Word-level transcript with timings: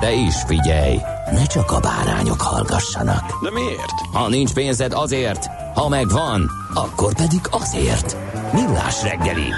De 0.00 0.12
is 0.12 0.34
figyelj, 0.46 0.96
ne 1.32 1.46
csak 1.46 1.70
a 1.70 1.80
bárányok 1.80 2.40
hallgassanak. 2.40 3.42
De 3.42 3.50
miért? 3.50 4.00
Ha 4.12 4.28
nincs 4.28 4.52
pénzed 4.52 4.92
azért, 4.92 5.46
ha 5.74 5.88
megvan, 5.88 6.50
akkor 6.74 7.14
pedig 7.14 7.40
azért. 7.50 8.16
Millás 8.52 9.02
reggeli. 9.02 9.52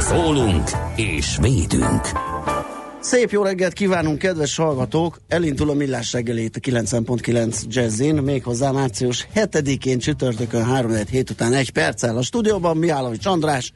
Szólunk 0.00 0.70
és 0.96 1.36
védünk. 1.40 2.08
Szép 3.00 3.30
jó 3.30 3.42
reggelt 3.42 3.72
kívánunk, 3.72 4.18
kedves 4.18 4.56
hallgatók! 4.56 5.20
Elindul 5.28 5.70
a 5.70 5.74
Millás 5.74 6.12
reggelét 6.12 6.56
a 6.56 6.60
90.9 6.60 7.62
Jazzin, 7.66 8.14
méghozzá 8.14 8.70
március 8.70 9.28
7-én 9.34 9.98
csütörtökön 9.98 10.64
3 10.64 10.92
hét 11.10 11.30
után 11.30 11.52
egy 11.52 11.70
perccel 11.70 12.16
a 12.16 12.22
stúdióban 12.22 12.76
Miálovics 12.76 13.26
András. 13.26 13.72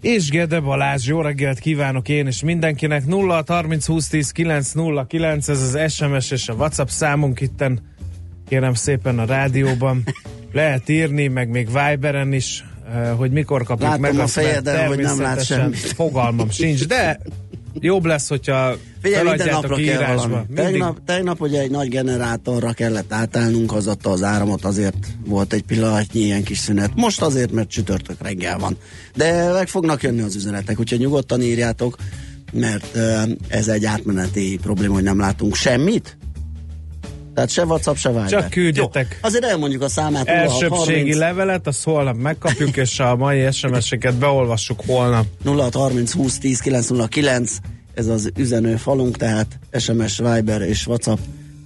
És 0.00 0.28
Gede 0.30 0.60
Balázs, 0.60 1.06
jó 1.06 1.20
reggelt 1.20 1.58
kívánok 1.58 2.08
én 2.08 2.26
és 2.26 2.42
mindenkinek. 2.42 3.06
0 3.06 3.44
30 3.46 3.86
20 3.86 4.08
10 4.08 4.30
9 4.30 4.72
0 4.72 5.06
9, 5.06 5.48
ez 5.48 5.74
az 5.74 5.92
SMS 5.92 6.30
és 6.30 6.48
a 6.48 6.52
WhatsApp 6.52 6.88
számunk 6.88 7.40
itten, 7.40 7.80
kérem 8.48 8.74
szépen 8.74 9.18
a 9.18 9.24
rádióban. 9.24 10.04
Lehet 10.52 10.88
írni, 10.88 11.26
meg 11.26 11.48
még 11.48 11.68
Viberen 11.72 12.32
is, 12.32 12.64
eh, 12.92 13.10
hogy 13.16 13.30
mikor 13.30 13.62
kapjuk 13.62 13.88
Látom 13.88 14.00
meg 14.00 14.18
a 14.18 14.26
fejeden, 14.26 14.86
hogy 14.86 14.98
nem 14.98 15.20
lát 15.20 15.44
semmit. 15.44 15.76
Fogalmam 15.76 16.50
sincs, 16.50 16.86
de 16.86 17.20
jobb 17.74 18.04
lesz, 18.04 18.28
hogyha 18.28 18.76
Figyelj, 19.02 19.28
minden 19.28 19.48
napra 19.48 19.76
kell 19.76 20.14
valami. 20.14 20.34
Tegnap, 20.54 20.98
tegnap 21.06 21.40
ugye 21.40 21.60
egy 21.60 21.70
nagy 21.70 21.88
generátorra 21.88 22.72
kellett 22.72 23.12
átállnunk, 23.12 23.72
az 23.72 23.86
adta 23.86 24.10
az 24.10 24.22
áramot, 24.22 24.64
azért 24.64 25.06
volt 25.26 25.52
egy 25.52 25.62
pillanatnyi 25.62 26.20
ilyen 26.20 26.42
kis 26.42 26.58
szünet. 26.58 26.90
Most 26.94 27.22
azért, 27.22 27.52
mert 27.52 27.68
csütörtök 27.68 28.22
reggel 28.22 28.58
van. 28.58 28.76
De 29.14 29.52
meg 29.52 29.68
fognak 29.68 30.02
jönni 30.02 30.20
az 30.20 30.34
üzenetek, 30.34 30.78
úgyhogy 30.78 30.98
nyugodtan 30.98 31.42
írjátok, 31.42 31.96
mert 32.52 32.98
ez 33.48 33.68
egy 33.68 33.84
átmeneti 33.84 34.58
probléma, 34.62 34.94
hogy 34.94 35.02
nem 35.02 35.18
látunk 35.18 35.54
semmit. 35.54 36.16
Tehát 37.34 37.50
se 37.50 37.64
WhatsApp, 37.64 37.96
se 37.96 38.08
Viber. 38.08 38.28
Csak 38.28 38.50
küldjetek. 38.50 39.06
Jó, 39.10 39.28
azért 39.28 39.44
elmondjuk 39.44 39.82
a 39.82 39.88
számát. 39.88 40.28
elsőbségi 40.28 40.68
0630 40.68 41.16
levelet, 41.16 41.66
azt 41.66 41.84
holnap 41.84 42.16
megkapjuk, 42.16 42.76
és 42.76 43.00
a 43.00 43.16
mai 43.16 43.52
SMS-eket 43.52 44.14
beolvassuk 44.14 44.80
holnap. 44.86 45.26
0630 45.44 46.12
20 46.12 46.38
10 46.38 46.60
909 46.60 47.56
ez 47.94 48.06
az 48.06 48.30
üzenő 48.36 48.76
falunk, 48.76 49.16
tehát 49.16 49.58
SMS, 49.78 50.18
Viber 50.18 50.60
és 50.60 50.86
WhatsApp 50.86 51.18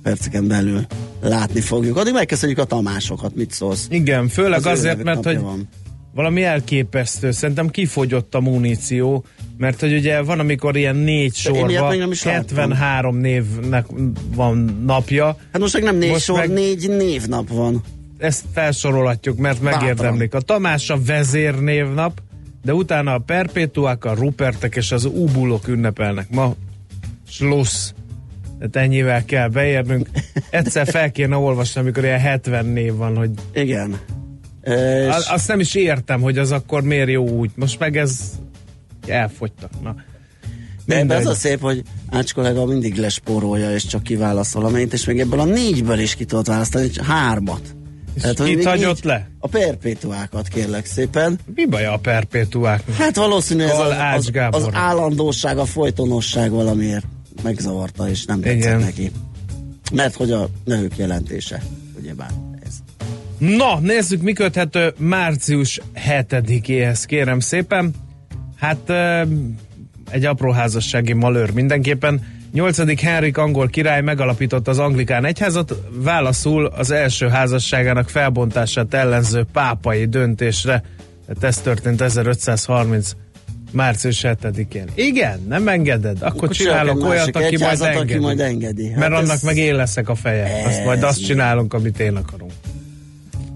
perceken 0.03 0.49
belül 0.49 0.87
látni 1.21 1.61
fogjuk. 1.61 1.97
Addig 1.97 2.13
megköszönjük 2.13 2.59
a 2.59 2.65
Tamásokat, 2.65 3.35
mit 3.35 3.53
szólsz? 3.53 3.87
Igen, 3.89 4.29
főleg 4.29 4.59
Az 4.59 4.67
azért, 4.67 5.03
mert 5.03 5.25
hogy 5.25 5.41
van. 5.41 5.69
Valami 6.15 6.43
elképesztő. 6.43 7.31
Szerintem 7.31 7.69
kifogyott 7.69 8.35
a 8.35 8.41
muníció, 8.41 9.25
mert 9.57 9.81
hogy 9.81 9.93
ugye 9.93 10.23
van, 10.23 10.39
amikor 10.39 10.77
ilyen 10.77 10.97
négy 10.97 11.35
sorba 11.35 11.89
még 11.89 11.99
nem 11.99 12.11
is 12.11 12.23
láttam. 12.25 12.57
73 12.57 13.17
névnek 13.17 13.87
van 14.35 14.83
napja. 14.87 15.37
Hát 15.53 15.61
most 15.61 15.73
meg 15.73 15.83
nem 15.83 15.97
négy 15.97 16.11
Most 16.11 16.25
sor, 16.25 16.39
meg- 16.39 16.53
négy 16.53 16.89
névnap 16.89 17.49
van. 17.49 17.83
Ezt 18.19 18.45
felsorolhatjuk, 18.53 19.39
mert 19.39 19.61
megérdemlik. 19.61 20.35
A 20.35 20.41
Tamás 20.41 20.91
a 20.91 20.99
vezérnévnap, 21.07 22.21
de 22.65 22.75
utána 22.75 23.15
a 23.15 23.19
perpétuák, 23.19 24.05
a 24.05 24.15
rupertek 24.15 24.77
és 24.77 24.93
az 24.93 25.05
ubulok 25.05 25.69
ünnepelnek. 25.69 26.31
Ma 26.31 26.55
Schluss. 27.29 27.93
Tehát 28.59 28.77
ennyivel 28.77 29.25
kell 29.25 29.49
beérnünk. 29.49 30.09
Egyszer 30.51 30.87
fel 30.87 31.11
kéne 31.13 31.37
olvasni, 31.37 31.81
amikor 31.81 32.05
ilyen 32.05 32.21
70 32.21 32.67
név 32.67 32.95
van, 32.95 33.17
hogy 33.17 33.31
Igen. 33.55 33.99
És 34.65 35.27
A- 35.29 35.33
Azt 35.33 35.49
nem 35.49 35.61
is 35.61 35.75
értem, 35.75 36.21
hogy 36.21 36.39
az 36.39 36.53
akkor 36.53 36.83
miért 36.83 37.09
jó 37.09 37.29
úgy. 37.29 37.51
Most 37.55 37.79
meg 37.79 37.97
ez 37.97 38.21
elfogytak. 39.07 39.71
Na. 39.83 39.95
de 40.87 40.99
ebben 40.99 41.17
az 41.21 41.27
a 41.27 41.35
szép, 41.35 41.61
hogy 41.61 41.83
Ács 42.11 42.35
kollega 42.35 42.65
mindig 42.67 42.97
lespórolja, 42.97 43.75
és 43.75 43.87
csak 43.87 44.03
kiválaszol 44.03 44.63
valamit, 44.63 44.93
és 44.93 45.05
még 45.05 45.21
ebből 45.21 45.41
a 45.41 45.45
négyből 45.45 45.99
is 45.99 46.15
ki 46.15 46.25
tudott 46.25 46.47
választani, 46.47 46.91
csak 46.91 47.05
hármat. 47.05 47.61
És 48.15 48.23
hogy 48.23 48.35
kit 48.47 48.65
hagyott 48.65 48.97
így- 48.97 49.05
le? 49.05 49.29
A 49.39 49.49
perpétuákat 49.49 50.49
kérlek 50.49 50.87
szépen. 50.87 51.39
Mi 51.55 51.67
baj 51.67 51.87
a 51.87 51.97
perpétuáknak? 51.97 52.97
Hát 52.97 53.17
valószínű 53.17 53.63
ez 53.63 53.79
az, 53.79 53.95
az, 54.15 54.31
az 54.51 54.69
állandóság, 54.73 55.59
a 55.59 55.65
folytonosság 55.65 56.51
valamiért 56.51 57.07
megzavarta, 57.43 58.09
és 58.09 58.25
nem 58.25 58.41
tetszett 58.41 58.57
Igen. 58.57 58.79
neki. 58.79 59.11
Mert 59.93 60.15
hogy 60.15 60.31
a 60.31 60.49
nevük 60.65 60.97
jelentése, 60.97 61.63
ugyebár. 62.01 62.31
Na, 63.39 63.79
nézzük, 63.81 64.23
mi 64.23 64.33
köthető 64.33 64.95
március 64.99 65.81
7-éhez, 66.09 67.03
kérem 67.07 67.41
szépen. 67.41 67.95
Hát 68.57 68.93
egy 70.11 70.25
apró 70.25 70.51
házassági 70.51 71.13
malőr 71.13 71.51
mindenképpen. 71.51 72.33
8. 72.53 73.01
Henrik 73.01 73.39
angol 73.39 73.69
király 73.69 74.01
megalapította 74.03 74.71
az 74.71 74.79
anglikán 74.79 75.25
egyházat, 75.25 75.75
válaszul 75.91 76.67
az 76.67 76.91
első 76.91 77.29
házasságának 77.29 78.09
felbontását 78.09 78.95
ellenző 78.95 79.45
pápai 79.53 80.05
döntésre. 80.05 80.83
Tehát 81.27 81.45
ez 81.45 81.59
történt 81.59 82.01
1530 82.01 83.13
március 83.73 84.21
7-én. 84.23 84.85
Igen, 84.95 85.41
nem 85.49 85.69
engeded? 85.69 86.17
Akkor, 86.17 86.27
Akkor 86.27 86.51
csinálok 86.51 87.05
olyat, 87.05 87.37
aki 87.37 87.57
majd 87.59 87.81
aki 87.81 88.19
majd 88.19 88.41
engedi. 88.41 88.89
Hát 88.91 88.99
Mert 88.99 89.13
ez- 89.13 89.19
annak 89.19 89.43
meg 89.43 89.57
én 89.57 89.75
leszek 89.75 90.09
a 90.09 90.15
feje. 90.15 90.63
Azt 90.67 90.85
majd 90.85 91.03
azt 91.03 91.25
csinálunk, 91.25 91.75
amit 91.75 92.01
én 92.01 92.17
akarunk. 92.17 92.53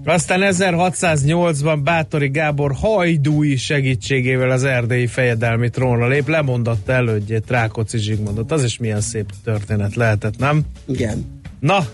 Aztán 0.05 0.39
1608-ban 0.43 1.79
Bátori 1.83 2.27
Gábor 2.27 2.73
hajdúi 2.73 3.55
segítségével 3.55 4.49
az 4.49 4.63
erdélyi 4.63 5.07
fejedelmi 5.07 5.69
trónra 5.69 6.07
lép, 6.07 6.27
lemondatta 6.27 6.91
elődjét 6.91 7.49
Rákóczi 7.49 7.97
Zsigmondot. 7.97 8.51
Az 8.51 8.63
is 8.63 8.77
milyen 8.77 9.01
szép 9.01 9.29
történet 9.43 9.95
lehetett, 9.95 10.37
nem? 10.37 10.61
Igen. 10.87 11.41
Na, 11.59 11.85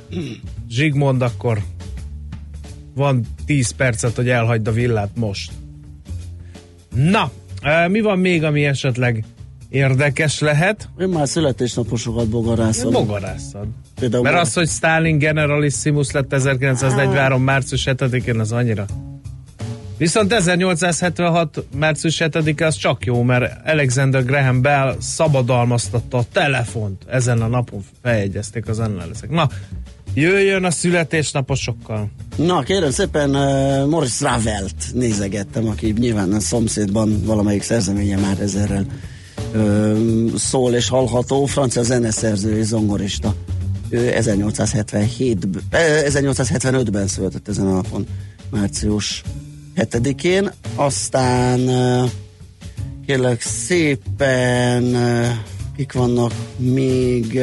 Zsigmond, 0.70 1.22
akkor 1.22 1.58
van 2.96 3.26
10 3.46 3.72
percet, 3.72 4.16
hogy 4.16 4.30
elhagyd 4.30 4.68
a 4.68 4.72
villát 4.72 5.12
most. 5.16 5.52
Na, 6.96 7.32
eh, 7.62 7.88
mi 7.90 8.02
van 8.02 8.20
még, 8.20 8.44
ami 8.44 8.66
esetleg 8.66 9.24
érdekes 9.70 10.40
lehet? 10.40 10.90
Én 11.00 11.08
már 11.08 11.28
születésnaposokat 11.28 12.28
bogarászom. 12.28 12.92
Bogarászad. 12.92 13.68
Például 14.00 14.24
Mert 14.24 14.40
az, 14.40 14.54
hogy 14.54 14.68
Stalin 14.68 15.18
Generalissimus 15.18 16.12
lett 16.12 16.34
1943. 16.34 17.42
március 17.42 17.84
7-én, 17.86 18.40
az 18.40 18.52
annyira. 18.52 18.86
Viszont 19.98 20.34
1876. 20.34 21.66
március 21.78 22.18
7-e 22.20 22.66
az 22.66 22.76
csak 22.76 23.06
jó, 23.06 23.24
mert 23.24 23.68
Alexander 23.68 24.26
Graham 24.26 24.62
Bell 24.62 24.96
szabadalmaztatta 25.00 26.18
a 26.18 26.24
telefont. 26.32 27.04
Ezen 27.08 27.42
a 27.42 27.48
napon 27.48 27.84
feljegyezték 28.02 28.68
az 28.68 28.78
leszek. 28.78 29.30
Na, 29.30 29.50
jöjjön 30.14 30.64
a 30.64 30.72
születésnaposokkal. 30.72 32.10
Na, 32.36 32.62
kérem 32.62 32.92
szépen, 32.92 33.36
uh, 33.36 33.90
Morris 33.90 34.22
Ravelt 34.22 34.76
nézegettem, 34.94 35.68
aki 35.68 35.94
nyilván 35.98 36.34
a 36.34 36.40
szomszédban 36.40 37.22
valamelyik 37.24 37.62
szerzeménye 37.62 38.18
már 38.18 38.40
ezerrel 38.40 38.86
szól 40.38 40.74
és 40.74 40.90
hallható, 40.90 41.46
francia 41.46 41.84
zeneszerző 41.84 42.58
és 42.58 42.66
zongorista. 42.66 43.36
Ő 43.90 44.12
1877, 44.14 45.48
eh, 45.70 46.04
1875-ben 46.06 47.08
született 47.08 47.48
ezen 47.48 47.68
a 47.68 47.74
napon, 47.74 48.06
március 48.50 49.24
7-én. 49.76 50.52
Aztán 50.76 51.60
kérlek 53.06 53.42
szépen, 53.42 54.96
kik 55.76 55.94
vannak 55.94 56.32
még... 56.58 57.40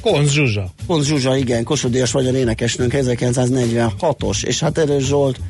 Konz 0.00 0.30
Zsuzsa. 0.30 0.72
Konz 0.86 1.06
Zsuzsa, 1.06 1.36
igen, 1.36 1.64
Kossuth 1.64 1.92
Díjas 1.92 2.12
magyar 2.12 2.34
énekesnőnk 2.34 2.92
1946-os, 2.96 4.44
és 4.44 4.60
hát 4.60 4.78
Erős 4.78 5.04
Zsolt 5.04 5.40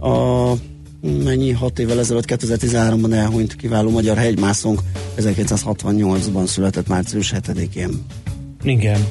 a 0.00 0.52
mennyi, 1.00 1.50
hat 1.50 1.78
évvel 1.78 1.98
ezelőtt 1.98 2.24
2013-ban 2.26 3.12
elhunyt 3.12 3.56
kiváló 3.56 3.90
magyar 3.90 4.16
hegymászónk 4.16 4.80
1968-ban 5.18 6.46
született 6.46 6.88
március 6.88 7.32
7-én. 7.36 7.90
Igen. 8.62 9.06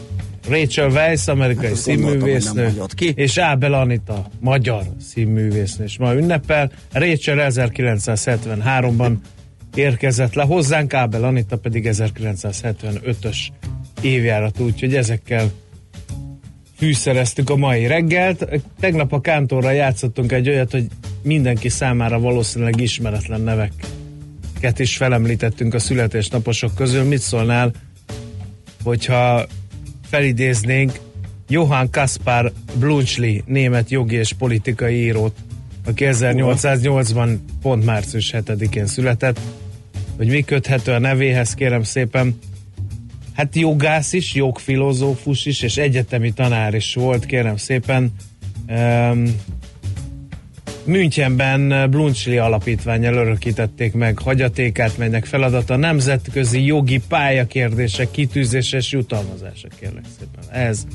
Rachel 0.50 0.90
Weisz, 0.90 1.28
amerikai 1.28 1.68
Hát 1.68 1.76
színművésznő, 1.76 2.74
és 3.14 3.38
Ábel 3.38 3.74
Anita, 3.74 4.30
magyar 4.40 4.84
színművésznő, 5.02 5.86
és 5.86 5.98
ma 5.98 6.14
ünnepel. 6.14 6.72
Rachel 6.92 7.48
1973-ban 7.52 9.14
érkezett 9.76 10.34
le 10.34 10.44
hozzánk, 10.44 10.94
Ábel 10.94 11.24
Anita 11.24 11.58
pedig 11.58 11.90
1975-ös 11.92 13.38
évjárat, 14.02 14.60
úgyhogy 14.60 14.96
ezekkel 14.96 15.52
fűszereztük 16.78 17.50
a 17.50 17.56
mai 17.56 17.88
reggelt. 17.88 18.62
Tegnap 18.80 19.14
a 19.14 19.22
Kántorra 19.22 19.72
játszottunk 19.72 20.32
egy 20.32 20.50
olyat, 20.50 20.72
hogy 20.72 20.88
mindenki 21.22 21.70
számára 21.70 22.20
valószínűleg 22.20 22.82
ismeretlen 22.82 23.42
neveket 23.42 24.80
is 24.80 24.98
felemlítettünk 24.98 25.74
a 25.74 25.80
születésnaposok 25.80 26.76
közül. 26.76 27.04
Mit 27.04 27.22
szólnál, 27.22 27.72
hogyha 28.84 29.46
felidéznénk 30.10 31.00
Johann 31.50 31.88
Kaspar 31.92 32.52
Blunchli, 32.80 33.44
német 33.46 33.90
jogi 33.90 34.16
és 34.16 34.34
politikai 34.34 34.96
írót, 34.96 35.36
aki 35.86 36.06
1808-ban 36.08 37.38
pont 37.62 37.86
március 37.86 38.34
7-én 38.38 38.86
született. 38.86 39.40
Hogy 40.18 40.28
mi 40.28 40.42
köthető 40.42 40.92
a 40.92 41.00
nevéhez, 41.00 41.54
kérem 41.54 41.84
szépen. 41.84 42.40
Hát 43.34 43.56
jogász 43.56 44.14
is, 44.14 44.34
jogfilozófus 44.34 45.46
is, 45.46 45.62
és 45.62 45.78
egyetemi 45.78 46.32
tanár 46.32 46.74
is 46.74 46.94
volt, 46.94 47.26
kérem 47.26 47.58
szépen. 47.58 48.12
Um, 48.68 49.36
Münchenben 50.88 51.90
Blunchli 51.90 52.38
alapítványjal 52.38 53.14
örökítették 53.14 53.94
meg 53.94 54.20
hagyatékát, 54.20 54.98
melynek 54.98 55.26
feladata 55.26 55.76
nemzetközi 55.76 56.66
jogi 56.66 57.02
pályakérdések 57.08 58.12
kitűzése 58.12 58.78
és 58.78 58.92
jutalmazása, 58.92 59.68
kérlek 59.80 60.04
szépen. 60.20 60.64
Ez 60.64 60.86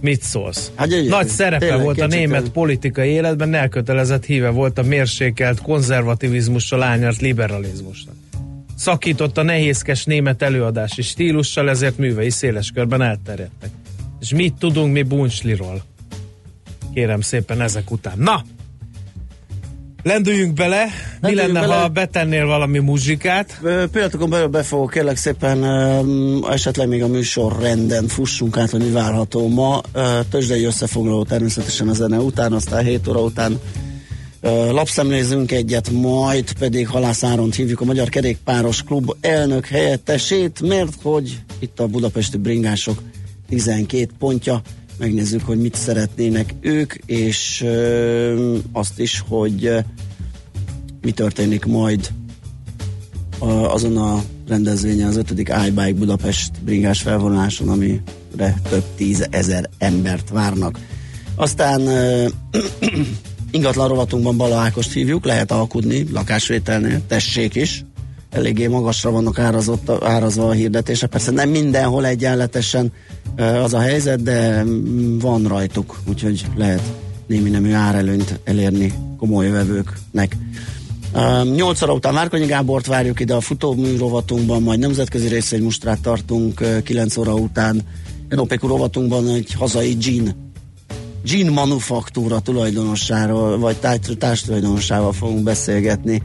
mit 0.00 0.22
szólsz? 0.22 0.70
Hát 0.74 0.88
gyönyörű. 0.88 1.08
Nagy 1.08 1.26
szerepe 1.26 1.66
Tényleg, 1.66 1.82
volt 1.82 2.00
a 2.00 2.06
német 2.06 2.48
politikai 2.48 3.08
életben, 3.08 3.54
elkötelezett 3.54 4.24
híve 4.24 4.48
volt 4.48 4.78
a 4.78 4.82
mérsékelt 4.82 5.60
konzervativizmussal 5.60 6.82
ányart 6.82 7.20
liberalizmusnak. 7.20 8.14
Szakított 8.76 9.38
a 9.38 9.42
nehézkes 9.42 10.04
német 10.04 10.42
előadási 10.42 11.02
stílussal, 11.02 11.70
ezért 11.70 11.98
művei 11.98 12.30
széles 12.30 12.70
körben 12.74 13.02
elterjedtek. 13.02 13.70
És 14.20 14.32
mit 14.34 14.54
tudunk 14.54 14.92
mi 14.92 15.02
Buncsliról? 15.02 15.82
Kérem 16.94 17.20
szépen 17.20 17.60
ezek 17.60 17.90
után. 17.90 18.18
Na! 18.18 18.44
Lendüljünk 20.02 20.52
bele. 20.54 20.84
Mi 20.84 20.90
Lendüljünk 21.20 21.52
lenne, 21.52 21.66
bele. 21.66 21.80
ha 21.80 21.88
betennél 21.88 22.46
valami 22.46 22.78
muzsikát? 22.78 23.60
Pillanatokon 23.92 24.30
belül 24.30 24.46
be 24.46 24.62
fogok 24.62 24.90
kérlek 24.90 25.16
szépen 25.16 25.64
esetleg 26.50 26.88
még 26.88 27.02
a 27.02 27.08
műsor 27.08 27.56
renden 27.60 28.08
fussunk 28.08 28.56
át, 28.56 28.70
hogy 28.70 28.80
mi 28.80 28.90
várható 28.90 29.48
ma. 29.48 29.80
Tőzsdei 30.30 30.64
összefoglaló 30.64 31.24
természetesen 31.24 31.88
a 31.88 31.92
zene 31.92 32.18
után, 32.18 32.52
aztán 32.52 32.84
7 32.84 33.08
óra 33.08 33.20
után 33.20 33.60
lapszemlézünk 34.70 35.52
egyet, 35.52 35.90
majd 35.90 36.52
pedig 36.52 36.88
Halász 36.88 37.22
Áront 37.22 37.54
hívjuk 37.54 37.80
a 37.80 37.84
Magyar 37.84 38.08
Kerékpáros 38.08 38.82
Klub 38.82 39.16
elnök 39.20 39.66
helyettesét, 39.66 40.60
mert 40.60 40.92
hogy 41.02 41.38
itt 41.58 41.80
a 41.80 41.86
budapesti 41.86 42.36
bringások 42.36 43.02
12 43.48 44.08
pontja, 44.18 44.62
megnézzük, 45.00 45.44
hogy 45.44 45.60
mit 45.60 45.74
szeretnének 45.74 46.54
ők, 46.60 46.94
és 47.06 47.64
azt 48.72 48.98
is, 48.98 49.22
hogy 49.28 49.74
mi 51.00 51.10
történik 51.10 51.64
majd 51.64 52.12
azon 53.68 53.96
a 53.96 54.22
rendezvényen, 54.48 55.08
az 55.08 55.16
5. 55.16 55.30
iBike 55.38 55.92
Budapest 55.92 56.62
bringás 56.62 57.00
felvonuláson, 57.00 57.68
amire 57.68 58.60
több 58.68 58.84
tízezer 58.96 59.68
embert 59.78 60.28
várnak. 60.28 60.78
Aztán 61.34 61.80
ingatlan 63.50 63.88
rovatunkban 63.88 64.36
Bala 64.36 64.56
Ákost 64.56 64.92
hívjuk, 64.92 65.24
lehet 65.24 65.50
alkudni 65.50 66.06
lakásvételnél, 66.12 67.06
tessék 67.06 67.54
is. 67.54 67.84
Eléggé 68.30 68.66
magasra 68.66 69.10
vannak 69.10 69.38
árazott, 69.38 69.90
árazva 70.02 70.48
a 70.48 70.52
hirdetése. 70.52 71.06
Persze 71.06 71.30
nem 71.30 71.48
mindenhol 71.48 72.06
egyenletesen 72.06 72.92
az 73.36 73.74
a 73.74 73.80
helyzet, 73.80 74.22
de 74.22 74.64
mm, 74.64 75.18
van 75.18 75.46
rajtuk, 75.46 76.00
úgyhogy 76.08 76.46
lehet 76.56 76.82
némi 77.26 77.50
nemű 77.50 77.72
árelőnyt 77.72 78.40
elérni 78.44 78.92
komoly 79.18 79.50
vevőknek. 79.50 80.36
8 81.54 81.82
óra 81.82 81.92
után 81.92 82.14
Várkonyi 82.14 82.46
Gábort 82.46 82.86
várjuk 82.86 83.20
ide 83.20 83.34
a 83.34 83.40
futómű 83.40 83.96
rovatunkban, 83.96 84.62
majd 84.62 84.78
nemzetközi 84.78 85.28
részvénymustrát 85.28 86.00
tartunk 86.00 86.82
9 86.84 87.16
óra 87.16 87.34
után. 87.34 87.82
Európéku 88.28 88.66
rovatunkban 88.66 89.28
egy 89.28 89.52
hazai 89.52 89.96
gin 89.98 90.48
gin 91.24 91.50
manufaktúra 91.50 92.40
tulajdonossáról, 92.40 93.58
vagy 93.58 93.76
társ- 93.76 94.18
társtulajdonossával 94.18 95.12
fogunk 95.12 95.42
beszélgetni 95.42 96.22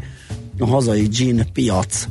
a 0.60 0.66
hazai 0.66 1.08
gin 1.08 1.48
piac 1.54 2.08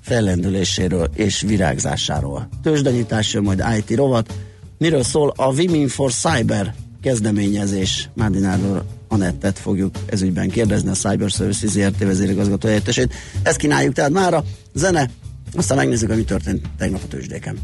fellendüléséről 0.00 1.10
és 1.14 1.40
virágzásáról. 1.40 2.48
Tőzsdenyítás 2.62 3.32
jön 3.32 3.42
majd 3.42 3.64
IT 3.76 3.96
rovat. 3.96 4.34
Miről 4.78 5.02
szól 5.02 5.32
a 5.36 5.52
Women 5.52 5.88
for 5.88 6.12
Cyber 6.12 6.74
kezdeményezés? 7.02 8.08
Mádinádor 8.14 8.84
Anettet 9.08 9.58
fogjuk 9.58 9.94
ezügyben 10.06 10.48
kérdezni, 10.48 10.90
a 10.90 10.92
Cyber 10.92 11.30
Services 11.30 11.70
ZRT 11.70 11.98
vezérigazgató 11.98 12.66
helyettesét. 12.66 13.14
Ezt 13.42 13.56
kínáljuk 13.56 13.94
tehát 13.94 14.10
mára. 14.10 14.44
Zene, 14.74 15.10
aztán 15.56 15.76
megnézzük, 15.76 16.08
hogy 16.08 16.18
mi 16.18 16.24
történt 16.24 16.66
tegnap 16.78 17.00
a 17.04 17.08
tőzsdéken. 17.08 17.58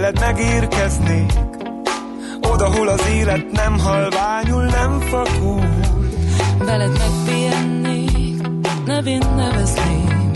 Veled 0.00 0.20
megérkeznék 0.20 1.32
Oda, 2.40 2.76
hol 2.76 2.88
az 2.88 3.08
élet 3.14 3.50
nem 3.50 3.78
halványul, 3.78 4.64
nem 4.64 5.00
fakul. 5.00 5.68
Veled 6.58 6.98
megpihennék, 6.98 8.42
nevén 8.86 9.22
nevezném 9.36 10.30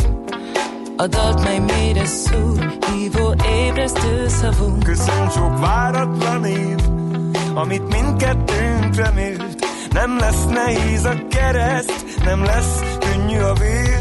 A 0.96 1.06
dalt, 1.06 1.42
mely 1.42 1.58
mélyre 1.58 2.04
szúr, 2.04 2.78
hívó 2.92 3.34
ébresztő 3.66 4.28
szavunk 4.28 4.82
Köszönj 4.82 5.30
sok 5.30 5.58
váratlan 5.58 6.44
év, 6.44 6.78
amit 7.54 7.88
mindkettőnk 7.88 8.94
remélt. 8.94 9.66
Nem 9.92 10.18
lesz 10.18 10.44
nehéz 10.44 11.04
a 11.04 11.26
kereszt, 11.30 12.04
nem 12.24 12.44
lesz 12.44 12.80
könnyű 12.98 13.40
a 13.40 13.52
vér. 13.52 14.00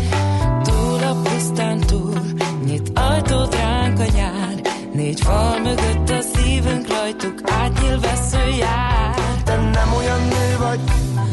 Túl 0.61 1.03
a 1.03 1.21
pusztán 1.23 1.79
túl, 1.79 2.21
nyit 2.65 2.91
ajtót 2.93 3.55
ránk 3.55 3.99
a 3.99 4.05
nyár 4.15 4.50
Négy 4.93 5.21
fal 5.21 5.59
mögött 5.59 6.09
a 6.09 6.21
szívünk 6.21 6.87
rajtuk, 6.87 7.41
átnyíl 7.43 7.99
vesző 7.99 8.49
jár 8.59 9.15
Te 9.43 9.55
nem 9.55 9.93
olyan 9.97 10.21
nő 10.21 10.57
vagy, 10.57 10.79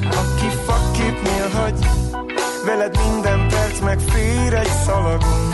aki 0.04 0.48
fakképnél 0.66 1.48
hagy 1.52 1.78
Veled 2.64 2.98
minden 3.06 3.48
perc 3.48 3.80
megfér 3.80 4.54
egy 4.54 4.70
szalagon 4.84 5.52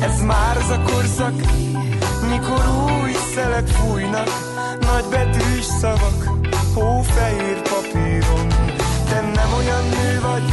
Ez 0.00 0.20
már 0.20 0.56
az 0.56 0.70
a 0.70 0.80
korszak, 0.92 1.34
mikor 2.30 2.64
új 3.02 3.12
szelek 3.34 3.66
fújnak 3.66 4.28
Nagy 4.80 5.04
betűs 5.10 5.64
szavak, 5.64 6.24
hófehér 6.74 7.62
papíron. 7.62 8.46
Te 9.08 9.20
nem 9.34 9.52
olyan 9.58 9.84
nő 9.88 10.20
vagy, 10.20 10.44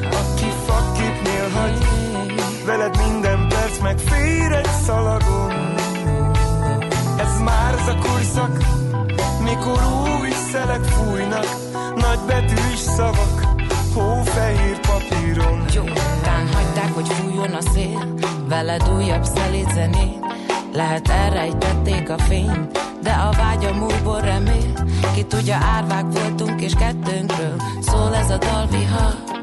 aki 0.00 0.52
fakképnél 0.66 1.48
hagy 1.54 1.78
Veled 2.66 2.96
minden 3.08 3.35
perc 3.66 3.78
megfér 3.78 4.52
egy 4.52 4.70
szalagon. 4.84 5.74
Ez 7.18 7.40
már 7.44 7.74
az 7.74 7.86
a 7.86 7.98
korszak, 7.98 8.58
mikor 9.42 9.80
új 10.20 10.30
szelek 10.52 10.84
fújnak. 10.84 11.46
Nagy 11.96 12.18
betűs 12.26 12.78
szavak, 12.78 13.40
hófehér 13.94 14.80
papíron. 14.80 15.64
Jó, 15.74 15.82
után 15.82 16.48
hagyták, 16.52 16.94
hogy 16.94 17.08
fújjon 17.08 17.52
a 17.52 17.60
szél 17.60 18.14
Veled 18.48 18.88
újabb 18.96 19.24
szelíd 19.24 19.70
zenét 19.74 20.24
Lehet 20.72 21.08
elrejtették 21.08 22.10
a 22.10 22.18
fényt 22.18 22.78
De 23.02 23.10
a 23.10 23.32
vágyam 23.32 23.82
újból 23.82 24.20
remél. 24.20 24.72
Ki 25.14 25.24
tudja, 25.24 25.56
árvák 25.56 26.04
voltunk 26.12 26.60
és 26.60 26.72
kettőnkről 26.74 27.62
Szól 27.80 28.14
ez 28.14 28.30
a 28.30 28.36
dal 28.36 28.66
vihar 28.66 29.35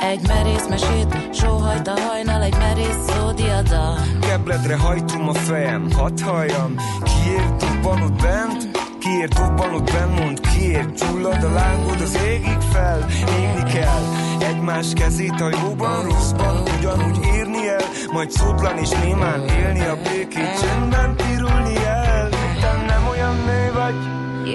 egy 0.00 0.26
merész 0.26 0.66
mesét, 0.68 1.34
sóhajt 1.34 1.88
a 1.88 2.00
hajnal, 2.00 2.42
egy 2.42 2.56
merész 2.58 3.04
szódiada. 3.06 3.94
Kebledre 4.20 4.76
hajtom 4.76 5.28
a 5.28 5.32
fejem, 5.34 5.92
hadd 5.92 6.22
halljam, 6.22 6.74
kiért 7.02 7.56
dubban 7.56 8.02
ott 8.02 8.22
bent, 8.22 8.68
kiért 8.98 9.34
dubban 9.34 9.74
ott 9.74 9.92
bent, 9.92 10.18
mond 10.20 10.40
kiért 10.40 10.94
gyullad 10.94 11.42
a 11.42 11.50
lángod 11.52 12.00
az 12.00 12.18
égig 12.26 12.60
fel, 12.72 13.06
égni 13.40 13.72
kell, 13.72 14.02
egymás 14.38 14.92
kezét 14.94 15.40
a 15.40 15.48
jóban, 15.62 16.04
rosszban, 16.04 16.62
ugyanúgy 16.78 17.18
írni 17.34 17.68
el, 17.68 17.84
majd 18.12 18.30
szótlan 18.30 18.78
és 18.78 18.90
némán 18.90 19.48
élni 19.48 19.80
a 19.80 19.96
békét, 19.96 20.60
csendben 20.60 21.16
pirulni 21.16 21.76
el, 21.84 22.28
te 22.60 22.84
nem 22.86 23.06
olyan 23.10 23.36
nő 23.46 23.72
vagy, 23.72 23.96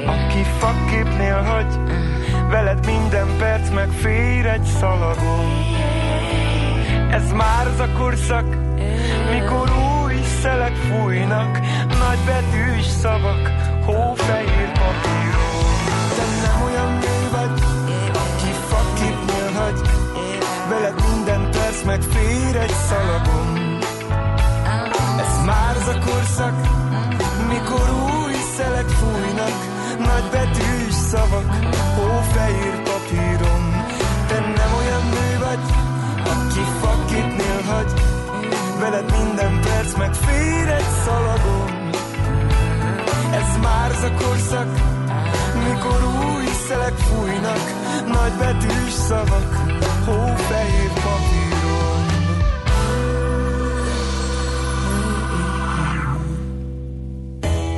aki 0.05 0.43
fakképnél 0.59 1.41
hagy, 1.41 1.79
veled 2.49 2.85
minden 2.85 3.27
perc 3.37 3.69
meg 3.69 3.89
fér 3.89 4.45
egy 4.45 4.63
szalagon. 4.63 5.45
Ez 7.11 7.31
már 7.31 7.67
az 7.67 7.79
a 7.79 7.87
korszak, 7.97 8.45
mikor 9.31 9.69
új 10.03 10.13
szelek 10.41 10.75
fújnak, 10.75 11.59
nagy 11.87 12.19
betűs 12.25 12.85
szavak, 12.85 13.51
hófehér 13.85 14.71
papíron. 14.71 15.75
Te 16.15 16.25
nem 16.45 16.61
olyan 16.65 16.91
nő 16.93 17.29
vagy, 17.31 17.61
aki 18.09 18.51
faképnél 18.67 19.51
hagy, 19.59 19.81
veled 20.69 20.93
minden 21.11 21.51
perc 21.51 21.83
meg 21.83 22.01
fér 22.01 22.55
egy 22.55 22.75
szalagon. 22.89 23.79
Ez 25.19 25.45
már 25.45 25.75
az 25.75 25.87
a 25.87 25.99
korszak, 26.05 26.74
a 44.05 44.11
korszak, 44.11 44.69
mikor 45.67 46.03
új 46.35 46.45
szelek 46.67 46.93
fújnak, 46.93 47.63
nagy 48.07 48.33
betűs 48.39 48.91
szavak, 48.91 49.55
hófehér 50.05 50.91
papíron. 50.93 52.05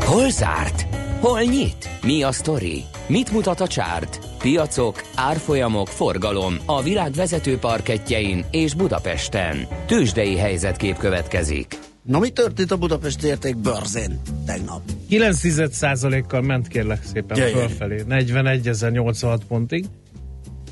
Hol 0.06 0.30
zárt? 0.30 0.86
Hol 1.20 1.42
nyit? 1.42 1.90
Mi 2.02 2.24
a 2.24 2.32
sztori? 2.32 2.84
Mit 3.08 3.32
mutat 3.32 3.60
a 3.60 3.68
csárt? 3.68 4.20
Piacok, 4.38 5.04
árfolyamok, 5.16 5.88
forgalom 5.88 6.58
a 6.66 6.82
világ 6.82 7.12
vezető 7.12 7.58
parketjein 7.58 8.46
és 8.52 8.74
Budapesten. 8.74 9.68
Tősdei 9.86 10.38
helyzetkép 10.38 10.98
következik. 10.98 11.80
Na 12.02 12.20
mi 12.20 12.30
történt 12.30 12.72
a 12.72 12.78
Budapest 12.78 13.24
érték 13.24 13.58
börzén 13.58 14.22
tegnap? 14.46 14.82
9% 15.10 16.24
kal 16.28 16.42
ment 16.42 16.68
kérlek 16.68 17.04
szépen 17.04 17.38
Jöjjön. 17.38 17.58
fölfelé, 17.58 18.04
41.086 18.10 19.40
pontig. 19.48 19.86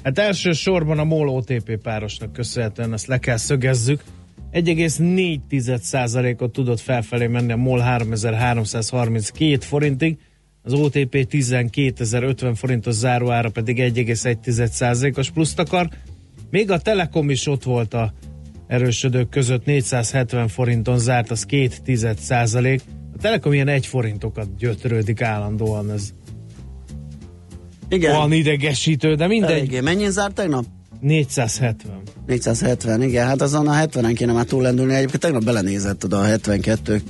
Hát 0.03 0.19
elsősorban 0.19 0.99
a 0.99 1.03
MOL 1.03 1.27
OTP 1.27 1.77
párosnak 1.77 2.33
köszönhetően 2.33 2.93
ezt 2.93 3.07
le 3.07 3.17
kell 3.17 3.37
szögezzük. 3.37 4.03
1,4%-ot 4.51 6.51
tudott 6.51 6.79
felfelé 6.79 7.27
menni 7.27 7.51
a 7.51 7.55
MOL 7.55 7.79
3332 7.79 9.57
forintig, 9.59 10.17
az 10.61 10.73
OTP 10.73 11.27
12.050 11.31 12.51
forintos 12.55 12.93
záróára 12.93 13.49
pedig 13.49 13.79
1,1%-os 13.79 15.31
pluszt 15.31 15.59
akar. 15.59 15.89
Még 16.49 16.71
a 16.71 16.79
Telekom 16.79 17.29
is 17.29 17.47
ott 17.47 17.63
volt 17.63 17.93
a 17.93 18.13
erősödők 18.67 19.29
között 19.29 19.65
470 19.65 20.47
forinton 20.47 20.99
zárt, 20.99 21.31
az 21.31 21.45
2 21.45 22.13
százalék. 22.17 22.81
A 23.17 23.21
Telekom 23.21 23.53
ilyen 23.53 23.67
egy 23.67 23.85
forintokat 23.85 24.57
gyötrődik 24.57 25.21
állandóan, 25.21 25.91
ez 25.91 26.09
Igen, 27.89 28.15
van 28.15 28.31
idegesítő, 28.31 29.15
de 29.15 29.27
mindegy. 29.27 29.51
eléggé. 29.51 29.79
Mennyi 29.79 30.09
zárt 30.09 30.33
tegnap? 30.33 30.65
470. 31.01 32.01
470, 32.25 33.01
igen, 33.01 33.25
hát 33.27 33.41
azon 33.41 33.67
a 33.67 33.85
70-en 33.85 34.13
kéne 34.15 34.31
már 34.33 34.45
túllendülni. 34.45 34.93
Egyébként 34.93 35.21
tegnap 35.21 35.43
belenézett 35.43 36.03
oda 36.03 36.19
a 36.19 36.23
72 36.23 37.01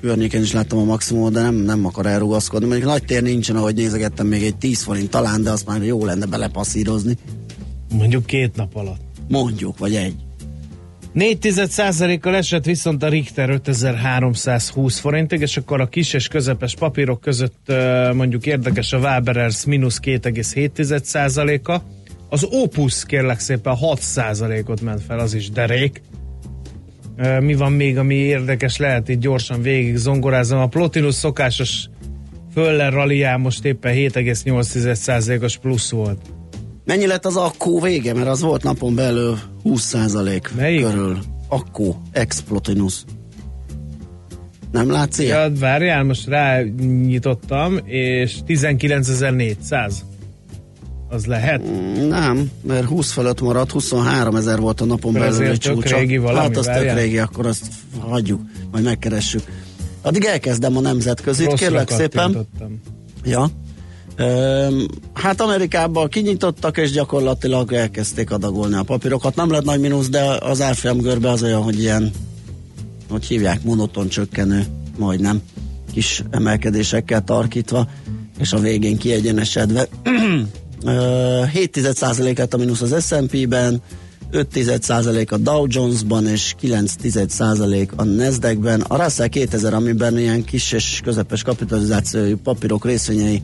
környéken 0.00 0.42
is 0.42 0.52
láttam 0.52 0.78
a 0.78 0.84
maximumot, 0.84 1.32
de 1.32 1.40
nem, 1.42 1.54
nem 1.54 1.86
akar 1.86 2.06
elrugaszkodni. 2.06 2.66
Mondjuk 2.66 2.88
nagy 2.88 3.04
tér 3.04 3.22
nincsen, 3.22 3.56
ahogy 3.56 3.74
nézegettem, 3.74 4.26
még 4.26 4.42
egy 4.42 4.56
10 4.56 4.82
forint 4.82 5.10
talán, 5.10 5.42
de 5.42 5.50
azt 5.50 5.66
már 5.66 5.82
jó 5.82 6.04
lenne 6.04 6.26
belepasszírozni. 6.26 7.16
Mondjuk 7.94 8.26
két 8.26 8.56
nap 8.56 8.76
alatt. 8.76 9.00
Mondjuk, 9.28 9.78
vagy 9.78 9.94
egy. 9.94 10.14
4 11.12 12.18
kal 12.20 12.36
esett 12.36 12.64
viszont 12.64 13.02
a 13.02 13.08
Richter 13.08 13.50
5320 13.50 14.98
forintig, 14.98 15.40
és 15.40 15.56
akkor 15.56 15.80
a 15.80 15.86
kis 15.86 16.12
és 16.12 16.28
közepes 16.28 16.74
papírok 16.74 17.20
között 17.20 17.72
mondjuk 18.14 18.46
érdekes 18.46 18.92
a 18.92 18.98
Waberers 18.98 19.64
mínusz 19.64 20.00
2,7 20.02 21.66
a 21.66 21.82
az 22.28 22.46
Opus 22.50 23.04
kérlek 23.04 23.38
szépen 23.38 23.76
6 23.76 24.00
ot 24.66 24.80
ment 24.80 25.02
fel, 25.02 25.18
az 25.18 25.34
is 25.34 25.50
derék. 25.50 26.02
Mi 27.40 27.54
van 27.54 27.72
még, 27.72 27.98
ami 27.98 28.14
érdekes, 28.14 28.76
lehet 28.76 29.08
itt 29.08 29.20
gyorsan 29.20 29.62
végig 29.62 29.96
zongorázom. 29.96 30.58
A 30.58 30.66
Plotinus 30.66 31.14
szokásos 31.14 31.88
föller 32.52 32.92
ralliá 32.92 33.36
most 33.36 33.64
éppen 33.64 33.94
7,8%-os 33.94 35.56
plusz 35.56 35.90
volt. 35.90 36.20
Mennyi 36.84 37.06
lett 37.06 37.24
az 37.26 37.36
akkó 37.36 37.80
vége? 37.80 38.14
Mert 38.14 38.28
az 38.28 38.40
volt 38.40 38.62
napon 38.62 38.94
belül 38.94 39.38
20% 39.64 40.54
Melyik? 40.56 40.82
körül. 40.82 41.18
Akkó, 41.48 42.02
ex-plotinus. 42.12 43.04
Nem 44.72 44.90
látszik? 44.90 45.26
Ja, 45.28 45.52
várjál, 45.58 46.02
most 46.02 46.26
rányitottam, 46.26 47.78
és 47.84 48.36
19.400. 48.46 49.92
Az 51.08 51.26
lehet? 51.26 51.62
Nem, 52.08 52.50
mert 52.62 52.84
20 52.84 53.12
fölött 53.12 53.40
maradt, 53.40 53.70
23 53.70 54.36
ezer 54.36 54.58
volt 54.60 54.80
a 54.80 54.84
napon 54.84 55.14
Akkor 55.16 55.28
belül 55.28 55.46
egy 55.46 55.58
csúcsa. 55.58 55.96
régi 55.96 56.16
valami, 56.16 56.38
hát 56.38 56.56
az 56.56 56.64
tök 56.64 56.92
régi, 56.94 57.18
akkor 57.18 57.46
azt 57.46 57.66
hagyjuk, 58.00 58.40
majd 58.70 58.84
megkeressük. 58.84 59.42
Addig 60.02 60.24
elkezdem 60.24 60.76
a 60.76 60.80
nemzetközit, 60.80 61.46
Rosszra 61.46 61.66
kérlek 61.66 61.90
szépen. 61.90 62.46
Ja. 63.24 63.50
Hát 65.12 65.40
Amerikában 65.40 66.08
kinyitottak, 66.08 66.76
és 66.76 66.90
gyakorlatilag 66.90 67.72
elkezdték 67.72 68.30
adagolni 68.30 68.74
a 68.74 68.82
papírokat. 68.82 69.34
Nem 69.34 69.50
lett 69.50 69.64
nagy 69.64 69.80
mínusz, 69.80 70.08
de 70.08 70.20
az 70.40 70.60
árfolyam 70.60 70.98
görbe 70.98 71.30
az 71.30 71.42
olyan, 71.42 71.62
hogy 71.62 71.80
ilyen, 71.80 72.10
hogy 73.10 73.24
hívják, 73.24 73.62
monoton 73.62 74.08
csökkenő, 74.08 74.66
majdnem, 74.98 75.42
kis 75.92 76.22
emelkedésekkel 76.30 77.24
tarkítva, 77.24 77.88
és 78.38 78.52
a 78.52 78.58
végén 78.58 78.98
kiegyenesedve. 78.98 79.88
Ö, 80.84 81.42
7 81.52 81.76
lett 82.36 82.54
a 82.54 82.56
mínusz 82.56 82.80
az 82.80 83.04
S&P-ben, 83.06 83.82
5% 84.32 85.28
a 85.28 85.36
Dow 85.36 85.66
Jones-ban 85.68 86.26
és 86.26 86.54
9% 86.62 87.88
a 87.96 88.04
Nasdaq-ben. 88.04 88.80
A 88.80 89.02
Russell 89.02 89.26
2000, 89.26 89.74
amiben 89.74 90.18
ilyen 90.18 90.44
kis 90.44 90.72
és 90.72 91.00
közepes 91.04 91.42
kapitalizációjú 91.42 92.36
papírok 92.36 92.84
részvényei 92.84 93.42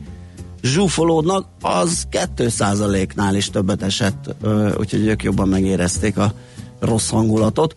zsúfolódnak, 0.63 1.47
az 1.61 2.07
2% 2.11 3.15
nál 3.15 3.35
is 3.35 3.49
többet 3.49 3.81
esett, 3.81 4.35
úgyhogy 4.77 5.07
ők 5.07 5.23
jobban 5.23 5.47
megérezték 5.47 6.17
a 6.17 6.33
rossz 6.79 7.09
hangulatot. 7.09 7.75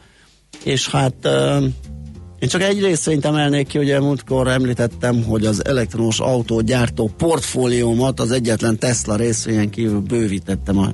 És 0.65 0.89
hát 0.89 1.29
én 2.39 2.49
csak 2.49 2.63
egy 2.63 2.81
részvényt 2.81 3.25
emelnék 3.25 3.67
ki, 3.67 3.79
ugye 3.79 4.01
múltkor 4.01 4.49
említettem, 4.49 5.23
hogy 5.25 5.47
az 5.47 5.65
elektromos 5.65 6.21
autógyártó 6.21 7.11
portfóliómat 7.17 8.21
az 8.21 8.31
egyetlen 8.31 8.79
Tesla 8.79 9.17
részvényen 9.17 9.71
kívül 9.71 10.01
bővítettem 10.01 10.79
a 10.79 10.89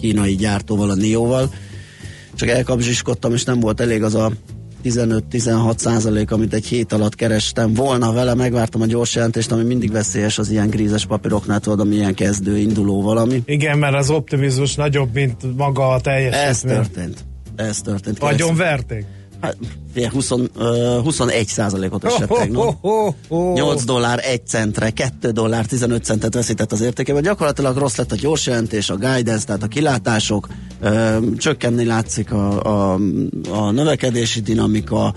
kínai 0.00 0.34
gyártóval, 0.34 0.90
a 0.90 0.94
NIO-val. 0.94 1.50
Csak 2.34 2.48
elkapzsiskodtam, 2.48 3.32
és 3.32 3.44
nem 3.44 3.60
volt 3.60 3.80
elég 3.80 4.02
az 4.02 4.14
a 4.14 4.30
15-16 4.90 5.78
százalék, 5.78 6.30
amit 6.30 6.54
egy 6.54 6.66
hét 6.66 6.92
alatt 6.92 7.14
kerestem 7.14 7.74
volna 7.74 8.12
vele, 8.12 8.34
megvártam 8.34 8.80
a 8.80 8.86
gyors 8.86 9.14
jelentést, 9.14 9.52
ami 9.52 9.62
mindig 9.62 9.92
veszélyes 9.92 10.38
az 10.38 10.50
ilyen 10.50 10.70
grízes 10.70 11.06
papíroknál, 11.06 11.60
tudod, 11.60 11.80
ami 11.80 11.94
ilyen 11.94 12.14
kezdő, 12.14 12.58
induló 12.58 13.02
valami. 13.02 13.42
Igen, 13.46 13.78
mert 13.78 13.94
az 13.94 14.10
optimizmus 14.10 14.74
nagyobb, 14.74 15.14
mint 15.14 15.56
maga 15.56 15.88
a 15.88 16.00
teljesítmény. 16.00 16.48
Ez 16.48 16.60
történt. 16.60 17.24
Ez 17.56 17.80
történt. 17.80 18.18
Agyon 18.18 18.56
verték. 18.56 19.04
Hát, 19.40 19.56
figyelj, 19.92 20.12
20, 20.12 20.30
ö, 20.58 21.00
21 21.02 21.46
százalékot 21.46 22.04
esett 22.04 22.28
tegnap. 22.28 22.86
8 23.54 23.84
dollár 23.84 24.20
1 24.24 24.46
centre, 24.46 24.90
2 24.90 25.30
dollár 25.30 25.66
15 25.66 26.04
centet 26.04 26.34
veszített 26.34 26.72
az 26.72 26.80
értékében. 26.80 27.22
Gyakorlatilag 27.22 27.76
rossz 27.76 27.96
lett 27.96 28.12
a 28.12 28.16
gyors 28.16 28.46
jelentés, 28.46 28.90
a 28.90 28.96
guidance, 28.96 29.44
tehát 29.46 29.62
a 29.62 29.66
kilátások, 29.66 30.48
csökkenni 31.36 31.84
látszik 31.84 32.32
a, 32.32 32.62
a, 32.62 32.98
a 33.50 33.70
növekedési 33.70 34.40
dinamika, 34.40 35.14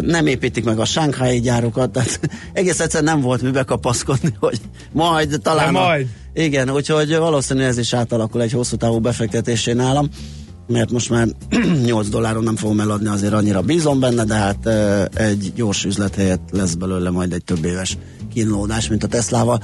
nem 0.00 0.26
építik 0.26 0.64
meg 0.64 0.78
a 0.78 0.84
sánkhái 0.84 1.40
gyárokat, 1.40 1.90
tehát 1.90 2.20
egész 2.52 2.80
egyszerűen 2.80 3.14
nem 3.14 3.22
volt 3.22 3.42
mibe 3.42 3.62
kapaszkodni, 3.62 4.34
hogy 4.38 4.60
majd 4.92 5.40
talán... 5.42 5.72
De 5.72 5.78
a- 5.78 5.82
majd. 5.82 6.06
igen, 6.34 6.70
úgyhogy 6.70 7.16
valószínűleg 7.16 7.68
ez 7.68 7.78
is 7.78 7.92
átalakul 7.94 8.42
egy 8.42 8.52
hosszú 8.52 8.76
távú 8.76 8.98
befektetésén 8.98 9.76
nálam. 9.76 10.08
Mert 10.66 10.90
most 10.90 11.10
már 11.10 11.28
8 11.84 12.08
dolláron 12.08 12.42
nem 12.42 12.56
fogom 12.56 12.80
eladni, 12.80 13.08
azért 13.08 13.32
annyira 13.32 13.62
bízom 13.62 14.00
benne, 14.00 14.24
de 14.24 14.34
hát 14.34 14.66
egy 15.14 15.52
gyors 15.54 15.84
üzlet 15.84 16.14
helyett 16.14 16.48
lesz 16.50 16.74
belőle 16.74 17.10
majd 17.10 17.32
egy 17.32 17.44
több 17.44 17.64
éves 17.64 17.98
kínlódás, 18.32 18.88
mint 18.88 19.04
a 19.04 19.08
Teslával. 19.08 19.62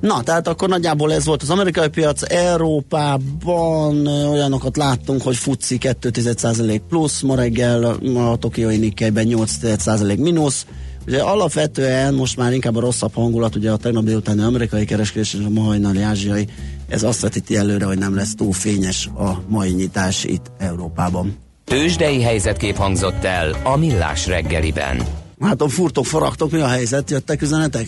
Na, 0.00 0.22
tehát 0.22 0.48
akkor 0.48 0.68
nagyjából 0.68 1.12
ez 1.12 1.24
volt 1.24 1.42
az 1.42 1.50
amerikai 1.50 1.88
piac. 1.88 2.32
Európában 2.32 4.06
olyanokat 4.06 4.76
láttunk, 4.76 5.22
hogy 5.22 5.36
futci 5.36 5.78
2,1% 5.80 6.80
plusz, 6.88 7.20
ma 7.20 7.34
reggel 7.34 7.84
a 8.16 8.36
tokiói 8.36 8.76
Nikkeiben 8.76 9.26
8,1% 9.28 10.18
mínusz. 10.18 10.66
Ugye 11.06 11.22
alapvetően 11.22 12.14
most 12.14 12.36
már 12.36 12.52
inkább 12.52 12.76
a 12.76 12.80
rosszabb 12.80 13.14
hangulat, 13.14 13.56
ugye 13.56 13.70
a 13.70 13.76
tegnap 13.76 14.04
délutáni 14.04 14.42
amerikai 14.42 14.84
kereskedés 14.84 15.34
és 15.34 15.40
a 15.44 15.48
ma 15.48 15.60
hajnali 15.60 16.02
ázsiai, 16.02 16.46
ez 16.88 17.02
azt 17.02 17.20
vetíti 17.20 17.56
előre, 17.56 17.84
hogy 17.84 17.98
nem 17.98 18.14
lesz 18.14 18.34
túl 18.34 18.52
fényes 18.52 19.06
a 19.06 19.42
mai 19.48 19.70
nyitás 19.70 20.24
itt 20.24 20.50
Európában. 20.58 21.36
Tőzsdei 21.64 22.22
helyzetkép 22.22 22.76
hangzott 22.76 23.24
el 23.24 23.56
a 23.62 23.76
Millás 23.76 24.26
reggeliben. 24.26 25.02
Hát 25.40 25.60
a 25.60 25.68
furtok, 25.68 26.06
faragtok, 26.06 26.50
mi 26.50 26.60
a 26.60 26.68
helyzet? 26.68 27.10
Jöttek 27.10 27.42
üzenetek? 27.42 27.86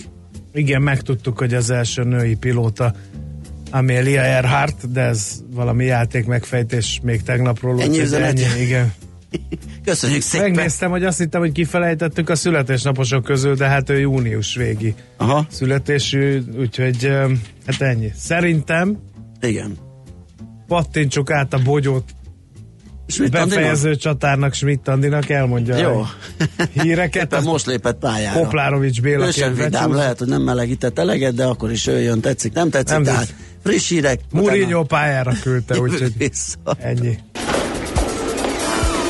Igen, 0.53 0.83
megtudtuk, 0.83 1.39
hogy 1.39 1.55
az 1.55 1.71
első 1.71 2.03
női 2.03 2.35
pilóta 2.35 2.95
Amelia 3.71 4.21
Earhart, 4.21 4.93
de 4.93 5.01
ez 5.01 5.43
valami 5.55 5.85
játék 5.85 6.27
megfejtés 6.27 7.01
még 7.03 7.23
tegnapról. 7.23 7.81
Ennyi 7.81 8.01
üzenet? 8.01 8.39
Ennyi, 8.39 8.63
igen. 8.63 8.93
Köszönjük 9.85 10.23
szépen! 10.23 10.51
Megnéztem, 10.51 10.91
hogy 10.91 11.05
azt 11.05 11.19
hittem, 11.19 11.41
hogy 11.41 11.53
kifelejtettük 11.53 12.29
a 12.29 12.35
születésnaposok 12.35 13.25
közül, 13.25 13.55
de 13.55 13.67
hát 13.67 13.91
ő 13.91 13.99
június 13.99 14.55
végi 14.55 14.95
Aha, 15.17 15.47
születésű, 15.51 16.43
úgyhogy 16.59 17.07
hát 17.67 17.81
ennyi. 17.81 18.13
Szerintem 18.17 18.99
igen. 19.41 19.77
pattintsuk 20.67 21.31
át 21.31 21.53
a 21.53 21.59
bogyót 21.59 22.05
befejező 23.31 23.97
csatárnak, 23.97 24.55
Schmidt 24.55 24.89
Andinak 24.89 25.29
elmondja 25.29 25.77
Jó. 25.77 26.07
híreket. 26.73 27.23
Éppen 27.25 27.39
Az 27.39 27.45
most 27.45 27.67
lépett 27.67 27.99
pályára. 27.99 28.41
Koplárovics 28.41 29.01
Béla 29.01 29.27
Ő 29.27 29.31
sem 29.31 29.55
vidám, 29.55 29.95
lehet, 29.95 30.19
hogy 30.19 30.29
nem 30.29 30.43
melegített 30.43 30.99
eleget, 30.99 31.35
de 31.35 31.45
akkor 31.45 31.71
is 31.71 31.87
ő 31.87 32.01
jön, 32.01 32.21
tetszik, 32.21 32.53
nem 32.53 32.71
tetszik, 32.71 32.95
Nem 32.95 33.03
tehát 33.03 33.35
friss 33.63 33.89
hírek. 33.89 34.21
Mourinho 34.31 34.85
pályára 34.85 35.33
küldte, 35.43 35.79
úgyhogy 35.81 36.31
ennyi. 36.79 37.19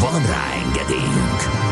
Van 0.00 0.26
rá 0.26 0.52
engedélyünk! 0.64 1.64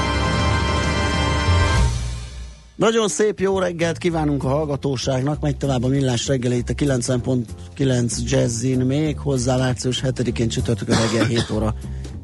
Nagyon 2.76 3.08
szép 3.08 3.40
jó 3.40 3.58
reggelt 3.58 3.98
kívánunk 3.98 4.44
a 4.44 4.48
hallgatóságnak, 4.48 5.40
megy 5.40 5.56
tovább 5.56 5.84
a 5.84 5.88
millás 5.88 6.26
reggel 6.26 6.52
itt 6.52 6.68
a 6.68 6.74
90.9 6.74 8.18
Jazzin 8.24 8.80
még 8.80 9.18
hozzá 9.18 9.56
március 9.56 10.02
7-én 10.04 10.48
csütörtökön 10.48 10.96
reggel 10.98 11.26
7 11.26 11.50
óra 11.50 11.74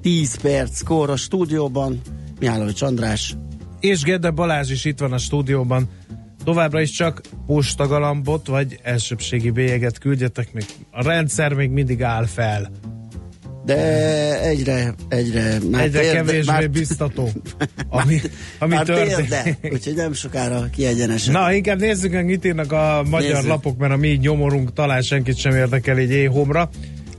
10 0.03 0.35
perckor 0.41 1.11
a 1.11 1.17
stúdióban. 1.17 2.01
Mihálovics 2.41 2.83
András, 2.83 3.35
És 3.81 4.03
Gede 4.03 4.31
Balázs 4.31 4.71
is 4.71 4.85
itt 4.85 4.99
van 4.99 5.13
a 5.13 5.19
stúdióban. 5.19 5.89
Továbbra 6.45 6.81
is 6.81 6.91
csak 6.91 7.21
postagalambot 7.47 8.47
vagy 8.47 8.79
elsőbségi 8.83 9.51
bélyeget 9.51 9.99
küldjetek, 9.99 10.53
még 10.53 10.65
a 10.91 11.03
rendszer 11.03 11.53
még 11.53 11.71
mindig 11.71 12.03
áll 12.03 12.27
fel. 12.27 12.71
De 13.75 14.43
egyre, 14.43 14.95
egyre, 15.09 15.59
már 15.71 15.83
Egyre 15.83 16.01
térde- 16.01 16.17
kevésbé 16.25 16.53
már- 16.53 16.71
biztató, 16.71 17.29
ami, 17.89 18.21
ami 18.59 18.75
már 18.75 18.85
történt. 18.85 19.17
térde, 19.29 19.59
úgyhogy 19.73 19.95
nem 19.95 20.13
sokára 20.13 20.69
kiegyenesed. 20.73 21.33
Na, 21.33 21.53
inkább 21.53 21.79
nézzük 21.79 22.13
meg, 22.13 22.25
mit 22.25 22.45
írnak 22.45 22.73
a 22.73 23.03
magyar 23.11 23.33
Nézzük. 23.33 23.49
lapok, 23.49 23.79
mert 23.79 23.93
a 23.93 23.97
mi 23.97 24.09
nyomorunk 24.09 24.73
talán 24.73 25.03
senkit 25.03 25.37
sem 25.37 25.55
érdekel 25.55 25.99
így 25.99 26.11
éhomra. 26.11 26.71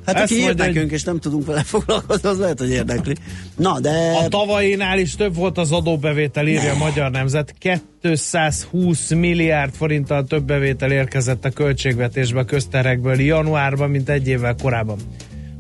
hát 0.06 0.16
Ezt 0.16 0.32
aki 0.32 0.42
ír 0.42 0.56
nekünk, 0.56 0.92
és 0.92 1.04
nem 1.04 1.20
tudunk 1.20 1.46
vele 1.46 1.64
foglalkozni, 1.64 2.30
az 2.30 2.38
lehet, 2.38 2.60
hogy 2.60 2.70
érdekli. 2.70 3.16
Na, 3.58 3.80
de... 3.80 4.12
A 4.24 4.28
tavalyinál 4.28 5.00
is 5.00 5.16
több 5.16 5.36
volt 5.36 5.58
az 5.58 5.72
adóbevétel, 5.72 6.48
írja 6.48 6.72
a 6.74 6.78
Magyar 6.78 7.12
Nemzet. 7.12 7.56
220 8.02 9.10
milliárd 9.14 9.74
forinttal 9.76 10.24
több 10.24 10.44
bevétel 10.44 10.92
érkezett 10.92 11.46
a 11.46 11.50
költségvetésbe 11.50 12.40
a 12.40 12.46
közterekből 12.46 13.22
januárban, 13.22 13.90
mint 13.90 14.10
egy 14.10 14.28
évvel 14.28 14.56
korábban. 14.62 14.98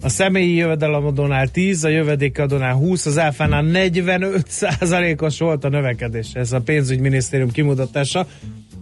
A 0.01 0.09
személyi 0.09 0.55
jövedelemadónál 0.55 1.47
10, 1.47 1.83
a 1.83 1.89
jövedékadónál 1.89 2.73
20, 2.73 3.05
az 3.05 3.17
áfánál 3.17 3.63
45 3.63 4.47
százalékos 4.47 5.39
volt 5.39 5.63
a 5.63 5.69
növekedés. 5.69 6.33
Ez 6.33 6.51
a 6.51 6.61
pénzügyminisztérium 6.61 7.51
kimutatása. 7.51 8.27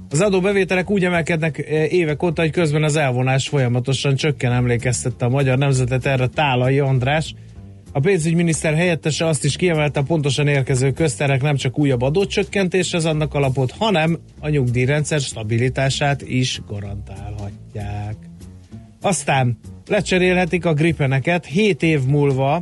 Az 0.10 0.22
adóbevételek 0.22 0.90
úgy 0.90 1.04
emelkednek 1.04 1.60
eh, 1.60 1.94
évek 1.94 2.24
óta, 2.24 2.42
hogy 2.42 2.52
közben 2.52 2.84
az 2.84 2.96
elvonás 2.96 3.48
folyamatosan 3.48 4.16
csökken, 4.16 4.52
emlékeztette 4.52 5.26
a 5.26 5.30
Magyar 5.30 5.58
Nemzetet 5.58 6.06
erre 6.06 6.28
Tálai 6.28 6.80
András. 6.80 7.34
A 7.92 8.00
pénzügyminiszter 8.00 8.76
helyettese 8.76 9.26
azt 9.26 9.44
is 9.44 9.56
kiemelte, 9.56 10.00
a 10.00 10.04
pontosan 10.04 10.48
érkező 10.48 10.92
közterek 10.92 11.42
nem 11.42 11.56
csak 11.56 11.80
újabb 11.80 12.02
adócsökkentéshez 12.02 13.06
adnak 13.06 13.34
alapot, 13.34 13.72
hanem 13.72 14.18
a 14.40 14.50
nyugdíjrendszer 14.50 15.20
stabilitását 15.20 16.22
is 16.22 16.62
garantálhatják. 16.68 18.16
Aztán 19.02 19.58
lecserélhetik 19.88 20.66
a 20.66 20.74
gripeneket, 20.74 21.46
7 21.46 21.84
év 21.84 22.04
múlva 22.04 22.56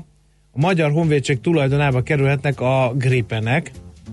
a 0.52 0.60
Magyar 0.60 0.92
Honvédség 0.92 1.42
tulajdonába 1.42 2.02
kerülhetnek 2.02 2.62
a 2.62 2.94
gripenek, 2.96 3.72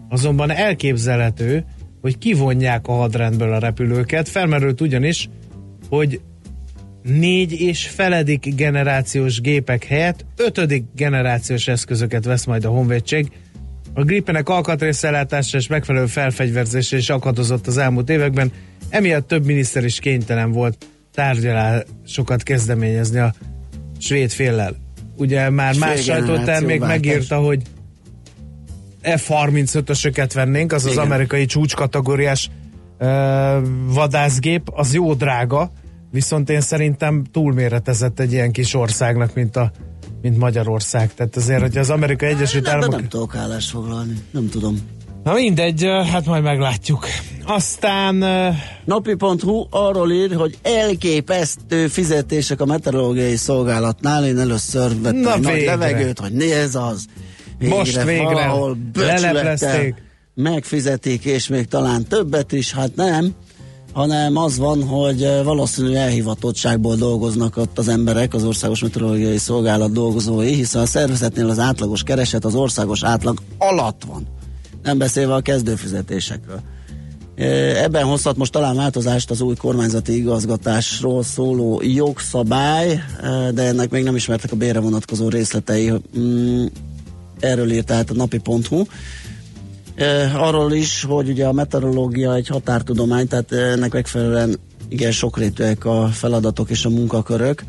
azonban 0.08 0.50
elképzelhető, 0.50 1.64
hogy 2.00 2.18
kivonják 2.18 2.86
a 2.86 2.92
hadrendből 2.92 3.52
a 3.52 3.58
repülőket. 3.58 4.28
Felmerült 4.28 4.80
ugyanis, 4.80 5.28
hogy 5.88 6.20
négy 7.02 7.60
és 7.60 7.88
feledik 7.88 8.54
generációs 8.54 9.40
gépek 9.40 9.84
helyett 9.84 10.24
ötödik 10.36 10.84
generációs 10.96 11.68
eszközöket 11.68 12.24
vesz 12.24 12.44
majd 12.44 12.64
a 12.64 12.70
honvédség. 12.70 13.30
A 13.94 14.04
Gripenek 14.04 14.48
alkatrészellátása 14.48 15.58
és 15.58 15.66
megfelelő 15.66 16.06
felfegyverzése 16.06 16.96
is 16.96 17.10
akadozott 17.10 17.66
az 17.66 17.78
elmúlt 17.78 18.10
években, 18.10 18.52
emiatt 18.88 19.28
több 19.28 19.44
miniszter 19.44 19.84
is 19.84 19.98
kénytelen 19.98 20.52
volt 20.52 20.86
tárgyalásokat 21.12 22.42
kezdeményezni 22.42 23.18
a 23.18 23.34
svéd 23.98 24.30
féllel. 24.30 24.76
Ugye 25.16 25.50
már 25.50 25.74
más 25.78 26.02
sajtótermék 26.02 26.46
generációváltás. 26.46 26.88
megírta, 26.88 27.38
hogy 27.38 27.62
F-35-ösöket 29.02 30.30
vennénk, 30.34 30.72
az 30.72 30.84
az 30.84 30.92
Igen. 30.92 31.04
amerikai 31.04 31.44
csúcskategóriás 31.44 32.50
ö, 32.98 33.58
vadászgép, 33.86 34.70
az 34.74 34.94
jó 34.94 35.14
drága, 35.14 35.70
viszont 36.10 36.50
én 36.50 36.60
szerintem 36.60 37.24
túlméretezett 37.32 38.20
egy 38.20 38.32
ilyen 38.32 38.52
kis 38.52 38.74
országnak, 38.74 39.34
mint 39.34 39.56
a 39.56 39.72
mint 40.22 40.36
Magyarország. 40.38 41.14
Tehát 41.14 41.36
azért, 41.36 41.60
hogy 41.60 41.78
az 41.78 41.90
Amerikai 41.90 42.28
Egyesült 42.28 42.64
Nem, 42.64 42.72
de 42.72 42.78
Államok... 42.78 43.00
nem 43.00 43.08
tudok 43.08 43.34
állást 43.34 43.70
foglalni, 43.70 44.14
nem 44.30 44.48
tudom. 44.48 44.78
Na 45.24 45.32
mindegy, 45.32 45.84
hát 45.84 46.26
majd 46.26 46.42
meglátjuk. 46.42 47.06
Aztán 47.46 48.14
Napi.hu 48.84 49.66
arról 49.70 50.12
ír, 50.12 50.34
hogy 50.34 50.58
elképesztő 50.62 51.86
fizetések 51.88 52.60
a 52.60 52.64
meteorológiai 52.64 53.36
szolgálatnál. 53.36 54.26
Én 54.26 54.38
először 54.38 55.00
vettem 55.00 55.20
Na 55.20 55.38
nagy 55.38 55.54
végre. 55.54 55.76
levegőt, 55.76 56.18
hogy 56.18 56.32
nézd 56.32 56.76
az. 56.76 57.04
Most 57.60 58.02
végre 58.02 58.24
valahol 58.24 58.76
becsülettel 58.92 59.32
leleplezték. 59.32 59.94
Megfizetik, 60.34 61.24
és 61.24 61.48
még 61.48 61.66
talán 61.66 62.04
többet 62.04 62.52
is, 62.52 62.72
hát 62.72 62.94
nem 62.94 63.34
hanem 63.92 64.36
az 64.36 64.58
van, 64.58 64.82
hogy 64.86 65.26
valószínű 65.44 65.94
elhivatottságból 65.94 66.94
dolgoznak 66.96 67.56
ott 67.56 67.78
az 67.78 67.88
emberek, 67.88 68.34
az 68.34 68.44
Országos 68.44 68.80
Meteorológiai 68.80 69.36
Szolgálat 69.36 69.92
dolgozói, 69.92 70.54
hiszen 70.54 70.82
a 70.82 70.86
szervezetnél 70.86 71.48
az 71.48 71.58
átlagos 71.58 72.02
kereset 72.02 72.44
az 72.44 72.54
országos 72.54 73.04
átlag 73.04 73.42
alatt 73.58 74.02
van. 74.06 74.26
Nem 74.82 74.98
beszélve 74.98 75.34
a 75.34 75.40
kezdőfizetésekről. 75.40 76.60
Ebben 77.76 78.04
hozhat 78.04 78.36
most 78.36 78.52
talán 78.52 78.76
változást 78.76 79.30
az 79.30 79.40
új 79.40 79.54
kormányzati 79.54 80.16
igazgatásról 80.16 81.22
szóló 81.22 81.80
jogszabály, 81.84 83.02
de 83.54 83.62
ennek 83.62 83.90
még 83.90 84.04
nem 84.04 84.16
ismertek 84.16 84.52
a 84.52 84.56
bérre 84.56 84.80
vonatkozó 84.80 85.28
részletei. 85.28 85.92
Mm, 86.18 86.64
Erről 87.40 87.70
írt 87.70 87.86
tehát 87.86 88.10
a 88.10 88.14
napi.hu. 88.14 88.84
Arról 90.36 90.72
is, 90.72 91.04
hogy 91.04 91.28
ugye 91.28 91.46
a 91.46 91.52
meteorológia 91.52 92.34
egy 92.34 92.48
határtudomány, 92.48 93.28
tehát 93.28 93.52
ennek 93.52 93.92
megfelelően 93.92 94.58
igen 94.88 95.12
sokrétűek 95.12 95.84
a 95.84 96.08
feladatok 96.12 96.70
és 96.70 96.84
a 96.84 96.90
munkakörök. 96.90 97.64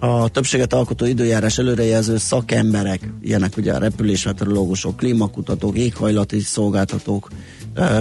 A 0.00 0.28
többséget 0.28 0.72
alkotó 0.72 1.06
időjárás 1.06 1.58
előrejelző 1.58 2.16
szakemberek, 2.16 3.12
ilyenek 3.22 3.56
ugye 3.56 3.72
a 3.72 3.78
repülésmeteorológusok, 3.78 4.96
klímakutatók, 4.96 5.76
éghajlati 5.76 6.40
szolgáltatók 6.40 7.28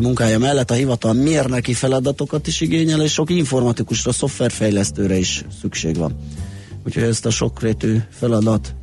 munkája 0.01 0.39
mellett 0.39 0.71
a 0.71 0.73
hivatal 0.73 1.13
mérnöki 1.13 1.73
feladatokat 1.73 2.47
is 2.47 2.61
igényel, 2.61 3.01
és 3.01 3.11
sok 3.11 3.29
informatikusra, 3.29 4.11
szoftverfejlesztőre 4.11 5.17
is 5.17 5.45
szükség 5.61 5.97
van. 5.97 6.15
Úgyhogy 6.85 7.03
ezt 7.03 7.25
a 7.25 7.29
sokrétű 7.29 7.97
feladat 8.09 8.75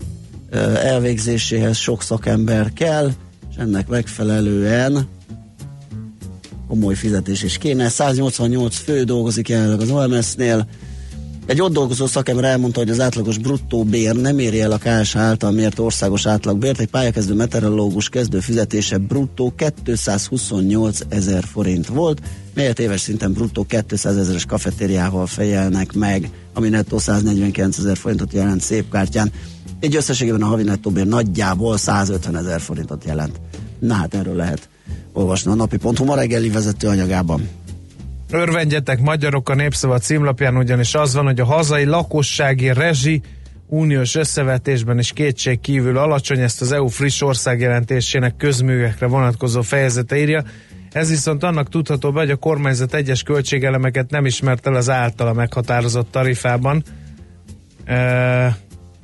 elvégzéséhez 0.83 1.77
sok 1.77 2.03
szakember 2.03 2.73
kell, 2.73 3.11
és 3.51 3.57
ennek 3.57 3.89
megfelelően 3.89 5.09
komoly 6.69 6.95
fizetés 6.95 7.43
is 7.43 7.59
kéne. 7.59 7.89
188 7.89 8.77
fő 8.77 9.03
dolgozik 9.03 9.49
jelenleg 9.49 9.81
az 9.81 9.91
OMS-nél. 9.91 10.67
Egy 11.47 11.61
ott 11.61 11.73
dolgozó 11.73 12.07
szakember 12.07 12.45
elmondta, 12.45 12.79
hogy 12.81 12.91
az 12.91 13.01
átlagos 13.01 13.39
bruttó 13.39 13.85
bér 13.85 14.15
nem 14.15 14.39
éri 14.39 14.61
el 14.61 14.73
a 14.73 14.79
KSH 14.79 15.17
által 15.17 15.51
mért 15.51 15.79
országos 15.79 16.27
átlagbért. 16.27 16.81
Egy 16.81 16.89
pályakezdő 16.89 17.35
meteorológus 17.35 18.09
kezdő 18.09 18.41
fizetése 18.41 18.99
bruttó 18.99 19.55
228 19.85 20.99
ezer 21.09 21.45
forint 21.45 21.87
volt, 21.87 22.21
melyet 22.55 22.79
éves 22.79 23.01
szinten 23.01 23.33
bruttó 23.33 23.67
200 23.89 24.17
ezeres 24.17 24.45
kafetériával 24.45 25.27
fejelnek 25.27 25.93
meg, 25.93 26.31
ami 26.55 26.69
nettó 26.69 26.99
149 26.99 27.79
ezer 27.79 27.97
forintot 27.97 28.33
jelent 28.33 28.61
szép 28.61 28.91
kártyán. 28.91 29.33
Egy 29.81 29.97
összességében 29.97 30.43
a 30.43 30.47
havi 30.47 30.63
nettóbér 30.63 31.07
nagyjából 31.07 31.77
150 31.77 32.37
ezer 32.37 32.61
forintot 32.61 33.05
jelent. 33.05 33.41
Na 33.79 33.95
hát 33.95 34.15
erről 34.15 34.37
lehet 34.37 34.69
olvasni 35.13 35.51
a 35.51 35.55
napi.hu 35.55 36.05
ma 36.05 36.15
reggeli 36.15 36.49
vezető 36.49 36.89
anyagában. 36.89 37.49
Örvendjetek 38.31 39.01
magyarok 39.01 39.49
a 39.49 39.55
népszava 39.55 39.99
címlapján, 39.99 40.57
ugyanis 40.57 40.95
az 40.95 41.15
van, 41.15 41.25
hogy 41.25 41.41
a 41.41 41.45
hazai 41.45 41.85
lakossági 41.85 42.73
rezsi 42.73 43.23
uniós 43.67 44.15
összevetésben 44.15 44.99
is 44.99 45.13
kétség 45.13 45.61
kívül 45.61 45.99
alacsony, 45.99 46.41
ezt 46.41 46.61
az 46.61 46.73
EU 46.73 46.87
friss 46.87 47.21
országjelentésének 47.21 48.37
közművekre 48.37 49.07
vonatkozó 49.07 49.63
fejezete 49.63 50.17
írja. 50.17 50.45
Ez 50.93 51.09
viszont 51.09 51.43
annak 51.43 51.69
tudható 51.69 52.13
be, 52.13 52.21
hogy 52.21 52.31
a 52.31 52.37
kormányzat 52.37 52.95
egyes 52.95 53.23
költségelemeket 53.23 54.11
nem 54.11 54.27
ismert 54.27 54.67
el 54.67 54.75
az 54.75 54.91
általa 54.91 55.33
meghatározott 55.33 56.11
tarifában. 56.11 56.83
E- 57.85 58.57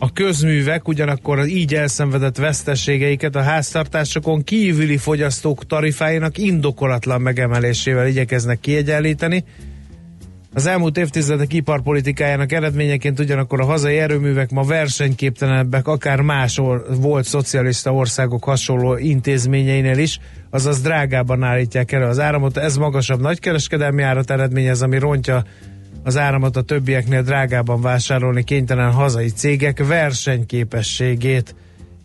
a 0.03 0.13
közművek 0.13 0.89
ugyanakkor 0.89 1.47
így 1.47 1.75
elszenvedett 1.75 2.37
veszteségeiket 2.37 3.37
a 3.37 3.43
háztartásokon 3.43 4.45
kívüli 4.45 4.97
fogyasztók 4.97 5.67
tarifáinak 5.67 6.39
indokolatlan 6.39 7.21
megemelésével 7.21 8.07
igyekeznek 8.07 8.61
kiegyenlíteni. 8.61 9.45
Az 10.55 10.67
elmúlt 10.67 10.97
évtizedek 10.97 11.53
iparpolitikájának 11.53 12.53
eredményeként 12.53 13.19
ugyanakkor 13.19 13.61
a 13.61 13.65
hazai 13.65 13.99
erőművek 13.99 14.51
ma 14.51 14.63
versenyképtelenebbek 14.63 15.89
akár 15.89 16.21
más 16.21 16.61
volt 17.01 17.25
szocialista 17.25 17.95
országok 17.95 18.45
hasonló 18.45 18.97
intézményeinél 18.97 19.99
is, 19.99 20.19
azaz 20.51 20.81
drágában 20.81 21.43
állítják 21.43 21.93
elő 21.93 22.05
az 22.05 22.19
áramot. 22.19 22.57
Ez 22.57 22.77
magasabb 22.77 23.21
nagykereskedelmi 23.21 24.03
árat 24.03 24.31
eredményez, 24.31 24.83
ami 24.83 24.99
rontja 24.99 25.45
az 26.03 26.17
áramot 26.17 26.57
a 26.57 26.63
többieknél 26.63 27.23
drágában 27.23 27.81
vásárolni 27.81 28.45
kénytelen 28.45 28.93
hazai 28.93 29.29
cégek 29.29 29.87
versenyképességét 29.87 31.55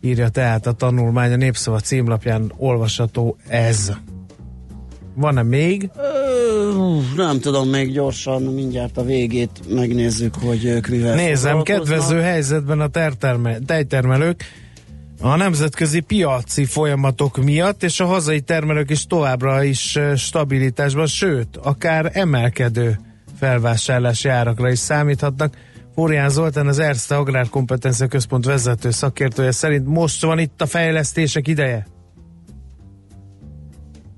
írja 0.01 0.29
tehát 0.29 0.67
a 0.67 0.71
tanulmány 0.71 1.34
a 1.34 1.36
Népszava 1.36 1.79
címlapján 1.79 2.51
olvasható 2.58 3.38
ez. 3.47 3.91
Van-e 5.15 5.43
még? 5.43 5.89
Ö, 5.95 6.99
nem 7.15 7.39
tudom, 7.39 7.69
még 7.69 7.91
gyorsan 7.91 8.41
mindjárt 8.41 8.97
a 8.97 9.03
végét 9.03 9.62
megnézzük, 9.69 10.36
hogy 10.36 10.65
ők 10.65 10.88
mivel 10.88 11.15
Nézem, 11.15 11.62
kedvező 11.62 12.19
helyzetben 12.19 12.79
a 12.79 12.89
tejtermelők 13.65 14.43
a 15.21 15.36
nemzetközi 15.36 15.99
piaci 15.99 16.65
folyamatok 16.65 17.43
miatt, 17.43 17.84
és 17.84 17.99
a 17.99 18.05
hazai 18.05 18.41
termelők 18.41 18.89
is 18.89 19.08
továbbra 19.08 19.63
is 19.63 19.99
stabilitásban, 20.15 21.08
sőt, 21.08 21.58
akár 21.58 22.12
emelkedő 22.13 22.99
felvásárlási 23.39 24.30
árakra 24.30 24.71
is 24.71 24.80
számíthatnak. 24.80 25.58
Fórián 25.93 26.30
Zoltán, 26.30 26.67
az 26.67 26.80
Erste 26.80 27.15
Agrárkompetencia 27.15 28.08
Központ 28.08 28.45
vezető 28.45 28.91
szakértője 28.91 29.52
szerint 29.52 29.88
most 29.88 30.21
van 30.21 30.39
itt 30.39 30.62
a 30.62 30.65
fejlesztések 30.65 31.48
ideje? 31.48 31.88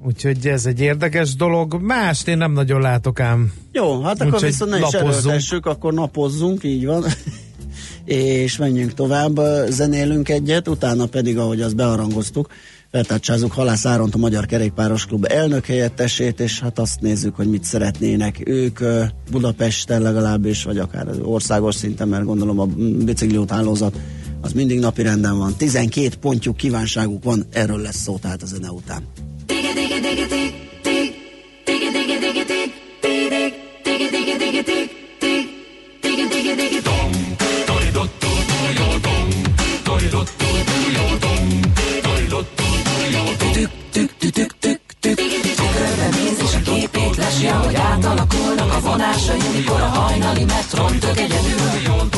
Úgyhogy 0.06 0.48
ez 0.48 0.66
egy 0.66 0.80
érdekes 0.80 1.36
dolog. 1.36 1.82
Mást 1.82 2.28
én 2.28 2.38
nem 2.38 2.52
nagyon 2.52 2.82
látok 2.82 3.20
ám. 3.20 3.54
Jó, 3.72 4.02
hát 4.02 4.22
akkor 4.22 4.34
Úgyhogy 4.34 4.50
viszont 4.50 4.72
ne 4.72 4.78
is 4.78 4.94
erőltessük, 4.94 5.66
akkor 5.66 5.94
napozzunk, 5.94 6.64
így 6.64 6.86
van. 6.86 7.04
és 8.06 8.58
menjünk 8.58 8.94
tovább, 8.94 9.40
zenélünk 9.70 10.30
egyet, 10.30 10.68
utána 10.68 11.06
pedig, 11.06 11.38
ahogy 11.38 11.62
azt 11.62 11.76
bearangoztuk, 11.76 12.48
feltárcsázunk 12.98 13.52
Halász 13.52 13.86
Áront, 13.86 14.16
a 14.16 14.18
Magyar 14.18 14.46
Kerékpáros 14.46 15.06
Klub 15.06 15.26
elnök 15.30 15.66
helyettesét, 15.66 16.40
és 16.40 16.60
hát 16.60 16.80
azt 16.80 17.02
nézzük, 17.02 17.36
hogy 17.36 17.50
mit 17.50 17.64
szeretnének 17.64 18.42
ők 18.46 18.80
Budapesten 19.32 20.02
legalábbis, 20.02 20.64
vagy 20.64 20.78
akár 20.78 21.08
országos 21.22 21.76
szinten, 21.76 22.08
mert 22.08 22.24
gondolom 22.24 22.60
a 22.60 22.66
bicikliút 23.06 23.52
hálózat 23.52 24.00
az 24.42 24.54
mindig 24.54 24.80
napi 24.80 25.02
renden 25.02 25.38
van. 25.38 25.54
12 25.58 26.10
pontjuk, 26.22 26.58
kívánságuk 26.58 27.24
van, 27.24 27.46
erről 27.52 27.82
lesz 27.82 28.02
szó 28.02 28.18
tehát 28.18 28.42
a 28.42 28.46
zene 28.46 28.70
után. 28.70 29.02
Digi, 29.46 29.62
digi, 29.74 30.00
digi, 30.00 30.26
digi, 30.30 30.47
átalakulnak 49.02 49.54
a 49.54 49.58
mikor 49.58 49.82
a 49.82 49.86
hajnali 49.86 50.44
metron 50.44 51.00
tök 51.00 51.18
egyedül. 51.20 52.12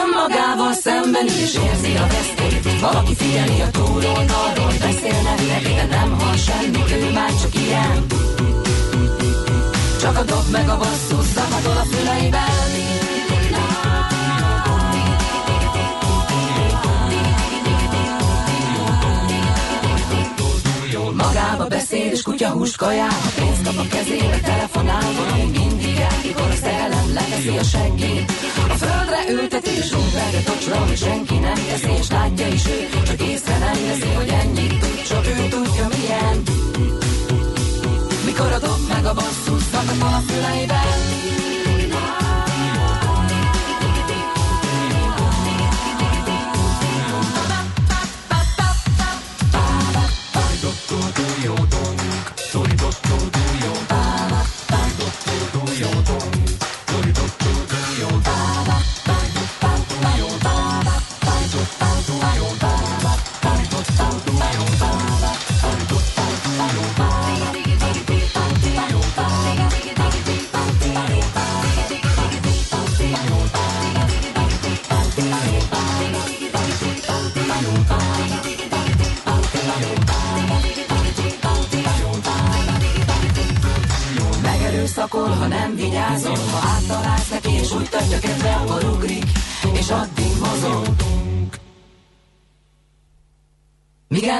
Önmagával 0.00 0.72
szemben 0.72 1.26
is 1.26 1.54
érzi 1.54 1.96
a 1.96 2.06
vesztét, 2.06 2.80
valaki 2.80 3.14
figyeli 3.14 3.60
a 3.60 3.70
túloldalról, 3.70 4.72
beszélnek 4.80 5.40
neki, 5.48 5.74
de 5.74 5.86
nem 5.90 6.18
hall 6.18 6.36
semmit, 6.36 6.90
ő 6.90 7.12
már 7.12 7.30
csak 7.40 7.54
ilyen. 7.54 8.06
Csak 10.00 10.16
a 10.18 10.22
dob 10.22 10.50
meg 10.50 10.68
a 10.68 10.76
basszus 10.78 11.26
szabadul 11.34 11.76
a 11.76 11.84
füleiben. 11.84 12.62
magába 21.16 21.66
beszél, 21.66 22.10
és 22.10 22.22
kutya 22.22 22.48
húst 22.48 22.76
kajál, 22.76 23.16
pénzt 23.36 23.62
kap 23.62 23.78
a 23.78 23.86
kezébe, 23.88 24.40
telefonál, 24.40 25.12
valami 25.12 25.58
mindig 25.58 25.81
mikor 26.24 26.50
a 26.50 26.54
szerelem 26.54 27.12
leveszi 27.14 27.56
a 27.58 27.62
seggét. 27.62 28.30
A 28.68 28.74
földre 28.74 29.20
ülteti, 29.30 29.70
és 29.70 29.92
úgy 29.92 30.14
a 30.14 30.50
tocsra, 30.50 30.76
hogy 30.76 30.96
senki 30.96 31.34
nem 31.34 31.54
teszi, 31.54 31.92
és 32.00 32.10
látja 32.10 32.46
is 32.46 32.66
ő, 32.66 32.88
csak 33.06 33.20
észre 33.20 33.58
nem 33.58 33.78
veszi, 33.86 34.12
hogy 34.14 34.28
ennyit 34.28 34.78
tud, 34.78 35.02
csak 35.08 35.26
ő 35.26 35.48
tudja 35.48 35.86
milyen. 35.96 36.42
Mikor 38.24 38.52
a 38.52 38.58
dob 38.58 38.80
meg 38.88 39.04
a 39.04 39.14
basszus, 39.14 39.62
szakad 39.72 40.02
a 40.02 40.22
füleiben, 40.26 40.98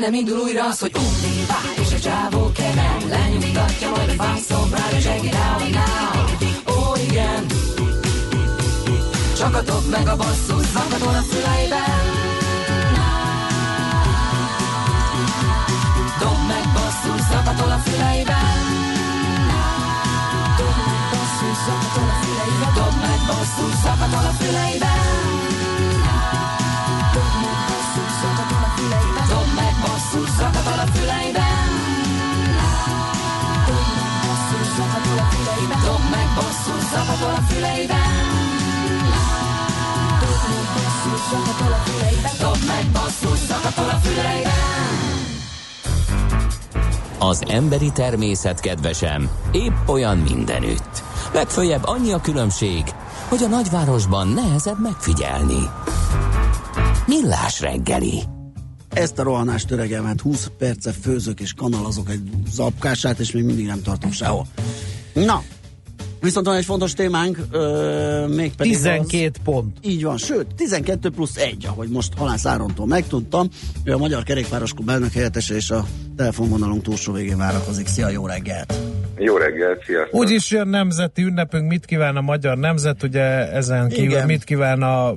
nem 0.02 0.14
indul 0.14 0.38
újra 0.38 0.64
az, 0.64 0.78
hogy 0.78 0.92
ugrik, 0.94 1.80
és 1.80 1.92
egy 1.92 2.00
csávó 2.00 2.50
kemen 2.52 3.08
Lenyugtatja 3.08 3.90
majd 3.90 4.08
a 4.08 4.22
fászomrára 4.22 4.98
Check 4.98 5.24
it 5.24 5.34
out 5.34 5.70
now 5.70 6.74
Ó 6.74 6.94
igen. 7.08 7.46
Csak 9.38 9.54
a 9.54 9.62
dob 9.62 9.84
meg 9.90 10.08
a 10.08 10.16
basszus 10.16 10.66
Zakatol 10.74 11.14
a 11.14 11.22
füleiben 11.30 12.02
Dob 16.20 16.38
meg 16.48 16.64
basszus 16.74 17.22
Zakatol 17.30 17.70
a 17.70 17.78
füleiben 17.84 18.60
Dob 20.58 20.76
meg 20.86 21.02
basszus 21.12 21.58
Zakatol 21.66 22.08
a 22.08 22.18
füleiben 22.22 22.72
Dob 22.74 22.94
meg 23.00 23.20
basszus 23.26 23.74
Zakatol 23.82 24.26
a 24.30 24.32
füleiben 24.38 25.11
Dob 42.40 42.58
meg 42.66 42.86
basszus, 42.92 43.38
zakatol 43.38 43.88
a 43.88 43.96
füleiben 43.96 44.52
Az 47.18 47.42
emberi 47.48 47.90
természet 47.92 48.60
kedvesem 48.60 49.30
épp 49.52 49.88
olyan 49.88 50.18
mindenütt. 50.18 51.02
Legfőjebb 51.32 51.84
annyi 51.84 52.12
a 52.12 52.20
különbség, 52.20 52.82
hogy 53.28 53.42
a 53.42 53.48
nagyvárosban 53.48 54.28
nehezebb 54.28 54.80
megfigyelni. 54.80 55.70
Millás 57.06 57.60
reggeli. 57.60 58.22
Ezt 58.90 59.18
a 59.18 59.22
rohanást 59.22 59.70
öregem, 59.70 60.04
hát 60.04 60.20
20 60.20 60.50
perce 60.58 60.92
főzök 60.92 61.40
és 61.40 61.52
kanalazok 61.52 62.10
egy 62.10 62.30
zapkását, 62.50 63.18
és 63.18 63.32
még 63.32 63.44
mindig 63.44 63.66
nem 63.66 63.82
tartok 63.82 64.12
sehol. 64.12 64.46
Na, 65.12 65.42
viszont 66.22 66.46
van 66.46 66.56
egy 66.56 66.64
fontos 66.64 66.92
témánk, 66.92 67.38
ö, 67.50 68.26
mégpedig 68.26 68.72
12 68.72 69.30
az, 69.34 69.44
pont. 69.44 69.76
Így 69.82 70.02
van, 70.02 70.16
sőt, 70.16 70.46
12 70.56 71.10
plusz 71.10 71.36
1, 71.36 71.66
ahogy 71.66 71.88
most 71.88 72.12
Halász 72.16 72.46
Árontól 72.46 72.86
megtudtam. 72.86 73.48
Ő 73.84 73.92
a 73.92 73.98
Magyar 73.98 74.22
Kerékpáros 74.22 74.72
Klub 74.72 74.88
elnök 74.88 75.12
helyettese, 75.12 75.54
és 75.54 75.70
a 75.70 75.86
telefonvonalunk 76.16 76.82
túlsó 76.82 77.12
végén 77.12 77.36
várakozik. 77.36 77.86
Szia, 77.86 78.08
jó 78.08 78.26
reggelt! 78.26 78.74
Jó 79.18 79.36
reggelt, 79.36 79.84
sziasztok! 79.84 80.20
Úgy 80.20 80.30
is 80.30 80.50
jön 80.50 80.68
nemzeti 80.68 81.22
ünnepünk, 81.22 81.68
mit 81.68 81.84
kíván 81.84 82.16
a 82.16 82.20
magyar 82.20 82.56
nemzet, 82.56 83.02
ugye 83.02 83.52
ezen 83.52 83.88
kívül 83.88 84.10
Igen. 84.10 84.26
mit 84.26 84.44
kíván 84.44 84.82
a 84.82 85.14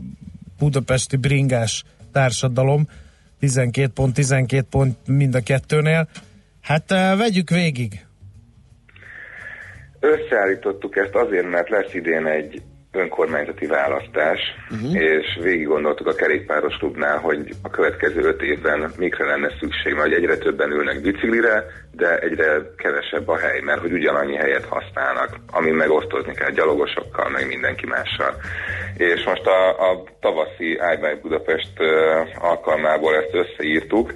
budapesti 0.59 1.15
bringás 1.15 1.83
társadalom, 2.11 2.87
12 3.39 3.91
pont, 3.93 4.13
12 4.13 4.67
pont 4.69 4.97
mind 5.07 5.35
a 5.35 5.39
kettőnél. 5.39 6.07
Hát 6.61 6.89
vegyük 7.17 7.49
végig. 7.49 8.04
Összeállítottuk 10.05 10.95
ezt 10.95 11.15
azért, 11.15 11.49
mert 11.49 11.69
lesz 11.69 11.93
idén 11.93 12.25
egy 12.25 12.61
önkormányzati 12.91 13.65
választás, 13.65 14.39
uh-huh. 14.69 14.95
és 15.01 15.39
végig 15.41 15.67
gondoltuk 15.67 16.07
a 16.07 16.15
kerékpáros 16.15 16.77
klubnál, 16.77 17.17
hogy 17.17 17.49
a 17.63 17.69
következő 17.69 18.21
öt 18.21 18.41
évben 18.41 18.91
mikre 18.97 19.25
lenne 19.25 19.51
szükség, 19.59 19.93
mert 19.93 20.13
egyre 20.13 20.37
többen 20.37 20.71
ülnek 20.71 21.01
biciklire, 21.01 21.65
de 21.91 22.19
egyre 22.19 22.61
kevesebb 22.77 23.27
a 23.27 23.37
hely, 23.37 23.59
mert 23.59 23.81
hogy 23.81 23.91
ugyanannyi 23.91 24.35
helyet 24.35 24.65
használnak, 24.65 25.29
amin 25.51 25.73
megosztozni 25.73 26.33
kell 26.33 26.51
gyalogosokkal, 26.51 27.29
meg 27.29 27.47
mindenki 27.47 27.85
mással. 27.85 28.35
És 28.97 29.23
most 29.25 29.45
a, 29.45 29.89
a 29.91 30.03
tavaszi 30.19 30.69
iBike 30.71 31.19
Budapest 31.21 31.73
alkalmából 32.39 33.15
ezt 33.15 33.33
összeírtuk. 33.33 34.13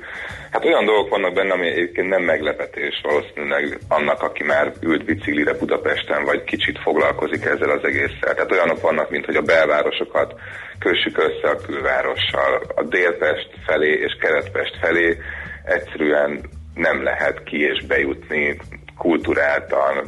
Hát 0.51 0.65
olyan 0.65 0.85
dolgok 0.85 1.09
vannak 1.09 1.33
benne, 1.33 1.53
ami 1.53 1.67
egyébként 1.67 2.09
nem 2.09 2.23
meglepetés 2.23 3.01
valószínűleg 3.03 3.77
annak, 3.87 4.21
aki 4.21 4.43
már 4.43 4.73
ült 4.81 5.05
biciklire 5.05 5.53
Budapesten, 5.53 6.23
vagy 6.23 6.43
kicsit 6.43 6.79
foglalkozik 6.79 7.45
ezzel 7.45 7.69
az 7.69 7.83
egésszel. 7.83 8.33
Tehát 8.33 8.51
olyanok 8.51 8.81
vannak, 8.81 9.09
mint 9.09 9.25
hogy 9.25 9.35
a 9.35 9.41
belvárosokat 9.41 10.33
kössük 10.79 11.17
össze 11.17 11.49
a 11.49 11.61
külvárossal. 11.65 12.61
A 12.75 12.83
Délpest 12.83 13.49
felé 13.65 13.91
és 13.91 14.17
Keretpest 14.19 14.77
felé 14.81 15.17
egyszerűen 15.63 16.41
nem 16.73 17.03
lehet 17.03 17.43
ki 17.43 17.57
és 17.61 17.85
bejutni 17.85 18.57
kulturáltan, 18.97 20.07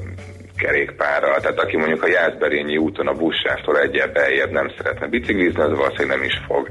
kerékpárral. 0.57 1.39
Tehát 1.39 1.59
aki 1.59 1.77
mondjuk 1.77 2.03
a 2.03 2.07
Jászberényi 2.07 2.77
úton 2.77 3.07
a 3.07 3.13
buszsástól 3.13 3.79
egyel 3.79 4.07
beljebb 4.07 4.51
nem 4.51 4.73
szeretne 4.77 5.07
biciklizni, 5.07 5.61
az 5.61 5.77
valószínűleg 5.77 6.17
nem 6.17 6.23
is 6.23 6.41
fog. 6.47 6.69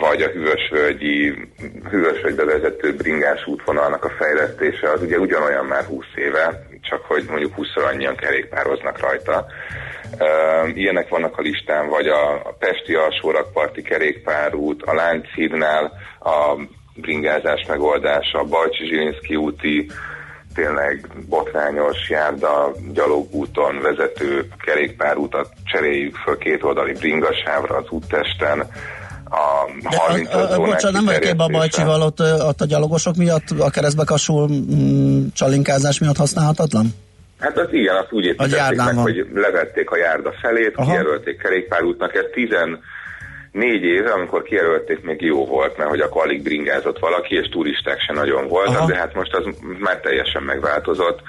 Vagy 0.00 0.22
a 0.22 0.28
hűvösvölgyi, 0.28 1.34
hűvösvölgybe 1.90 2.44
vezető 2.44 2.94
bringás 2.94 3.46
útvonalnak 3.46 4.04
a 4.04 4.12
fejlesztése, 4.18 4.90
az 4.90 5.02
ugye 5.02 5.18
ugyanolyan 5.18 5.64
már 5.64 5.84
20 5.84 6.04
éve, 6.14 6.66
csak 6.80 7.04
hogy 7.04 7.24
mondjuk 7.28 7.54
20 7.54 7.66
annyian 7.92 8.16
kerékpároznak 8.16 9.00
rajta. 9.00 9.46
Ilyenek 10.74 11.08
vannak 11.08 11.38
a 11.38 11.42
listán, 11.42 11.88
vagy 11.88 12.06
a, 12.06 12.54
Pesti 12.58 12.94
alsórakparti 12.94 13.82
kerékpárút, 13.82 14.82
a 14.82 14.94
Lánchídnál 14.94 15.92
a 16.20 16.54
bringázás 16.94 17.64
megoldása, 17.68 18.38
a 18.38 18.44
Bajcsi 18.44 18.86
Zsilinszki 18.86 19.36
úti 19.36 19.90
tényleg 20.54 21.08
botrányos 21.28 22.08
járda 22.10 22.72
gyalogúton 22.92 23.80
vezető 23.80 24.48
kerékpárutat 24.64 25.48
cseréljük 25.64 26.16
föl 26.16 26.38
két 26.38 26.62
oldali 26.62 26.92
bringasávra 26.92 27.76
az 27.76 27.88
úttesten. 27.88 28.66
A 29.34 29.88
De 29.90 29.96
35 29.96 30.32
a, 30.32 30.38
a, 30.38 30.42
a, 30.42 30.54
zónák 30.54 30.70
bocsánat, 30.70 30.92
nem 30.92 31.04
vagy 31.04 31.18
képbe 31.18 31.42
a 31.42 31.48
bajcsival, 31.48 32.02
ott, 32.02 32.20
ott 32.20 32.60
a 32.60 32.66
gyalogosok 32.66 33.16
miatt, 33.16 33.50
a 33.58 33.70
keresztbe 33.70 34.04
kasul 34.04 34.48
mm, 34.48 35.26
csalinkázás 35.34 35.98
miatt 35.98 36.16
használhatatlan? 36.16 36.94
Hát 37.38 37.58
az 37.58 37.68
igen, 37.70 37.96
azt 37.96 38.12
úgy 38.12 38.24
építették 38.24 38.76
meg, 38.76 38.94
van. 38.94 39.02
hogy 39.02 39.26
levették 39.34 39.90
a 39.90 39.96
járda 39.96 40.32
felét, 40.40 40.72
Aha. 40.76 40.90
kijelölték 40.90 41.38
kerékpárútnak, 41.38 42.14
ez 42.14 42.24
14 42.32 42.78
éve, 43.82 44.10
amikor 44.10 44.42
kijelölték, 44.42 45.02
még 45.02 45.20
jó 45.20 45.46
volt, 45.46 45.76
mert 45.76 45.90
hogy 45.90 46.00
akkor 46.00 46.22
alig 46.22 46.42
bringázott 46.42 46.98
valaki, 46.98 47.34
és 47.34 47.48
turisták 47.48 48.00
se 48.00 48.12
nagyon 48.12 48.48
voltak, 48.48 48.76
Aha. 48.76 48.86
de 48.86 48.96
hát 48.96 49.14
most 49.14 49.34
az 49.34 49.44
már 49.78 50.00
teljesen 50.00 50.42
megváltozott. 50.42 51.20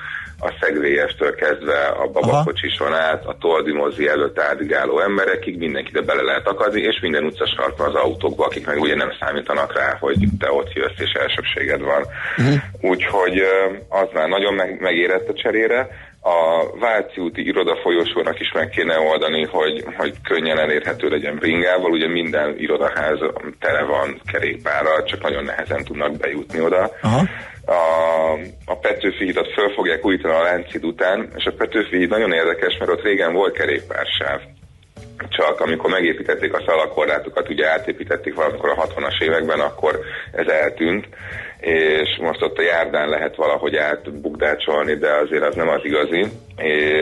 A 0.46 0.58
szegvélyestől 0.62 1.36
kezdve 1.36 1.80
a 1.88 2.08
babakocsison 2.12 2.94
át, 2.94 3.26
a 3.26 3.38
toldimozi 3.40 4.08
előtt 4.08 4.40
áldogáló 4.40 5.00
emberekig 5.00 5.58
mindenki 5.58 5.90
ide 5.90 6.02
bele 6.02 6.22
lehet 6.22 6.48
akadni, 6.48 6.82
és 6.82 7.00
minden 7.02 7.24
utcasarkon 7.24 7.88
az 7.88 7.96
autókba, 7.96 8.46
akik 8.46 8.66
meg 8.66 8.80
ugye 8.80 8.96
nem 8.96 9.12
számítanak 9.20 9.78
rá, 9.78 9.98
hogy 10.00 10.18
te 10.40 10.52
ott 10.52 10.74
jössz 10.74 11.00
és 11.00 11.12
elsőbséged 11.12 11.82
van. 11.82 12.06
Uh-huh. 12.38 12.56
Úgyhogy 12.82 13.42
az 13.90 14.08
már 14.14 14.28
nagyon 14.28 14.54
meg, 14.54 14.80
megérett 14.80 15.30
a 15.30 15.34
cserére. 15.34 15.88
A 16.28 16.70
Váci 16.80 17.22
úti 17.22 17.46
irodafolyosónak 17.46 18.40
is 18.40 18.52
meg 18.52 18.70
kéne 18.70 19.00
oldani, 19.00 19.44
hogy, 19.44 19.84
hogy 19.98 20.14
könnyen 20.24 20.60
elérhető 20.60 21.08
legyen 21.08 21.36
bringával. 21.36 21.92
Ugye 21.92 22.08
minden 22.08 22.56
irodaház 22.58 23.20
tele 23.60 23.84
van 23.84 24.22
kerékpárral, 24.32 25.04
csak 25.04 25.22
nagyon 25.22 25.44
nehezen 25.44 25.84
tudnak 25.84 26.18
bejutni 26.18 26.62
oda. 26.62 26.92
Aha. 27.02 27.28
A, 27.66 27.80
a 28.66 28.78
Petőfi 28.78 29.26
hidat 29.26 29.54
föl 29.54 29.74
fogják 29.74 30.06
újítani 30.06 30.34
a 30.34 30.42
Lánchíd 30.42 30.86
után, 30.86 31.28
és 31.36 31.46
a 31.46 31.56
Petőfi 31.58 31.98
híd 31.98 32.10
nagyon 32.10 32.32
érdekes, 32.32 32.78
mert 32.80 32.92
ott 32.92 33.04
régen 33.04 33.34
volt 33.34 33.58
kerékpársáv 33.58 34.40
csak 35.30 35.60
amikor 35.60 35.90
megépítették 35.90 36.54
a 36.54 36.64
szalakorlátokat, 36.66 37.50
ugye 37.50 37.70
átépítették 37.70 38.36
valamikor 38.36 38.70
a 38.70 38.88
60-as 38.88 39.22
években, 39.22 39.60
akkor 39.60 40.00
ez 40.32 40.48
eltűnt, 40.48 41.08
és 41.60 42.18
most 42.22 42.42
ott 42.42 42.58
a 42.58 42.62
járdán 42.62 43.10
lehet 43.10 43.36
valahogy 43.36 43.76
átbukdácsolni, 43.76 44.96
de 44.96 45.14
azért 45.24 45.44
az 45.44 45.56
nem 45.56 45.70
az 45.70 45.82
igazi. 45.84 46.26
É, 46.58 47.02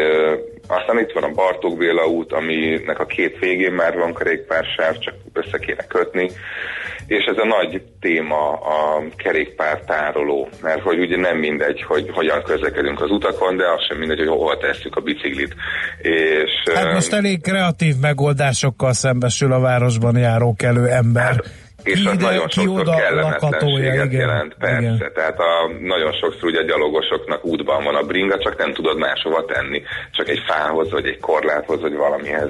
aztán 0.67 0.99
itt 0.99 1.11
van 1.11 1.23
a 1.23 1.33
Bartók 1.33 1.77
Béla 1.77 2.05
út, 2.07 2.33
aminek 2.33 2.99
a 2.99 3.05
két 3.05 3.39
végén 3.39 3.71
már 3.71 3.97
van 3.97 4.13
kerékpársáv, 4.13 4.97
csak 4.97 5.13
össze 5.33 5.57
kéne 5.57 5.85
kötni, 5.87 6.29
és 7.07 7.25
ez 7.25 7.37
a 7.37 7.45
nagy 7.45 7.81
téma 7.99 8.51
a 8.51 9.03
kerékpártároló, 9.15 10.49
mert 10.61 10.81
hogy 10.81 10.99
ugye 10.99 11.17
nem 11.17 11.37
mindegy, 11.37 11.81
hogy 11.81 12.09
hogyan 12.13 12.43
közlekedünk 12.43 13.01
az 13.01 13.09
utakon, 13.11 13.57
de 13.57 13.63
az 13.63 13.85
sem 13.87 13.97
mindegy, 13.97 14.17
hogy 14.17 14.27
hol 14.27 14.57
tesszük 14.57 14.95
a 14.95 15.01
biciklit. 15.01 15.55
És, 16.01 16.73
Hát 16.73 16.93
most 16.93 17.13
elég 17.13 17.41
kreatív 17.41 17.95
megoldásokkal 18.01 18.93
szembesül 18.93 19.51
a 19.51 19.59
városban 19.59 20.17
járókelő 20.17 20.87
ember. 20.87 21.23
Hát, 21.23 21.62
és 21.83 22.01
Ki 22.01 22.07
az 22.07 22.17
nagyon 22.17 22.49
sokszor 22.49 22.83
kellemetlenséget 22.83 24.05
igen, 24.05 24.11
jelent, 24.11 24.55
persze. 24.59 24.81
igen. 24.81 25.11
Tehát 25.13 25.39
a, 25.39 25.71
nagyon 25.79 26.11
sokszor 26.11 26.49
ugye 26.49 26.59
a 26.59 26.65
gyalogosoknak 26.65 27.45
útban 27.45 27.83
van 27.83 27.95
a 27.95 28.03
bringa, 28.03 28.37
csak 28.37 28.57
nem 28.57 28.73
tudod 28.73 28.97
máshova 28.97 29.45
tenni. 29.45 29.81
Csak 30.11 30.29
egy 30.29 30.41
fához, 30.47 30.91
vagy 30.91 31.05
egy 31.05 31.19
korláthoz, 31.19 31.81
vagy 31.81 31.95
valamihez. 31.95 32.49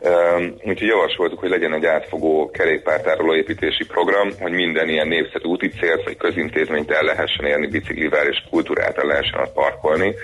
Um, 0.00 0.54
úgyhogy 0.62 0.88
javasoltuk, 0.88 1.38
hogy 1.38 1.50
legyen 1.50 1.74
egy 1.74 1.84
átfogó 1.84 2.50
kerékpártároló 2.50 3.34
építési 3.34 3.84
program, 3.86 4.28
hogy 4.40 4.52
minden 4.52 4.88
ilyen 4.88 5.08
népszerű 5.08 5.44
úti 5.44 5.68
célt, 5.68 6.04
vagy 6.04 6.16
közintézményt 6.16 6.90
el 6.90 7.02
lehessen 7.02 7.46
érni 7.46 7.66
biciklivel, 7.66 8.26
és 8.26 8.42
kultúrát 8.50 8.98
el 8.98 9.06
lehessen 9.06 9.48
parkolni. 9.54 10.14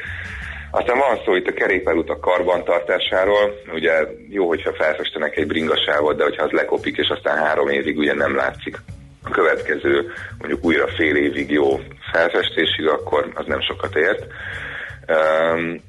Aztán 0.70 0.98
van 0.98 1.20
szó 1.24 1.34
itt 1.34 1.46
a 1.46 1.52
kerékpárutak 1.52 2.20
karbantartásáról, 2.20 3.54
ugye 3.72 3.92
jó, 4.28 4.48
hogyha 4.48 4.74
felfestenek 4.74 5.36
egy 5.36 5.46
bringasávot, 5.46 6.16
de 6.16 6.22
hogyha 6.22 6.44
az 6.44 6.50
lekopik, 6.50 6.96
és 6.96 7.08
aztán 7.08 7.36
három 7.36 7.68
évig 7.68 7.98
ugye 7.98 8.14
nem 8.14 8.36
látszik 8.36 8.76
a 9.24 9.30
következő 9.30 10.12
mondjuk 10.38 10.64
újra 10.64 10.88
fél 10.88 11.16
évig 11.16 11.50
jó 11.50 11.80
felfestésig, 12.12 12.86
akkor 12.86 13.32
az 13.34 13.46
nem 13.46 13.60
sokat 13.60 13.96
ért. 13.96 14.26
Um, 15.08 15.80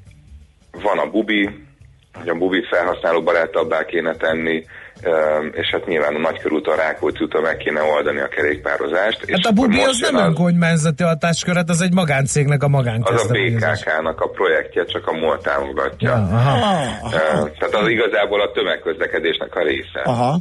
van 0.71 0.97
a 0.97 1.09
bubi, 1.09 1.49
hogy 2.13 2.29
a 2.29 2.35
bubit 2.35 2.67
felhasználó 2.67 3.23
barátabbá 3.23 3.85
kéne 3.85 4.15
tenni, 4.15 4.65
és 5.51 5.69
hát 5.71 5.85
nyilván 5.87 6.15
a 6.15 6.19
nagykörúton 6.19 6.75
Rákóczi 6.75 7.23
úton 7.23 7.41
meg 7.41 7.57
kéne 7.57 7.81
oldani 7.81 8.19
a 8.19 8.27
kerékpározást. 8.27 9.25
Hát 9.31 9.45
a 9.45 9.51
bubi 9.51 9.81
az 9.83 9.99
nem 9.99 10.15
önkormányzati 10.15 11.03
hatásköret, 11.03 11.69
az 11.69 11.81
egy 11.81 11.93
magáncégnek 11.93 12.63
a 12.63 12.65
Az 12.65 12.71
a 12.71 12.75
magánkezdeményezés. 12.75 13.83
BKK-nak 13.83 14.21
a 14.21 14.27
projektje, 14.29 14.85
csak 14.85 15.07
a 15.07 15.11
MOL 15.11 15.39
támogatja. 15.41 16.09
Ja, 16.09 16.15
aha. 16.15 16.85
Uh, 17.03 17.11
Tehát 17.59 17.75
az 17.75 17.87
igazából 17.89 18.41
a 18.41 18.51
tömegközlekedésnek 18.51 19.55
a 19.55 19.63
része. 19.63 20.01
Aha. 20.03 20.39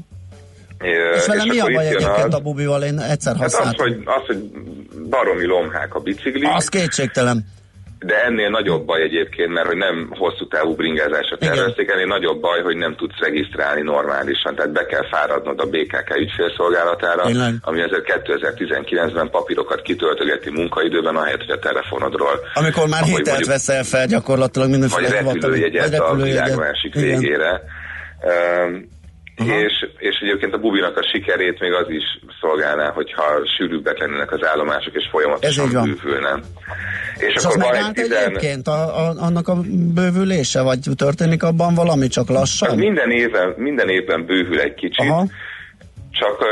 Uh, 0.80 1.16
És 1.16 1.26
vele 1.26 1.44
mi 1.44 1.58
a 1.58 1.64
baj 1.72 1.86
egyébként 1.86 2.24
az- 2.24 2.34
a 2.34 2.38
bubival? 2.38 2.82
Én 2.82 2.98
egyszer 2.98 3.36
Hát 3.36 3.44
az, 3.44 3.54
használtam. 3.54 3.86
hogy, 3.86 4.02
az, 4.04 4.26
hogy 4.26 4.38
baromi 5.10 5.46
lomhák 5.46 5.94
a 5.94 5.98
bicikli, 6.00 6.46
Az 6.54 6.68
kétségtelen. 6.68 7.44
De 8.06 8.24
ennél 8.24 8.48
nagyobb 8.48 8.86
baj 8.86 9.02
egyébként, 9.02 9.52
mert 9.52 9.66
hogy 9.66 9.76
nem 9.76 10.08
hosszú 10.10 10.48
távú 10.48 10.74
bringázásra 10.74 11.36
tervezték, 11.36 11.90
ennél 11.90 12.06
nagyobb 12.06 12.40
baj, 12.40 12.62
hogy 12.62 12.76
nem 12.76 12.96
tudsz 12.96 13.18
regisztrálni 13.18 13.82
normálisan, 13.82 14.54
tehát 14.54 14.72
be 14.72 14.86
kell 14.86 15.06
fáradnod 15.08 15.60
a 15.60 15.66
BKK 15.66 16.16
ügyfélszolgálatára, 16.16 17.22
Tényleg? 17.26 17.54
ami 17.60 17.82
azért 17.82 18.04
2019-ben 18.26 19.30
papírokat 19.30 19.82
kitöltögeti 19.82 20.50
munkaidőben, 20.50 21.16
ahelyett, 21.16 21.44
hogy 21.44 21.50
a 21.50 21.58
telefonodról. 21.58 22.40
Amikor 22.54 22.88
már 22.88 23.02
hételt 23.02 23.26
mondjuk- 23.26 23.48
veszel 23.48 23.82
fel 23.82 24.06
gyakorlatilag 24.06 24.70
mindenféle 24.70 25.22
vagy 25.22 25.34
repülőjegyet 25.34 25.96
vagy 25.96 26.20
a 26.20 26.24
világ 26.24 26.56
másik 26.56 26.94
Igen. 26.94 27.18
végére. 27.18 27.62
Um, 28.22 28.88
és, 29.36 29.86
és 29.98 30.16
egyébként 30.22 30.54
a 30.54 30.58
bubinak 30.58 30.96
a 30.96 31.08
sikerét 31.12 31.60
még 31.60 31.72
az 31.72 31.90
is 31.90 32.04
szolgálná, 32.40 32.90
hogyha 32.90 33.24
sűrűbbek 33.56 33.98
lennének 33.98 34.32
az 34.32 34.44
állomások, 34.44 34.94
és 34.94 35.08
folyamatosan 35.10 35.68
bővülne. 35.70 36.40
És, 37.16 37.26
És 37.26 37.34
az 37.34 37.44
akkor 37.44 37.62
egy 37.62 37.70
megállt 37.70 37.94
tizen... 37.94 38.24
egyébként 38.24 38.66
a, 38.66 39.06
a, 39.06 39.14
annak 39.18 39.48
a 39.48 39.56
bővülése, 39.94 40.62
vagy 40.62 40.78
történik 40.96 41.42
abban 41.42 41.74
valami, 41.74 42.08
csak 42.08 42.28
Az 42.28 42.34
lassan? 42.34 42.78
minden 42.78 43.10
évben, 43.10 43.54
minden 43.56 43.88
évben 43.88 44.26
bővül 44.26 44.60
egy 44.60 44.74
kicsit, 44.74 45.10
Aha. 45.10 45.26
csak 46.10 46.44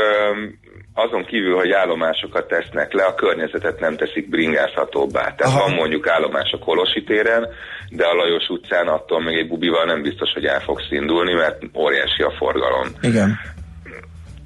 azon 0.97 1.25
kívül, 1.25 1.55
hogy 1.55 1.71
állomásokat 1.71 2.47
tesznek 2.47 2.93
le, 2.93 3.03
a 3.03 3.15
környezetet 3.15 3.79
nem 3.79 3.95
teszik 3.95 4.29
bringázhatóbbá. 4.29 5.21
Tehát 5.35 5.55
Aha. 5.55 5.59
van 5.59 5.73
mondjuk 5.75 6.07
állomás 6.07 6.51
a 6.51 6.57
Kolosi 6.57 7.03
téren, 7.03 7.47
de 7.89 8.05
a 8.05 8.13
Lajos 8.13 8.47
utcán 8.49 8.87
attól 8.87 9.21
még 9.21 9.37
egy 9.37 9.47
bubival 9.47 9.85
nem 9.85 10.01
biztos, 10.01 10.31
hogy 10.33 10.45
el 10.45 10.59
fogsz 10.59 10.91
indulni, 10.91 11.33
mert 11.33 11.63
óriási 11.73 12.21
a 12.21 12.33
forgalom. 12.37 12.87
Igen. 13.01 13.39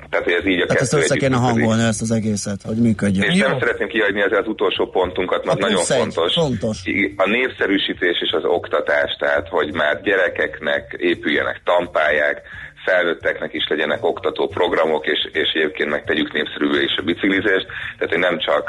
Tehát, 0.09 0.25
hogy 0.25 0.33
ez 0.33 0.45
így 0.45 0.61
a 0.61 0.65
Tehát 0.65 0.81
ezt 0.81 0.93
össze 0.93 1.15
kéne 1.15 1.35
hangolni 1.35 1.83
ezt 1.83 2.01
az 2.01 2.11
egészet, 2.11 2.61
hogy 2.61 2.77
működjön. 2.77 3.29
És 3.29 3.37
Jó. 3.39 3.47
nem 3.47 3.59
szeretném 3.59 3.87
kihagyni 3.87 4.21
ezzel 4.21 4.39
az 4.39 4.47
utolsó 4.47 4.89
pontunkat, 4.89 5.45
mert 5.45 5.57
A 5.57 5.61
nagyon 5.61 5.79
egy, 5.79 5.85
fontos. 5.85 6.33
fontos. 6.33 6.77
A 7.15 7.29
népszerűsítés 7.29 8.17
és 8.21 8.31
az 8.31 8.43
oktatás, 8.43 9.15
tehát 9.19 9.47
hogy 9.49 9.73
már 9.73 10.01
gyerekeknek 10.01 10.95
épüljenek 10.97 11.61
tampályák, 11.63 12.41
felnőtteknek 12.89 13.53
is 13.53 13.65
legyenek 13.69 14.05
oktató 14.05 14.47
programok, 14.47 15.05
és, 15.13 15.21
és 15.31 15.49
egyébként 15.53 15.89
megtegyük 15.89 16.33
népszerűvé 16.33 16.81
is 16.83 16.95
a 16.97 17.01
biciklizést. 17.09 17.67
Tehát, 17.97 18.13
hogy 18.13 18.25
nem 18.29 18.37
csak 18.47 18.63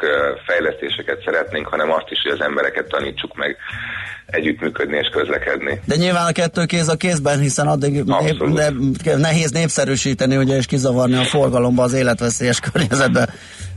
fejlesztéseket 0.47 1.19
szeretnénk, 1.25 1.67
hanem 1.67 1.91
azt 1.93 2.11
is, 2.11 2.19
hogy 2.23 2.33
az 2.33 2.45
embereket 2.49 2.87
tanítsuk 2.89 3.37
meg 3.37 3.57
együttműködni 4.27 4.97
és 4.97 5.09
közlekedni. 5.13 5.81
De 5.85 5.97
nyilván 5.97 6.27
a 6.27 6.33
kettő 6.33 6.65
kéz 6.65 6.89
a 6.89 6.97
kézben, 6.97 7.39
hiszen 7.41 7.67
addig 7.67 7.93
nép, 8.05 8.45
de 8.45 8.73
nehéz 9.17 9.51
népszerűsíteni, 9.51 10.37
ugye, 10.37 10.57
és 10.57 10.67
kizavarni 10.67 11.17
a 11.17 11.25
forgalomba 11.25 11.83
az 11.83 11.93
életveszélyes 11.93 12.61
környezetbe. 12.61 13.29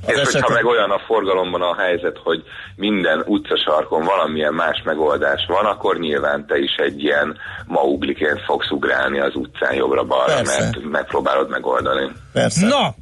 Az 0.05 0.19
És 0.19 0.33
hogyha 0.33 0.53
meg 0.53 0.65
olyan 0.65 0.91
a 0.91 0.99
forgalomban 1.07 1.61
a 1.61 1.75
helyzet, 1.81 2.17
hogy 2.23 2.43
minden 2.75 3.23
utcasarkon 3.25 4.03
valamilyen 4.03 4.53
más 4.53 4.81
megoldás 4.85 5.45
van, 5.47 5.65
akkor 5.65 5.99
nyilván 5.99 6.45
te 6.47 6.57
is 6.57 6.75
egy 6.75 7.03
ilyen 7.03 7.37
maugliként 7.65 8.41
fogsz 8.45 8.71
ugrálni 8.71 9.19
az 9.19 9.35
utcán 9.35 9.75
jobbra-balra, 9.75 10.41
mert 10.43 10.83
megpróbálod 10.91 11.49
megoldani. 11.49 12.11
Persze. 12.33 12.67
Na, 12.67 12.95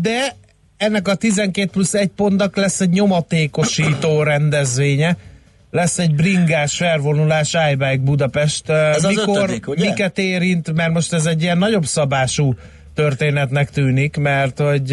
de 0.00 0.36
ennek 0.76 1.08
a 1.08 1.14
12 1.14 1.70
plusz 1.70 1.94
1 1.94 2.08
pontnak 2.16 2.56
lesz 2.56 2.80
egy 2.80 2.90
nyomatékosító 2.90 4.22
rendezvénye, 4.22 5.16
lesz 5.70 5.98
egy 5.98 6.14
bringás 6.14 6.76
felvonulás 6.76 7.56
iBike 7.72 8.00
Budapest. 8.02 8.70
Ez 8.70 9.04
az 9.04 9.14
Mikor, 9.14 9.38
ötödik, 9.38 9.68
ugye? 9.68 9.88
miket 9.88 10.18
érint, 10.18 10.72
mert 10.72 10.92
most 10.92 11.12
ez 11.12 11.26
egy 11.26 11.42
ilyen 11.42 11.58
nagyobb 11.58 11.84
szabású 11.84 12.54
történetnek 13.00 13.70
tűnik, 13.70 14.16
mert 14.16 14.58
hogy 14.58 14.92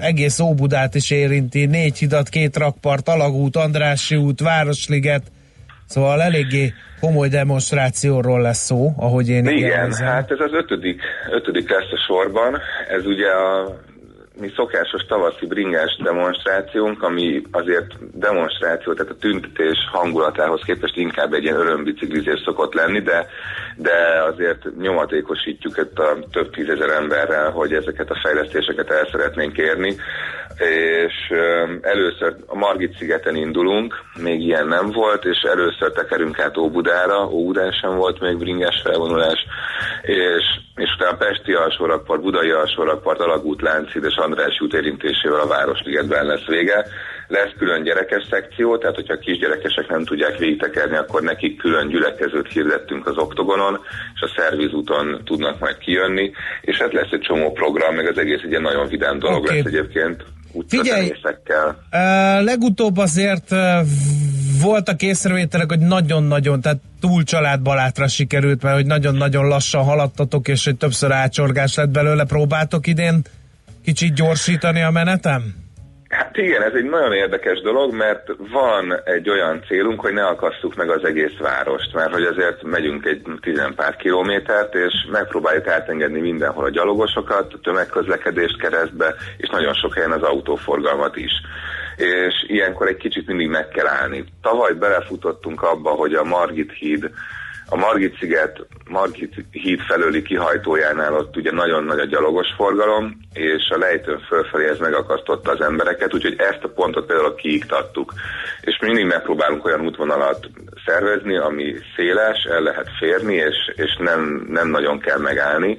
egész 0.00 0.38
Óbudát 0.40 0.94
is 0.94 1.10
érinti, 1.10 1.66
négy 1.66 1.98
hidat, 1.98 2.28
két 2.28 2.56
rakpart, 2.56 3.08
Alagút, 3.08 3.56
Andrássy 3.56 4.16
út, 4.16 4.40
Városliget, 4.40 5.22
szóval 5.86 6.22
eléggé 6.22 6.72
komoly 7.00 7.28
demonstrációról 7.28 8.40
lesz 8.40 8.64
szó, 8.64 8.94
ahogy 8.96 9.28
én 9.28 9.46
Igen, 9.46 9.70
érezem. 9.70 10.06
hát 10.06 10.30
ez 10.30 10.40
az 10.40 10.52
ötödik, 10.52 11.00
ötödik 11.32 11.70
lesz 11.70 11.92
a 11.92 12.04
sorban. 12.06 12.58
Ez 12.88 13.06
ugye 13.06 13.30
a 13.30 13.76
mi 14.40 14.52
szokásos 14.56 15.02
tavaszi 15.02 15.46
bringás 15.46 15.96
demonstrációnk, 16.02 17.02
ami 17.02 17.42
azért 17.50 18.18
demonstráció, 18.18 18.92
tehát 18.92 19.12
a 19.12 19.16
tüntetés 19.16 19.78
hangulatához 19.92 20.62
képest 20.64 20.96
inkább 20.96 21.32
egy 21.32 21.42
ilyen 21.42 21.60
örömbiciklizés 21.60 22.40
szokott 22.44 22.74
lenni, 22.74 23.00
de, 23.00 23.26
de 23.76 24.22
azért 24.32 24.76
nyomatékosítjuk 24.78 25.76
itt 25.78 25.98
a 25.98 26.18
több 26.32 26.50
tízezer 26.50 26.90
emberrel, 26.90 27.50
hogy 27.50 27.72
ezeket 27.72 28.10
a 28.10 28.20
fejlesztéseket 28.22 28.90
el 28.90 29.08
szeretnénk 29.10 29.56
érni, 29.58 29.96
és 30.58 31.14
először 31.80 32.36
a 32.46 32.56
Margit 32.56 32.96
szigeten 32.98 33.36
indulunk, 33.36 33.94
még 34.22 34.40
ilyen 34.40 34.66
nem 34.66 34.90
volt, 34.90 35.24
és 35.24 35.40
először 35.40 35.92
tekerünk 35.92 36.38
át 36.38 36.56
Óbudára, 36.56 37.28
Óbudán 37.28 37.72
sem 37.72 37.96
volt 37.96 38.20
még 38.20 38.38
bringás 38.38 38.80
felvonulás, 38.84 39.46
és, 40.02 40.44
és 40.76 40.94
utána 40.98 41.16
Pesti 41.16 41.52
alsórakpart, 41.52 42.20
Budai 42.20 42.50
alsórakpart, 42.50 43.20
Alagút, 43.20 43.62
Lánchíd 43.62 44.04
és 44.04 44.16
András 44.16 44.60
út 44.60 44.74
érintésével 44.74 45.40
a 45.40 45.46
Városligetben 45.46 46.26
lesz 46.26 46.44
vége. 46.46 46.86
Lesz 47.28 47.52
külön 47.58 47.82
gyerekes 47.82 48.26
szekció, 48.30 48.78
tehát 48.78 48.94
hogyha 48.94 49.12
a 49.14 49.18
kisgyerekesek 49.18 49.88
nem 49.88 50.04
tudják 50.04 50.38
végigtekerni, 50.38 50.96
akkor 50.96 51.22
nekik 51.22 51.58
külön 51.58 51.88
gyülekezőt 51.88 52.52
hirdettünk 52.52 53.06
az 53.06 53.16
oktogonon, 53.16 53.80
és 54.14 54.20
a 54.20 54.32
szervizúton 54.36 55.20
tudnak 55.24 55.58
majd 55.58 55.78
kijönni, 55.78 56.32
és 56.60 56.76
hát 56.76 56.92
lesz 56.92 57.10
egy 57.10 57.20
csomó 57.20 57.52
program, 57.52 57.94
meg 57.94 58.06
az 58.06 58.18
egész 58.18 58.40
egy 58.44 58.50
ilyen 58.50 58.62
nagyon 58.62 58.88
vidám 58.88 59.18
dolog 59.18 59.42
Oké. 59.42 59.54
lesz 59.56 59.66
egyébként 59.66 60.24
Figyelj! 60.68 61.10
utcatenészekkel. 61.10 61.68
Uh, 61.68 62.44
legutóbb 62.44 62.96
azért 62.96 63.50
uh, 63.50 63.58
voltak 64.62 65.02
észrevételek, 65.02 65.70
hogy 65.70 65.80
nagyon-nagyon, 65.80 66.60
tehát 66.60 66.78
túl 67.00 67.22
családbalátra 67.22 68.08
sikerült, 68.08 68.62
mert 68.62 68.74
hogy 68.74 68.86
nagyon-nagyon 68.86 69.48
lassan 69.48 69.84
haladtatok, 69.84 70.48
és 70.48 70.64
hogy 70.64 70.76
többször 70.76 71.12
ácsorgás 71.12 71.74
lett 71.74 71.88
belőle. 71.88 72.24
Próbáltok 72.24 72.86
idén 72.86 73.22
kicsit 73.84 74.14
gyorsítani 74.14 74.82
a 74.82 74.90
menetem? 74.90 75.65
Hát 76.08 76.36
igen, 76.36 76.62
ez 76.62 76.72
egy 76.74 76.84
nagyon 76.84 77.12
érdekes 77.12 77.60
dolog, 77.60 77.94
mert 77.94 78.30
van 78.52 79.00
egy 79.04 79.28
olyan 79.28 79.64
célunk, 79.66 80.00
hogy 80.00 80.12
ne 80.12 80.26
akasszuk 80.26 80.74
meg 80.74 80.90
az 80.90 81.04
egész 81.04 81.36
várost, 81.38 81.94
mert 81.94 82.12
hogy 82.12 82.22
azért 82.22 82.62
megyünk 82.62 83.04
egy 83.06 83.22
tizenpár 83.40 83.96
kilométert, 83.96 84.74
és 84.74 84.92
megpróbáljuk 85.10 85.66
átengedni 85.66 86.20
mindenhol 86.20 86.64
a 86.64 86.70
gyalogosokat, 86.70 87.52
a 87.52 87.58
tömegközlekedést 87.62 88.58
keresztbe, 88.58 89.14
és 89.36 89.48
nagyon 89.48 89.74
sok 89.74 89.94
helyen 89.94 90.12
az 90.12 90.22
autóforgalmat 90.22 91.16
is. 91.16 91.32
És 91.96 92.34
ilyenkor 92.46 92.88
egy 92.88 92.96
kicsit 92.96 93.26
mindig 93.26 93.48
meg 93.48 93.68
kell 93.68 93.86
állni. 93.86 94.24
Tavaly 94.42 94.72
belefutottunk 94.72 95.62
abba, 95.62 95.90
hogy 95.90 96.14
a 96.14 96.24
Margit 96.24 96.72
híd 96.72 97.10
a 97.68 97.76
Margit 97.76 98.18
sziget, 98.18 98.66
Margit 98.88 99.34
híd 99.50 99.80
felőli 99.80 100.22
kihajtójánál 100.22 101.14
ott 101.14 101.36
ugye 101.36 101.52
nagyon 101.52 101.84
nagy 101.84 101.98
a 101.98 102.04
gyalogos 102.04 102.46
forgalom, 102.56 103.20
és 103.32 103.68
a 103.74 103.78
lejtőn 103.78 104.20
fölfelé 104.28 104.68
ez 104.68 104.78
megakasztotta 104.78 105.50
az 105.50 105.60
embereket, 105.60 106.14
úgyhogy 106.14 106.34
ezt 106.38 106.64
a 106.64 106.68
pontot 106.68 107.06
például 107.06 107.34
kiiktattuk. 107.34 108.12
És 108.60 108.78
mindig 108.80 109.04
megpróbálunk 109.04 109.64
olyan 109.64 109.86
útvonalat 109.86 110.50
szervezni, 110.86 111.36
ami 111.36 111.74
széles, 111.96 112.44
el 112.50 112.60
lehet 112.60 112.88
férni, 112.98 113.34
és, 113.34 113.72
és 113.74 113.96
nem, 113.98 114.46
nem 114.48 114.68
nagyon 114.68 114.98
kell 114.98 115.18
megállni. 115.18 115.78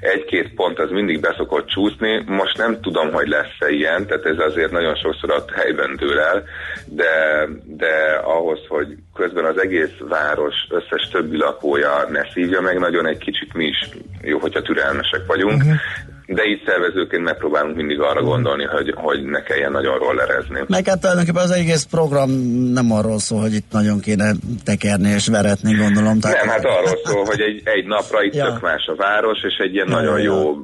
Egy-két 0.00 0.54
pont 0.54 0.78
az 0.78 0.90
mindig 0.90 1.20
beszokott 1.20 1.66
csúszni, 1.66 2.24
most 2.26 2.56
nem 2.56 2.80
tudom, 2.80 3.12
hogy 3.12 3.28
lesz-e 3.28 3.70
ilyen, 3.70 4.06
tehát 4.06 4.24
ez 4.24 4.38
azért 4.38 4.70
nagyon 4.70 4.94
sokszor 4.94 5.30
a 5.30 5.44
helyben 5.54 5.96
dől 5.96 6.18
el, 6.18 6.44
de, 6.86 7.46
de 7.64 8.20
ahhoz, 8.22 8.58
hogy 8.68 8.96
közben 9.14 9.44
az 9.44 9.60
egész 9.60 9.94
város 10.08 10.54
összes 10.68 11.08
többi 11.12 11.36
lakója 11.36 12.06
ne 12.10 12.22
szívja 12.32 12.60
meg, 12.60 12.78
nagyon 12.78 13.06
egy 13.06 13.18
kicsit 13.18 13.54
mi 13.54 13.64
is 13.64 13.88
jó, 14.22 14.38
hogyha 14.38 14.62
türelmesek 14.62 15.26
vagyunk, 15.26 15.62
uh-huh. 15.62 15.76
De 16.28 16.44
így 16.44 16.62
szervezőként 16.66 17.22
megpróbálunk 17.22 17.76
mindig 17.76 18.00
arra 18.00 18.22
gondolni, 18.22 18.64
hogy, 18.64 18.94
hogy 18.96 19.22
ne 19.22 19.42
kelljen 19.42 19.72
nagyon 19.72 19.98
rollerezni. 19.98 20.60
Meg 20.66 20.86
hát 20.86 21.00
tulajdonképpen 21.00 21.42
az 21.42 21.50
egész 21.50 21.82
program 21.82 22.30
nem 22.72 22.92
arról 22.92 23.18
szól, 23.18 23.40
hogy 23.40 23.54
itt 23.54 23.72
nagyon 23.72 24.00
kéne 24.00 24.32
tekerni 24.64 25.08
és 25.08 25.28
veretni, 25.28 25.74
gondolom. 25.76 26.20
Tehát 26.20 26.36
Nem, 26.36 26.48
hát 26.48 26.64
arról 26.64 26.98
szól, 27.04 27.24
hogy 27.24 27.40
egy, 27.40 27.60
egy 27.64 27.86
napra 27.86 28.22
itt 28.22 28.34
Ja. 28.34 28.44
tök 28.44 28.60
más 28.60 28.86
a 28.86 28.94
város, 28.96 29.38
és 29.42 29.56
egy 29.58 29.74
ilyen 29.74 29.88
Ja, 29.88 29.94
nagyon 29.94 30.18
ja, 30.18 30.24
jó 30.24 30.54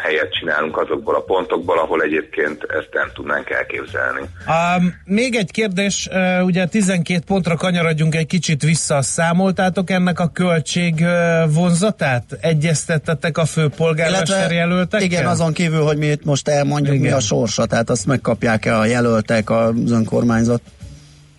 helyet 0.00 0.32
csinálunk 0.32 0.78
azokból 0.78 1.14
a 1.14 1.20
pontokból, 1.20 1.78
ahol 1.78 2.02
egyébként 2.02 2.62
ezt 2.62 2.88
nem 2.92 3.10
tudnánk 3.14 3.50
elképzelni. 3.50 4.20
Um, 4.20 4.94
még 5.04 5.34
egy 5.34 5.50
kérdés, 5.50 6.08
uh, 6.10 6.44
ugye 6.44 6.66
12 6.66 7.20
pontra 7.26 7.56
kanyarodjunk 7.56 8.14
egy 8.14 8.26
kicsit 8.26 8.62
vissza, 8.62 9.02
számoltátok 9.02 9.90
ennek 9.90 10.20
a 10.20 10.30
költség 10.32 10.94
uh, 11.00 11.54
vonzatát? 11.54 12.24
Egyeztettetek 12.40 13.38
a 13.38 13.44
főpolgármester 13.44 14.50
jelöltekkel? 14.50 15.06
Igen, 15.06 15.26
azon 15.26 15.52
kívül, 15.52 15.82
hogy 15.82 15.96
mi 15.96 16.06
itt 16.06 16.24
most 16.24 16.48
elmondjuk, 16.48 16.94
igen. 16.94 17.06
mi 17.06 17.12
a 17.16 17.20
sorsa, 17.20 17.66
tehát 17.66 17.90
azt 17.90 18.06
megkapják-e 18.06 18.78
a 18.78 18.84
jelöltek, 18.84 19.50
az 19.50 19.90
önkormányzat? 19.90 20.60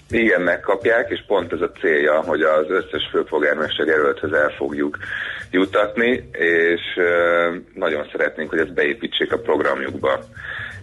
Igen, 0.09 0.41
megkapják, 0.41 1.09
és 1.09 1.23
pont 1.27 1.53
ez 1.53 1.61
a 1.61 1.71
célja, 1.79 2.21
hogy 2.21 2.41
az 2.41 2.65
összes 2.69 3.09
főpolgármester 3.11 3.87
jelölthez 3.87 4.31
el 4.31 4.49
fogjuk 4.57 4.97
jutatni, 5.55 6.29
és 6.31 6.81
nagyon 7.73 8.07
szeretnénk, 8.11 8.49
hogy 8.49 8.59
ezt 8.59 8.73
beépítsék 8.73 9.31
a 9.31 9.39
programjukba. 9.39 10.19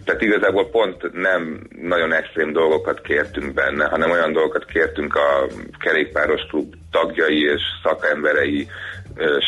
Tehát 0.05 0.21
igazából 0.21 0.69
pont 0.69 1.13
nem 1.13 1.67
nagyon 1.81 2.13
extrém 2.13 2.51
dolgokat 2.51 3.01
kértünk 3.01 3.53
benne, 3.53 3.85
hanem 3.85 4.11
olyan 4.11 4.33
dolgokat 4.33 4.65
kértünk 4.65 5.15
a 5.15 5.47
kerékpáros 5.79 6.41
klub 6.49 6.73
tagjai 6.91 7.41
és 7.41 7.61
szakemberei 7.83 8.67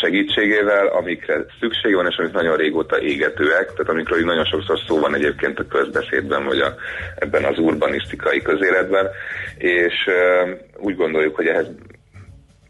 segítségével, 0.01 0.87
amikre 0.87 1.45
szükség 1.59 1.95
van, 1.95 2.07
és 2.09 2.15
amik 2.17 2.31
nagyon 2.31 2.57
régóta 2.57 3.01
égetőek, 3.01 3.65
tehát 3.65 3.89
amikről 3.89 4.23
nagyon 4.23 4.45
sokszor 4.45 4.79
szó 4.87 4.99
van 4.99 5.15
egyébként 5.15 5.59
a 5.59 5.67
közbeszédben, 5.67 6.45
vagy 6.45 6.59
a, 6.59 6.75
ebben 7.15 7.43
az 7.43 7.57
urbanisztikai 7.59 8.41
közéletben, 8.41 9.09
és 9.57 9.93
úgy 10.77 10.95
gondoljuk, 10.95 11.35
hogy 11.35 11.47
ehhez 11.47 11.67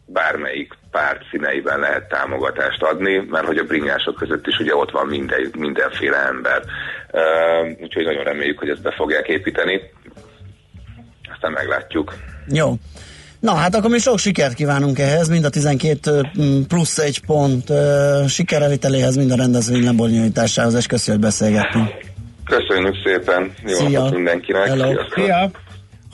bármelyik 0.06 0.74
párt 0.96 1.22
színeiben 1.32 1.80
lehet 1.80 2.08
támogatást 2.08 2.82
adni, 2.82 3.14
mert 3.30 3.46
hogy 3.46 3.58
a 3.58 3.64
bringások 3.64 4.16
között 4.16 4.48
is 4.48 4.58
ugye 4.60 4.76
ott 4.76 4.92
van 4.92 5.08
minden, 5.08 5.52
mindenféle 5.58 6.18
ember. 6.18 6.62
Úgyhogy 7.82 8.06
nagyon 8.06 8.24
reméljük, 8.24 8.60
hogy 8.60 8.70
ezt 8.70 8.82
be 8.82 8.94
fogják 8.98 9.28
építeni. 9.28 9.82
Aztán 11.34 11.52
meglátjuk. 11.52 12.14
Jó. 12.48 12.74
Na 13.40 13.54
hát 13.54 13.76
akkor 13.76 13.90
mi 13.90 13.98
sok 13.98 14.20
sikert 14.20 14.54
kívánunk 14.54 15.00
ehhez, 15.00 15.28
mind 15.30 15.46
a 15.46 15.50
12 15.50 16.30
plusz 16.68 16.98
egy 16.98 17.26
pont 17.26 17.72
sikereliteléhez, 18.28 19.16
mind 19.16 19.32
a 19.32 19.36
rendezvény 19.36 19.84
lebonyolításához, 19.84 20.76
és 20.76 20.86
köszönjük, 20.88 21.24
hogy 21.24 21.32
beszélgettünk. 21.32 21.90
Köszönjük 22.46 22.96
szépen, 23.06 23.54
jó 23.66 23.88
napot 23.88 24.14
mindenkinek. 24.14 24.68
Hello. 24.68 24.94
Szia. 25.16 25.52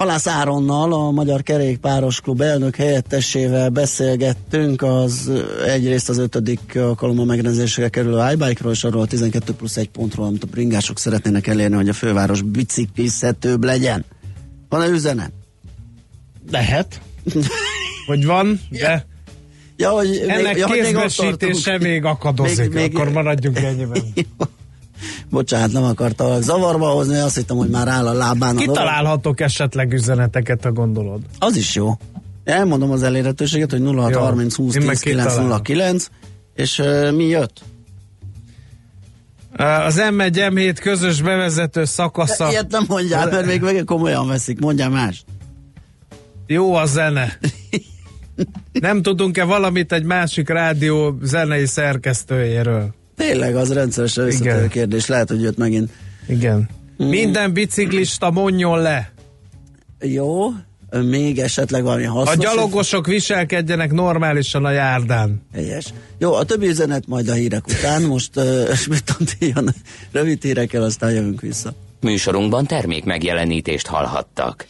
Halász 0.02 0.28
Áronnal, 0.28 0.93
a 0.93 1.12
Magyar 1.12 1.43
Kerékpáros 1.43 2.22
Klub 2.22 2.41
elnök 2.41 2.76
helyettesével 2.76 3.70
beszélgettünk, 3.70 4.82
az 4.82 5.32
egyrészt 5.66 6.10
az 6.10 6.18
ötödik 6.18 6.76
alkalommal 6.76 7.26
megrendezésre 7.26 7.89
kerülő 7.89 8.32
iBike-ról, 8.32 8.72
és 8.72 8.84
arról 8.84 9.02
a 9.02 9.06
12 9.06 9.54
plusz 9.54 9.78
egy 9.78 9.89
pontról, 9.89 10.26
amit 10.26 10.43
a 10.43 10.47
bringások 10.52 10.99
szeretnének 10.99 11.47
elérni, 11.47 11.76
hogy 11.76 11.89
a 11.89 11.93
főváros 11.93 12.41
biciklizhetőbb 12.41 13.64
legyen. 13.64 14.06
Van-e 14.70 14.88
üzenet? 14.88 15.32
Lehet. 16.52 17.02
hogy 18.06 18.26
van, 18.26 18.60
de 18.70 19.06
ja, 19.78 19.89
hogy 19.89 20.26
ennek 20.28 20.54
még, 20.54 20.58
ja, 20.58 20.66
kézbesítése 20.66 21.72
még, 21.72 21.82
még 21.82 22.06
akadozik, 22.06 22.74
még, 22.74 22.95
akkor 22.95 23.12
maradjunk 23.12 23.58
ennyiben. 23.58 24.04
Bocsánat, 25.30 25.72
nem 25.72 25.84
akartam 25.84 26.41
zavarba 26.41 26.89
hozni, 26.89 27.18
azt 27.18 27.36
hittem, 27.36 27.58
hogy 27.58 27.70
már 27.70 27.88
áll 27.88 28.08
a 28.08 28.14
lábán. 28.14 28.56
Kitalálhatok 28.56 29.39
esetleg 29.39 29.93
üzeneteket, 29.93 30.66
a 30.66 30.72
gondolod? 30.72 31.22
Az 31.39 31.56
is 31.56 31.76
jó. 31.76 31.91
Elmondom 32.43 32.91
az 32.91 33.04
elérhetőséget, 33.04 33.72
hogy 33.72 33.82
0630 33.84 34.56
20 34.56 34.74
10 34.74 34.99
909, 34.99 36.08
és 36.56 36.80
uh, 36.80 37.12
mi 37.12 37.24
jött? 37.24 37.62
Az 39.58 40.02
M1 40.10 40.49
M7 40.52 40.78
közös 40.82 41.22
bevezető 41.22 41.86
szakasza. 41.86 42.49
Ilyet 42.49 42.72
nem 42.72 42.84
mondjál, 42.88 43.30
mert 43.30 43.45
még 43.45 43.62
meg 43.62 43.84
komolyan 43.86 44.28
veszik, 44.28 44.60
mondjál 44.60 44.89
más. 44.89 45.24
Jó 46.47 46.74
a 46.74 46.86
zene. 46.86 47.38
Nem 48.72 49.02
tudunk-e 49.02 49.43
valamit 49.43 49.91
egy 49.91 50.04
másik 50.04 50.49
rádió 50.49 51.18
zenei 51.22 51.66
szerkesztőjéről? 51.66 52.93
Tényleg, 53.28 53.56
az 53.56 53.74
rendszeresen 53.74 54.26
visszatérő 54.26 54.68
kérdés. 54.68 55.08
Lehet, 55.08 55.30
hogy 55.30 55.42
jött 55.42 55.58
megint. 55.58 55.90
Igen. 56.28 56.70
Mm. 57.04 57.08
Minden 57.08 57.54
biciklista 57.54 58.32
mondjon 58.32 58.82
le. 58.82 59.12
Jó, 60.00 60.50
még 61.00 61.40
esetleg 61.40 61.84
valami 61.84 62.04
hasznos. 62.04 62.36
A 62.36 62.40
gyalogosok 62.40 63.08
viselkedjenek 63.08 63.92
normálisan 63.92 64.66
a 64.66 64.72
járdán. 64.72 65.42
Helyes. 65.54 65.86
Jó, 66.18 66.34
a 66.34 66.44
többi 66.44 66.68
üzenet 66.68 67.08
majd 67.08 67.28
a 67.28 67.34
hírek 67.34 67.68
után. 67.68 68.02
Most 68.02 68.36
uh, 68.36 68.74
Smittant 68.74 69.36
jön 69.40 69.74
rövid 70.12 70.44
hírekkel, 70.44 70.84
aztán 70.84 71.12
jövünk 71.12 71.42
vissza. 71.42 71.74
Műsorunkban 72.02 72.66
termék 72.66 73.04
megjelenítést 73.04 73.88
hallhattak. 73.88 74.66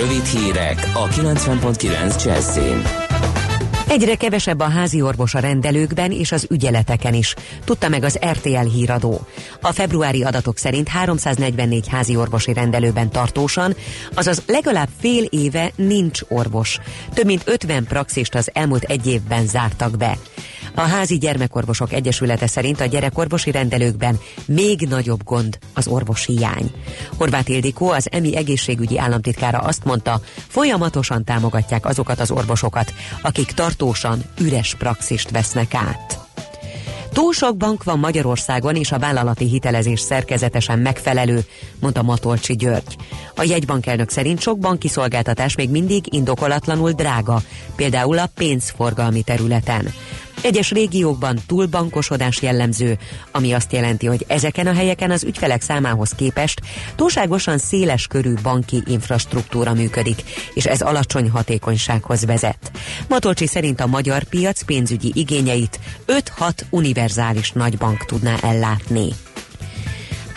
Rövid 0.00 0.24
hírek 0.24 0.90
a 0.94 1.08
90.9 1.08 2.24
Jazzin. 2.24 3.09
Egyre 3.90 4.14
kevesebb 4.14 4.60
a 4.60 4.68
házi 4.68 5.02
orvos 5.02 5.34
a 5.34 5.38
rendelőkben 5.38 6.12
és 6.12 6.32
az 6.32 6.46
ügyeleteken 6.50 7.14
is, 7.14 7.34
tudta 7.64 7.88
meg 7.88 8.04
az 8.04 8.18
RTL 8.30 8.66
híradó. 8.66 9.20
A 9.60 9.72
februári 9.72 10.22
adatok 10.22 10.58
szerint 10.58 10.88
344 10.88 11.88
házi 11.88 12.16
orvosi 12.16 12.52
rendelőben 12.52 13.10
tartósan, 13.10 13.74
azaz 14.14 14.42
legalább 14.46 14.88
fél 15.00 15.24
éve 15.24 15.70
nincs 15.76 16.20
orvos. 16.28 16.78
Több 17.14 17.26
mint 17.26 17.42
50 17.44 17.84
praxist 17.84 18.34
az 18.34 18.50
elmúlt 18.52 18.82
egy 18.82 19.06
évben 19.06 19.46
zártak 19.46 19.96
be. 19.96 20.18
A 20.74 20.80
Házi 20.80 21.18
Gyermekorvosok 21.18 21.92
Egyesülete 21.92 22.46
szerint 22.46 22.80
a 22.80 22.86
gyerekorvosi 22.86 23.50
rendelőkben 23.50 24.18
még 24.44 24.80
nagyobb 24.88 25.24
gond 25.24 25.58
az 25.74 25.86
orvos 25.86 26.26
hiány. 26.26 26.70
Horváth 27.16 27.50
Ildikó, 27.50 27.90
az 27.90 28.08
EMI 28.10 28.36
egészségügyi 28.36 28.98
államtitkára 28.98 29.58
azt 29.58 29.84
mondta, 29.84 30.20
folyamatosan 30.48 31.24
támogatják 31.24 31.86
azokat 31.86 32.20
az 32.20 32.30
orvosokat, 32.30 32.94
akik 33.22 33.52
tartósan 33.52 34.24
üres 34.40 34.74
praxist 34.74 35.30
vesznek 35.30 35.74
át. 35.74 36.18
Túl 37.12 37.32
sok 37.32 37.56
bank 37.56 37.84
van 37.84 37.98
Magyarországon, 37.98 38.76
és 38.76 38.92
a 38.92 38.98
vállalati 38.98 39.44
hitelezés 39.44 40.00
szerkezetesen 40.00 40.78
megfelelő, 40.78 41.44
mondta 41.80 42.02
Matolcsi 42.02 42.56
György. 42.56 42.96
A 43.36 43.42
jegybankelnök 43.42 44.10
szerint 44.10 44.40
sok 44.40 44.58
banki 44.58 44.88
szolgáltatás 44.88 45.54
még 45.54 45.70
mindig 45.70 46.14
indokolatlanul 46.14 46.92
drága, 46.92 47.42
például 47.76 48.18
a 48.18 48.30
pénzforgalmi 48.34 49.22
területen. 49.22 49.92
Egyes 50.42 50.70
régiókban 50.70 51.38
túlbankosodás 51.46 52.42
jellemző, 52.42 52.98
ami 53.30 53.52
azt 53.52 53.72
jelenti, 53.72 54.06
hogy 54.06 54.24
ezeken 54.28 54.66
a 54.66 54.72
helyeken 54.72 55.10
az 55.10 55.24
ügyfelek 55.24 55.62
számához 55.62 56.10
képest 56.10 56.60
túlságosan 56.94 57.58
széles 57.58 58.06
körű 58.06 58.34
banki 58.42 58.82
infrastruktúra 58.86 59.74
működik, 59.74 60.22
és 60.54 60.66
ez 60.66 60.80
alacsony 60.80 61.30
hatékonysághoz 61.30 62.24
vezet. 62.24 62.70
Matolcsi 63.08 63.46
szerint 63.46 63.80
a 63.80 63.86
magyar 63.86 64.22
piac 64.22 64.62
pénzügyi 64.62 65.10
igényeit 65.14 65.80
5-6 66.06 66.50
univerzális 66.70 67.52
nagybank 67.52 68.04
tudná 68.04 68.36
ellátni. 68.42 69.08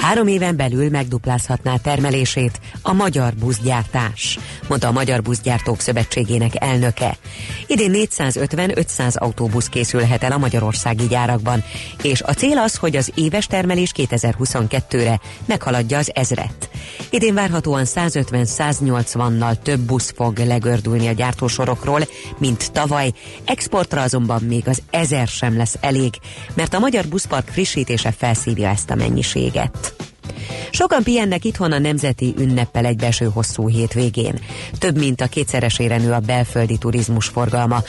Három 0.04 0.28
éven 0.28 0.56
belül 0.56 0.90
megduplázhatná 0.90 1.78
termelését 1.78 2.60
a 2.82 2.94
magyar 2.94 3.34
buszgyártás, 3.34 4.40
mondta 4.68 4.88
a 4.88 4.92
Magyar 4.92 5.22
Buszgyártók 5.22 5.80
Szövetségének 5.80 6.52
elnöke. 6.64 7.18
Idén 7.68 7.92
450-500 7.94 9.18
autóbusz 9.18 9.68
készülhet 9.68 10.24
el 10.24 10.32
a 10.32 10.38
magyarországi 10.38 11.08
gyárakban, 11.08 11.64
és 12.02 12.22
a 12.22 12.34
cél 12.34 12.58
az, 12.58 12.76
hogy 12.76 12.96
az 12.96 13.12
éves 13.16 13.48
termelés 13.48 13.92
2022-re 13.96 15.20
meghaladja 15.46 15.98
az 15.98 16.12
ezret. 16.14 16.70
Idén 17.10 17.34
várhatóan 17.34 17.84
150-180-nal 17.86 19.56
több 19.62 19.80
busz 19.80 20.14
fog 20.16 20.38
legördülni 20.38 21.08
a 21.08 21.12
gyártósorokról, 21.12 22.08
mint 22.38 22.72
tavaly, 22.72 23.12
exportra 23.46 24.02
azonban 24.02 24.42
még 24.42 24.68
az 24.68 24.82
ezer 24.90 25.28
sem 25.28 25.58
lesz 25.58 25.78
elég, 25.80 26.14
mert 26.54 26.74
a 26.74 26.80
magyar 26.80 27.08
buszpark 27.08 27.48
frissítése 27.48 28.12
felszívja 28.12 28.70
ezt 28.70 28.90
a 28.90 28.96
mennyiséget. 28.96 29.93
Sokan 30.72 31.04
pihennek 31.04 31.46
itthon 31.46 31.72
a 31.72 31.80
nemzeti 31.80 32.34
ünneppel 32.38 32.86
egybeső 32.86 33.26
hosszú 33.26 33.70
hétvégén. 33.70 34.40
Több 34.80 34.98
mint 34.98 35.22
a 35.22 35.28
kétszeresére 35.28 35.98
nő 35.98 36.12
a 36.12 36.20
belföldi 36.20 36.78
turizmus 36.78 37.28
forgalma. 37.28 37.84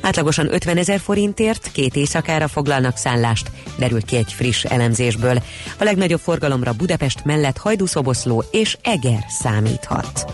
Átlagosan 0.00 0.52
50 0.52 0.76
ezer 0.76 1.00
forintért 1.00 1.72
két 1.72 1.96
éjszakára 1.96 2.48
foglalnak 2.48 2.96
szállást, 2.96 3.50
derült 3.78 4.04
ki 4.04 4.16
egy 4.16 4.32
friss 4.32 4.64
elemzésből. 4.64 5.42
A 5.78 5.84
legnagyobb 5.84 6.20
forgalomra 6.20 6.72
Budapest 6.72 7.24
mellett 7.24 7.58
Hajdúszoboszló 7.58 8.44
és 8.50 8.76
Eger 8.82 9.24
számíthat. 9.28 10.24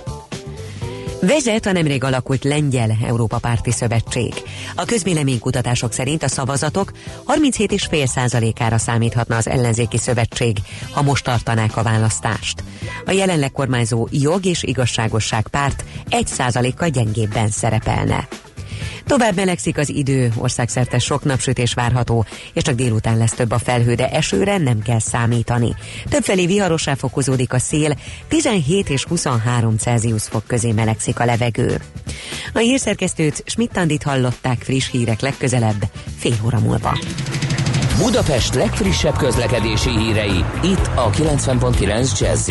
Vezet 1.27 1.67
a 1.67 1.73
nemrég 1.73 2.05
alakult 2.05 2.45
Lengyel 2.45 2.97
Európa 3.07 3.39
Párti 3.39 3.71
Szövetség. 3.71 4.33
A 4.75 4.85
közvéleménykutatások 4.85 5.93
szerint 5.93 6.23
a 6.23 6.29
szavazatok 6.29 6.93
37,5%-ára 7.27 8.79
számíthatna 8.79 9.37
az 9.37 9.49
ellenzéki 9.49 9.99
szövetség, 9.99 10.57
ha 10.91 11.03
most 11.03 11.25
tartanák 11.25 11.77
a 11.77 11.83
választást. 11.83 12.63
A 13.07 13.11
jelenleg 13.11 13.53
kormányzó 13.53 14.09
jog 14.11 14.45
és 14.45 14.63
igazságosság 14.63 15.49
párt 15.49 15.85
1%-kal 16.11 16.89
gyengébben 16.89 17.49
szerepelne. 17.49 18.29
Tovább 19.07 19.37
melegszik 19.37 19.79
az 19.79 19.89
idő, 19.89 20.33
országszerte 20.37 20.99
sok 20.99 21.25
napsütés 21.25 21.75
várható, 21.75 22.25
és 22.53 22.63
csak 22.63 22.75
délután 22.75 23.17
lesz 23.17 23.33
több 23.33 23.51
a 23.51 23.59
felhő, 23.59 23.95
de 23.95 24.09
esőre 24.09 24.59
nem 24.59 24.83
kell 24.83 24.99
számítani. 24.99 25.75
Többfelé 26.09 26.47
viharosá 26.47 26.95
fokozódik 26.95 27.53
a 27.53 27.59
szél, 27.59 27.97
17 28.29 28.89
és 28.89 29.05
23 29.05 29.77
Celsius 29.77 30.23
fok 30.23 30.47
közé 30.47 30.73
melegszik 30.73 31.21
a 31.21 31.25
levegő. 31.25 31.81
A 32.53 32.59
hírszerkesztőt 32.59 33.43
Schmidt-Tandit 33.47 34.03
hallották 34.03 34.63
friss 34.63 34.91
hírek 34.91 35.21
legközelebb, 35.21 35.91
fél 36.19 36.37
óra 36.45 36.59
múlva. 36.59 36.99
Budapest 37.99 38.55
legfrissebb 38.55 39.17
közlekedési 39.17 39.91
hírei, 39.99 40.45
itt 40.63 40.91
a 40.95 41.11
90.9 41.11 42.21
jazz 42.21 42.51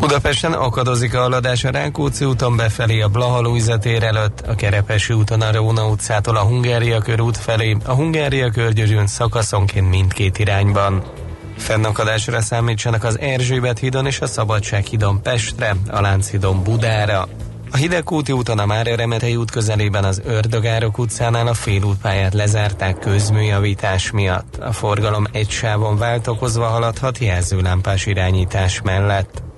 Budapesten 0.00 0.52
akadozik 0.52 1.14
a 1.14 1.20
haladás 1.20 1.64
a 1.64 1.70
Rákóczi 1.70 2.24
úton 2.24 2.56
befelé 2.56 3.00
a 3.00 3.08
Blaha 3.08 3.78
tér 3.78 4.02
előtt, 4.02 4.40
a 4.40 4.54
Kerepesi 4.54 5.12
úton 5.12 5.40
a 5.40 5.52
Róna 5.52 5.88
utcától 5.88 6.36
a 6.36 6.42
Hungária 6.42 7.00
körút 7.00 7.36
felé, 7.36 7.76
a 7.84 7.92
Hungária 7.92 8.50
körgyűrűn 8.50 9.06
szakaszonként 9.06 9.90
mindkét 9.90 10.38
irányban. 10.38 11.02
Fennakadásra 11.56 12.40
számítsanak 12.40 13.04
az 13.04 13.18
Erzsébet 13.18 13.78
hídon 13.78 14.06
és 14.06 14.20
a 14.20 14.26
Szabadság 14.26 14.84
hídon 14.84 15.22
Pestre, 15.22 15.76
a 15.90 16.00
Lánchídon 16.00 16.62
Budára. 16.62 17.28
A 17.70 17.76
Hidegkúti 17.76 18.32
úton 18.32 18.58
a 18.58 18.66
Mária 18.66 18.96
Remetei 18.96 19.36
út 19.36 19.50
közelében 19.50 20.04
az 20.04 20.22
Ördögárok 20.24 20.98
utcánál 20.98 21.46
a 21.46 21.54
félútpályát 21.54 22.34
lezárták 22.34 22.98
közműjavítás 22.98 24.10
miatt. 24.10 24.56
A 24.56 24.72
forgalom 24.72 25.26
egy 25.32 25.50
sávon 25.50 25.96
váltokozva 25.96 26.66
haladhat 26.66 27.18
jelzőlámpás 27.18 28.06
irányítás 28.06 28.80
mellett. 28.82 29.48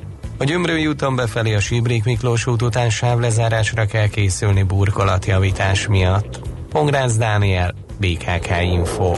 A 0.42 0.44
Gyömrői 0.44 0.86
úton 0.86 1.16
befelé 1.16 1.54
a 1.54 1.60
Sibrik 1.60 2.04
Miklós 2.04 2.46
út 2.46 2.62
után 2.62 2.90
sávlezárásra 2.90 3.86
kell 3.86 4.08
készülni 4.08 4.62
burkolatjavítás 4.62 5.86
miatt. 5.86 6.40
Pongrácz 6.68 7.16
Dániel, 7.16 7.74
BKK 8.00 8.50
Info. 8.62 9.14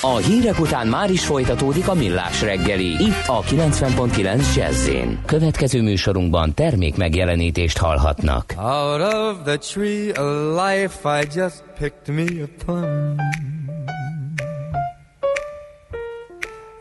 A 0.00 0.16
hírek 0.16 0.60
után 0.60 0.86
már 0.86 1.10
is 1.10 1.26
folytatódik 1.26 1.88
a 1.88 1.94
millás 1.94 2.42
reggeli, 2.42 2.86
itt 2.86 3.26
a 3.26 3.42
90.9 3.42 4.54
jazz 4.54 4.90
Következő 5.26 5.82
műsorunkban 5.82 6.54
termék 6.54 6.96
megjelenítést 6.96 7.78
hallhatnak. 7.78 8.54
Out 8.56 9.14
of 9.14 9.36
the 9.44 9.56
tree 9.56 10.10
of 10.10 10.56
life 10.66 11.20
I 11.20 11.26
just 11.34 11.64
picked 11.78 12.14
me 12.14 12.42
a 12.42 12.64
plum. 12.64 13.14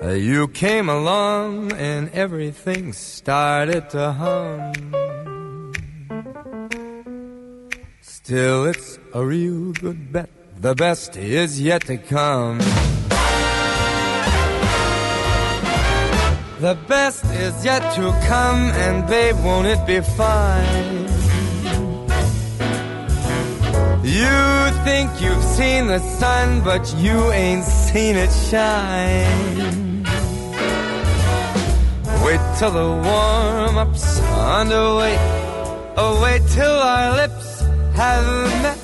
Uh, 0.05 0.09
you 0.09 0.47
came 0.49 0.87
along 0.87 1.71
and 1.71 2.11
everything 2.11 2.93
started 2.93 3.89
to 3.89 4.11
hum. 4.11 4.71
Still, 8.01 8.65
it's 8.65 8.99
a 9.15 9.25
real 9.25 9.71
good 9.71 10.11
bet. 10.11 10.29
The 10.61 10.75
best 10.75 11.17
is 11.17 11.59
yet 11.59 11.87
to 11.87 11.97
come. 11.97 12.59
The 16.59 16.77
best 16.87 17.25
is 17.25 17.65
yet 17.65 17.81
to 17.95 18.11
come, 18.27 18.69
and 18.85 19.07
babe, 19.07 19.37
won't 19.43 19.65
it 19.65 19.87
be 19.87 20.01
fine? 20.01 21.05
You 24.05 24.37
think 24.85 25.09
you've 25.19 25.43
seen 25.57 25.87
the 25.87 25.99
sun, 26.19 26.63
but 26.63 26.93
you 26.99 27.31
ain't 27.31 27.63
seen 27.63 28.15
it 28.15 28.29
shine. 28.51 29.84
Wait 32.25 32.41
till 32.57 32.71
the 32.71 32.89
warm 33.07 33.77
up's 33.77 34.19
underway. 34.19 35.15
Oh, 35.95 36.19
wait 36.23 36.41
till 36.49 36.77
our 36.93 37.15
lips 37.15 37.61
have 37.93 38.25
met. 38.63 38.79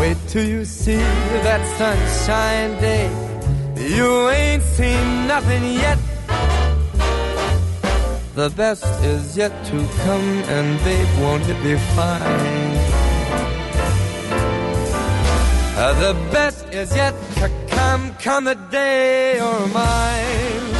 Wait 0.00 0.16
till 0.26 0.44
you 0.44 0.64
see 0.64 1.02
that 1.46 1.62
sunshine 1.78 2.72
day. 2.80 3.06
You 3.76 4.28
ain't 4.30 4.64
seen 4.64 5.28
nothing 5.28 5.62
yet. 5.74 5.98
The 8.34 8.50
best 8.56 8.84
is 9.04 9.36
yet 9.36 9.52
to 9.66 9.78
come, 10.02 10.30
and 10.56 10.82
babe, 10.82 11.08
won't 11.20 11.48
it 11.48 11.62
be 11.62 11.76
fine? 11.94 12.74
Uh, 15.78 15.94
the 16.06 16.14
best 16.32 16.66
is 16.74 16.92
yet 16.96 17.14
to 17.36 17.48
come, 17.68 18.12
come 18.14 18.44
the 18.46 18.56
day 18.56 19.36
you're 19.36 19.66
mine. 19.68 20.79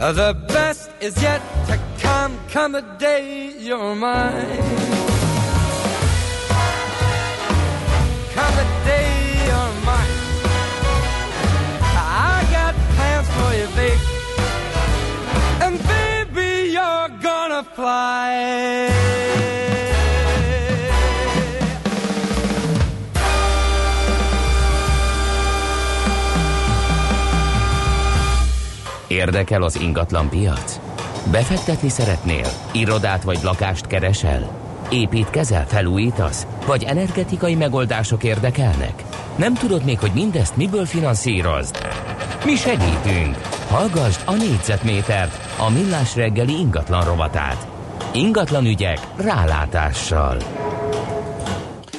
Uh, 0.00 0.12
the 0.12 0.32
best 0.48 0.90
is 1.02 1.14
yet 1.20 1.42
to 1.66 1.78
come, 1.98 2.34
come 2.48 2.72
the 2.72 2.80
day 2.98 3.52
you're 3.58 3.94
mine. 3.94 4.56
Come 8.32 8.54
the 8.56 8.66
day 8.86 9.10
you're 9.44 9.72
mine. 9.84 10.16
I 11.82 12.48
got 12.50 12.74
plans 12.96 13.28
for 13.36 13.52
you, 13.58 13.68
babe. 13.76 14.00
And 15.60 15.76
baby, 15.86 16.72
you're 16.72 17.08
gonna 17.20 17.62
fly. 17.62 19.39
Érdekel 29.20 29.62
az 29.62 29.80
ingatlan 29.80 30.28
piac? 30.28 30.80
Befektetni 31.30 31.88
szeretnél? 31.88 32.46
Irodát 32.72 33.22
vagy 33.22 33.38
lakást 33.42 33.86
keresel? 33.86 34.50
Építkezel, 34.90 35.66
felújítasz? 35.66 36.46
Vagy 36.66 36.82
energetikai 36.84 37.54
megoldások 37.54 38.24
érdekelnek? 38.24 39.02
Nem 39.36 39.54
tudod 39.54 39.84
még, 39.84 39.98
hogy 39.98 40.10
mindezt 40.14 40.56
miből 40.56 40.84
finanszírozd? 40.86 41.76
Mi 42.44 42.54
segítünk! 42.56 43.36
Hallgassd 43.68 44.20
a 44.24 44.32
négyzetmétert, 44.34 45.38
a 45.58 45.70
millás 45.70 46.16
reggeli 46.16 46.58
ingatlan 46.58 47.04
rovatát. 47.04 47.66
Ingatlan 48.12 48.66
ügyek 48.66 48.98
rálátással. 49.16 50.36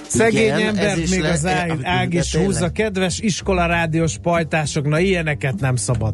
Szegény 0.07 0.43
Igen, 0.43 0.67
embert 0.67 1.09
még 1.09 1.21
le- 1.21 1.31
az 1.31 1.45
ág, 1.45 1.79
ág 1.83 2.13
is 2.13 2.35
húzza. 2.35 2.69
Kedves 2.69 3.19
iskolarádiós 3.19 4.17
pajtások, 4.21 4.87
na 4.87 4.99
ilyeneket 4.99 5.59
nem 5.59 5.75
szabad. 5.75 6.13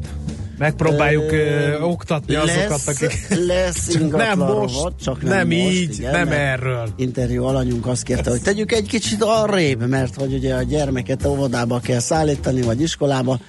Megpróbáljuk 0.57 1.31
ö, 1.31 1.79
oktatni 1.79 2.35
azokat, 2.35 2.69
lesz, 2.69 2.87
akik... 2.87 3.45
lesz 3.45 3.87
ingatlan 3.93 4.37
nem 4.37 4.37
most, 4.37 4.75
rovat, 4.75 4.93
csak 5.03 5.21
nem, 5.21 5.47
nem 5.47 5.59
most, 5.59 5.75
így, 5.75 5.97
igen, 5.99 6.11
nem 6.11 6.31
erről. 6.31 6.89
Interjú 6.95 7.43
alanyunk 7.43 7.87
azt 7.87 8.03
kérte, 8.03 8.29
hogy 8.29 8.41
tegyük 8.41 8.71
egy 8.71 8.87
kicsit 8.87 9.23
arrébb, 9.23 9.87
mert 9.87 10.15
hogy 10.15 10.33
ugye 10.33 10.55
a 10.55 10.61
gyermeket 10.61 11.25
óvodába 11.25 11.79
kell 11.79 11.99
szállítani, 11.99 12.61
vagy 12.61 12.81
iskolába, 12.81 13.39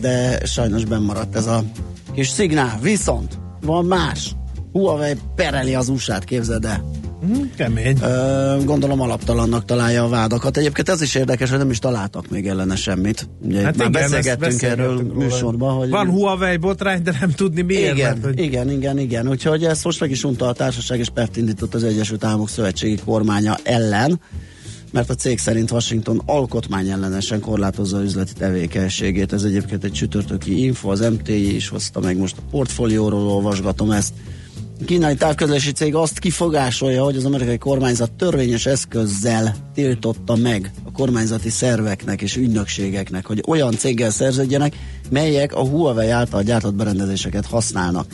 de 0.00 0.44
sajnos 0.44 0.84
bennmaradt 0.84 1.36
ez 1.36 1.46
a 1.46 1.64
kis 2.14 2.28
szignál. 2.28 2.78
Viszont 2.82 3.38
van 3.60 3.84
más. 3.84 4.34
Huawei 4.72 5.14
pereli 5.34 5.74
az 5.74 5.88
USA-t, 5.88 6.24
képzeld 6.24 6.64
el. 6.64 6.90
Mm, 7.26 7.42
kemény. 7.56 7.96
Ö, 8.02 8.56
gondolom 8.64 9.00
alaptalannak 9.00 9.64
találja 9.64 10.04
a 10.04 10.08
vádakat. 10.08 10.56
Egyébként 10.56 10.88
ez 10.88 11.02
is 11.02 11.14
érdekes, 11.14 11.48
hogy 11.50 11.58
nem 11.58 11.70
is 11.70 11.78
találtak 11.78 12.30
még 12.30 12.46
ellene 12.46 12.76
semmit. 12.76 13.28
Ugye 13.42 13.62
hát 13.62 13.76
már 13.76 13.88
igen, 13.88 14.02
beszélgettünk 14.02 14.62
erről 14.62 15.02
műsorban. 15.14 15.76
Hogy 15.76 15.90
Van 15.90 16.08
Huawei 16.08 16.56
botrány, 16.56 17.02
de 17.02 17.16
nem 17.20 17.30
tudni 17.30 17.62
miért. 17.62 17.94
Igen, 17.94 18.10
mert, 18.10 18.24
hogy... 18.24 18.40
igen, 18.40 18.70
igen, 18.70 18.98
igen. 18.98 19.28
Úgyhogy 19.28 19.64
ezt 19.64 19.84
most 19.84 20.00
meg 20.00 20.10
is 20.10 20.24
unta 20.24 20.46
a 20.46 20.52
társaság, 20.52 20.98
és 20.98 21.08
pert 21.08 21.36
indított 21.36 21.74
az 21.74 21.84
Egyesült 21.84 22.24
Államok 22.24 22.48
Szövetségi 22.48 22.98
Kormánya 23.04 23.56
ellen 23.62 24.20
mert 24.92 25.10
a 25.10 25.14
cég 25.14 25.38
szerint 25.38 25.70
Washington 25.70 26.22
alkotmányellenesen 26.26 27.40
korlátozza 27.40 28.02
üzleti 28.02 28.32
tevékenységét. 28.32 29.32
Ez 29.32 29.42
egyébként 29.42 29.84
egy 29.84 29.92
csütörtöki 29.92 30.64
info, 30.64 30.90
az 30.90 31.00
MTI 31.00 31.54
is 31.54 31.68
hozta 31.68 32.00
meg 32.00 32.16
most 32.16 32.36
a 32.38 32.42
portfólióról 32.50 33.28
olvasgatom 33.28 33.90
ezt. 33.90 34.12
Kínai 34.84 35.14
távközlési 35.14 35.72
cég 35.72 35.94
azt 35.94 36.18
kifogásolja, 36.18 37.04
hogy 37.04 37.16
az 37.16 37.24
amerikai 37.24 37.58
kormányzat 37.58 38.12
törvényes 38.12 38.66
eszközzel 38.66 39.54
tiltotta 39.74 40.34
meg 40.34 40.70
a 40.84 40.92
kormányzati 40.92 41.50
szerveknek 41.50 42.22
és 42.22 42.36
ügynökségeknek, 42.36 43.26
hogy 43.26 43.42
olyan 43.46 43.76
céggel 43.76 44.10
szerződjenek, 44.10 44.76
melyek 45.10 45.54
a 45.54 45.66
Huawei 45.66 46.08
által 46.08 46.42
gyártott 46.42 46.74
berendezéseket 46.74 47.46
használnak. 47.46 48.06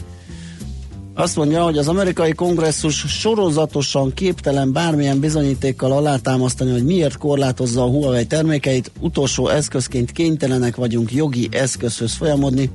Azt 1.14 1.36
mondja, 1.36 1.64
hogy 1.64 1.78
az 1.78 1.88
amerikai 1.88 2.32
kongresszus 2.32 3.04
sorozatosan 3.08 4.14
képtelen 4.14 4.72
bármilyen 4.72 5.20
bizonyítékkal 5.20 5.92
alátámasztani, 5.92 6.70
hogy 6.70 6.84
miért 6.84 7.16
korlátozza 7.16 7.82
a 7.82 7.88
Huawei 7.88 8.26
termékeit, 8.26 8.90
utolsó 9.00 9.48
eszközként 9.48 10.12
kénytelenek 10.12 10.76
vagyunk 10.76 11.12
jogi 11.12 11.48
eszközhöz 11.50 12.12
folyamodni. 12.12 12.70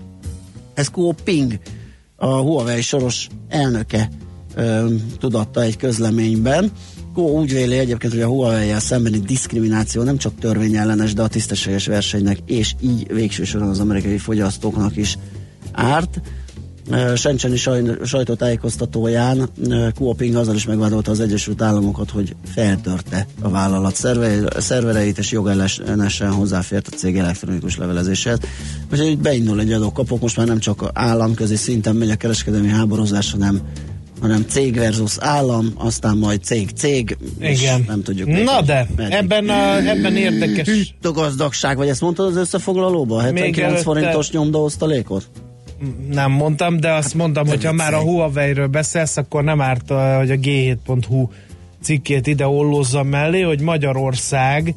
Ez 0.74 0.88
Kuo 0.88 1.12
Ping, 1.24 1.60
a 2.18 2.28
Huawei 2.28 2.82
soros 2.82 3.28
elnöke 3.48 4.10
tudatta 5.20 5.62
egy 5.62 5.78
közleményben. 5.78 6.72
Kuo 7.14 7.30
úgy 7.30 7.54
véli 7.54 7.78
egyébként, 7.78 8.14
hogy 8.14 8.22
a 8.22 8.28
Huawei-jel 8.28 8.80
szembeni 8.80 9.18
diszkrimináció 9.18 10.04
nem 10.04 10.18
csak 10.18 10.40
törvényellenes, 10.40 11.14
de 11.14 11.22
a 11.22 11.28
tisztességes 11.28 11.88
versenynek 11.88 12.38
és 12.46 12.76
így 12.82 13.14
végső 13.14 13.44
soron 13.44 13.70
az 13.70 13.80
amerikai 13.80 14.18
fogyasztóknak 14.18 14.96
is 14.96 15.18
árt. 15.72 16.22
Sencseni 17.16 17.58
sajtótájékoztatóján 18.04 19.50
Kuoping 19.96 20.36
azzal 20.36 20.56
is 20.56 20.66
megvádolta 20.66 21.12
az 21.12 21.20
Egyesült 21.20 21.62
Államokat, 21.62 22.10
hogy 22.10 22.36
feltörte 22.46 23.28
a 23.42 23.50
vállalat 23.50 23.96
szervereit, 24.58 25.18
és 25.18 25.32
jogellenesen 25.32 26.32
hozzáfért 26.32 26.88
a 26.88 26.96
cég 26.96 27.18
elektronikus 27.18 27.78
levelezéshez. 27.78 28.40
Úgyhogy 28.92 29.18
beindul 29.18 29.60
egy 29.60 29.72
adókapok, 29.72 30.22
most 30.22 30.38
már 30.38 30.48
nem 30.48 30.60
csak 30.60 30.90
államközi 30.94 31.56
szinten 31.56 31.96
megy 31.96 32.10
a 32.10 32.16
kereskedelmi 32.16 32.70
háborúzás, 32.70 33.32
hanem 33.32 33.62
hanem 34.22 34.46
cég 34.48 34.76
versus 34.76 35.18
állam, 35.20 35.74
aztán 35.76 36.18
majd 36.18 36.44
cég-cég, 36.44 37.18
Igen. 37.40 37.84
nem 37.88 38.04
tudjuk. 38.04 38.28
Na 38.44 38.62
de, 38.62 38.88
ebben, 39.10 39.50
a, 39.50 39.90
ebben 39.90 40.16
érdekes... 40.16 40.94
A 41.02 41.12
gazdagság, 41.12 41.78
vagy 41.78 41.88
ezt 41.88 42.02
mondtad 42.02 42.28
az 42.28 42.36
összefoglalóban? 42.36 43.24
79 43.24 43.82
forintos 43.82 44.32
nyomdaosztalékot? 44.32 45.30
Nem 46.12 46.32
mondtam, 46.32 46.80
de 46.80 46.92
azt 46.92 47.14
mondtam, 47.14 47.48
hogy 47.48 47.64
ha 47.64 47.72
már 47.72 47.94
a 47.94 48.02
Huawei-ről 48.02 48.68
beszélsz, 48.68 49.18
akkor 49.18 49.44
nem 49.44 49.62
árt, 49.62 49.90
hogy 49.90 50.32
a 50.32 50.36
g7.hu 50.36 51.28
cikkét 51.82 52.28
ide 52.28 52.48
ollózzam 52.48 53.08
mellé, 53.08 53.42
hogy 53.42 53.62
Magyarország 53.62 54.76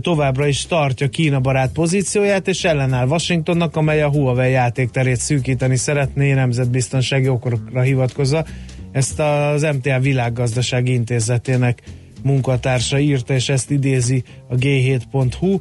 továbbra 0.00 0.46
is 0.46 0.66
tartja 0.66 1.08
Kína 1.08 1.40
barát 1.40 1.72
pozícióját, 1.72 2.48
és 2.48 2.64
ellenáll 2.64 3.06
Washingtonnak, 3.06 3.76
amely 3.76 4.02
a 4.02 4.08
Huawei 4.08 4.50
játékterét 4.50 5.20
szűkíteni 5.20 5.76
szeretné 5.76 6.32
nemzetbiztonsági 6.32 7.28
okokra 7.28 7.80
hivatkozva. 7.80 8.44
Ezt 8.92 9.20
az 9.20 9.62
MTA 9.62 9.98
világgazdasági 9.98 10.92
intézetének 10.92 11.82
munkatársa 12.22 12.98
írta, 12.98 13.34
és 13.34 13.48
ezt 13.48 13.70
idézi 13.70 14.24
a 14.48 14.54
g7.hu. 14.54 15.60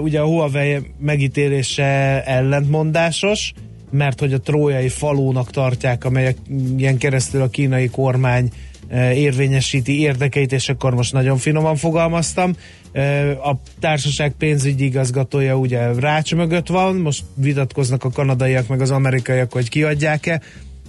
Ugye 0.00 0.20
a 0.20 0.24
Huawei 0.24 0.78
megítélése 0.98 2.22
ellentmondásos, 2.24 3.52
mert 3.90 4.20
hogy 4.20 4.32
a 4.32 4.40
trójai 4.40 4.88
falónak 4.88 5.50
tartják, 5.50 6.04
amelyek 6.04 6.36
ilyen 6.76 6.98
keresztül 6.98 7.42
a 7.42 7.48
kínai 7.48 7.88
kormány 7.88 8.50
e, 8.88 9.14
érvényesíti 9.14 10.00
érdekeit, 10.00 10.52
és 10.52 10.68
akkor 10.68 10.94
most 10.94 11.12
nagyon 11.12 11.36
finoman 11.36 11.76
fogalmaztam. 11.76 12.52
E, 12.92 13.30
a 13.30 13.60
társaság 13.80 14.34
pénzügyi 14.38 14.84
igazgatója 14.84 15.56
ugye 15.56 15.92
rács 15.92 16.34
mögött 16.34 16.68
van, 16.68 16.96
most 16.96 17.24
vitatkoznak 17.34 18.04
a 18.04 18.10
kanadaiak 18.10 18.68
meg 18.68 18.80
az 18.80 18.90
amerikaiak, 18.90 19.52
hogy 19.52 19.68
kiadják-e 19.68 20.40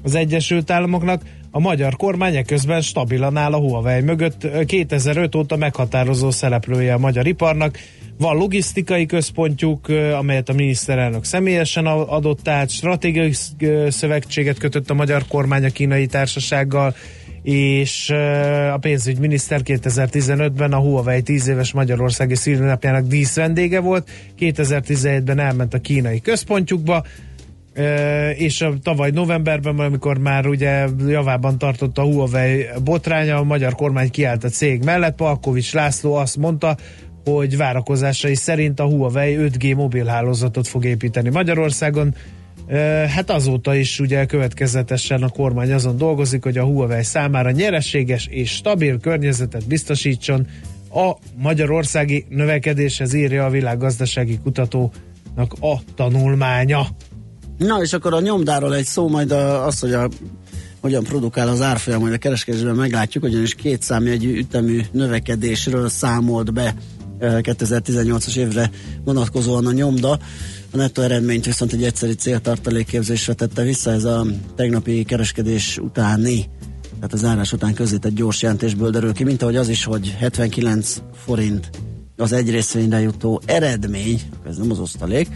az 0.03 0.15
Egyesült 0.15 0.71
Államoknak. 0.71 1.21
A 1.51 1.59
magyar 1.59 1.95
kormány 1.95 2.45
közben 2.45 2.81
stabilan 2.81 3.37
áll 3.37 3.53
a 3.53 3.57
Huawei 3.57 4.01
mögött. 4.01 4.65
2005 4.65 5.35
óta 5.35 5.55
meghatározó 5.55 6.31
szereplője 6.31 6.93
a 6.93 6.97
magyar 6.97 7.27
iparnak, 7.27 7.77
van 8.17 8.37
logisztikai 8.37 9.05
központjuk, 9.05 9.87
amelyet 10.17 10.49
a 10.49 10.53
miniszterelnök 10.53 11.23
személyesen 11.23 11.85
adott 11.85 12.47
át, 12.47 12.69
stratégiai 12.69 13.33
szövetséget 13.87 14.57
kötött 14.57 14.89
a 14.89 14.93
magyar 14.93 15.23
kormány 15.27 15.65
a 15.65 15.69
kínai 15.69 16.05
társasággal, 16.05 16.95
és 17.43 18.09
a 18.73 18.77
pénzügyminiszter 18.77 19.61
2015-ben 19.63 20.73
a 20.73 20.79
Huawei 20.79 21.21
10 21.21 21.47
éves 21.47 21.73
Magyarországi 21.73 22.35
színűnapjának 22.35 23.07
díszvendége 23.07 23.79
volt, 23.79 24.09
2017-ben 24.39 25.39
elment 25.39 25.73
a 25.73 25.79
kínai 25.79 26.21
központjukba, 26.21 27.03
és 28.33 28.61
a 28.61 28.73
tavaly 28.83 29.11
novemberben, 29.11 29.79
amikor 29.79 30.17
már 30.17 30.47
ugye 30.47 30.87
javában 31.07 31.57
tartott 31.57 31.97
a 31.97 32.03
Huawei 32.03 32.65
botránya, 32.83 33.37
a 33.37 33.43
magyar 33.43 33.75
kormány 33.75 34.09
kiállt 34.09 34.43
a 34.43 34.49
cég 34.49 34.83
mellett, 34.83 35.15
Palkovics 35.15 35.73
László 35.73 36.13
azt 36.13 36.37
mondta, 36.37 36.77
hogy 37.33 37.57
várakozásai 37.57 38.35
szerint 38.35 38.79
a 38.79 38.85
Huawei 38.85 39.35
5G 39.39 39.75
mobilhálózatot 39.75 40.67
fog 40.67 40.85
építeni 40.85 41.29
Magyarországon. 41.29 42.15
Hát 43.07 43.29
azóta 43.29 43.75
is 43.75 43.99
ugye 43.99 44.25
következetesen 44.25 45.23
a 45.23 45.29
kormány 45.29 45.71
azon 45.71 45.97
dolgozik, 45.97 46.43
hogy 46.43 46.57
a 46.57 46.63
Huawei 46.63 47.03
számára 47.03 47.51
nyereséges 47.51 48.27
és 48.31 48.51
stabil 48.51 48.99
környezetet 48.99 49.67
biztosítson 49.67 50.47
a 50.93 51.11
magyarországi 51.37 52.25
növekedéshez 52.29 53.13
írja 53.13 53.45
a 53.45 53.49
világgazdasági 53.49 54.39
kutatónak 54.43 55.53
a 55.59 55.77
tanulmánya. 55.95 56.87
Na 57.57 57.81
és 57.81 57.93
akkor 57.93 58.13
a 58.13 58.19
nyomdáról 58.19 58.75
egy 58.75 58.85
szó, 58.85 59.07
majd 59.07 59.31
a, 59.31 59.65
az, 59.65 59.79
hogy 59.79 59.93
a 59.93 60.09
hogyan 60.81 61.03
produkál 61.03 61.47
az 61.47 61.61
árfolyam, 61.61 62.01
majd 62.01 62.13
a 62.13 62.17
kereskedésben 62.17 62.75
meglátjuk, 62.75 63.23
ugyanis 63.23 63.55
két 63.55 63.81
számjegyű 63.81 64.37
ütemű 64.37 64.81
növekedésről 64.91 65.89
számolt 65.89 66.53
be 66.53 66.73
2018-as 67.19 68.35
évre 68.35 68.71
vonatkozóan 69.03 69.65
a 69.65 69.71
nyomda. 69.71 70.19
A 70.71 70.77
nettó 70.77 71.01
eredményt 71.01 71.45
viszont 71.45 71.73
egy 71.73 71.83
egyszerű 71.83 72.11
céltartalékképzésre 72.11 73.33
tette 73.33 73.63
vissza, 73.63 73.91
ez 73.91 74.03
a 74.03 74.25
tegnapi 74.55 75.03
kereskedés 75.03 75.77
utáni, 75.77 76.49
tehát 76.95 77.13
a 77.13 77.17
zárás 77.17 77.53
után 77.53 77.75
egy 78.01 78.13
gyors 78.13 78.41
jelentésből 78.41 78.89
derül 78.89 79.13
ki, 79.13 79.23
mint 79.23 79.41
ahogy 79.41 79.55
az 79.55 79.69
is, 79.69 79.83
hogy 79.83 80.15
79 80.19 81.01
forint 81.25 81.69
az 82.17 82.31
egy 82.31 82.49
részvényre 82.49 82.99
jutó 82.99 83.41
eredmény, 83.45 84.21
ez 84.47 84.57
nem 84.57 84.71
az 84.71 84.79
osztalék, 84.79 85.27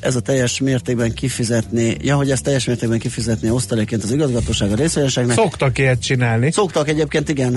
ez 0.00 0.16
a 0.16 0.20
teljes 0.20 0.60
mértékben 0.60 1.14
kifizetni, 1.14 1.96
ja, 2.00 2.16
hogy 2.16 2.30
ezt 2.30 2.42
teljes 2.42 2.64
mértékben 2.64 2.98
kifizetni 2.98 3.50
osztaléként 3.50 4.02
az 4.02 4.12
igazgatóság 4.12 4.72
a 4.72 4.74
részvényeseknek. 4.74 5.36
Szoktak 5.36 5.78
ilyet 5.78 6.00
csinálni. 6.00 6.52
Szoktak 6.52 6.88
egyébként, 6.88 7.28
igen. 7.28 7.52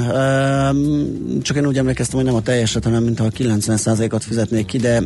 Csak 1.41 1.57
én 1.57 1.65
úgy 1.67 1.77
emlékeztem, 1.77 2.15
hogy 2.15 2.25
nem 2.25 2.35
a 2.35 2.41
teljeset, 2.41 2.83
hanem 2.83 3.03
mintha 3.03 3.25
a 3.25 3.29
90%-ot 3.29 4.23
fizetnék 4.23 4.65
ki, 4.65 4.77
de 4.77 5.03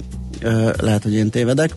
lehet, 0.78 1.04
hogy 1.04 1.14
én 1.14 1.30
tévedek. 1.30 1.76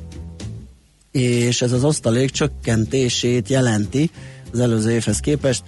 És 1.11 1.63
ez 1.63 1.73
az 1.73 1.85
osztalék 1.85 2.31
csökkentését 2.31 3.49
jelenti 3.49 4.11
az 4.53 4.61
előző 4.61 4.91
évhez 4.91 5.19
képest, 5.19 5.63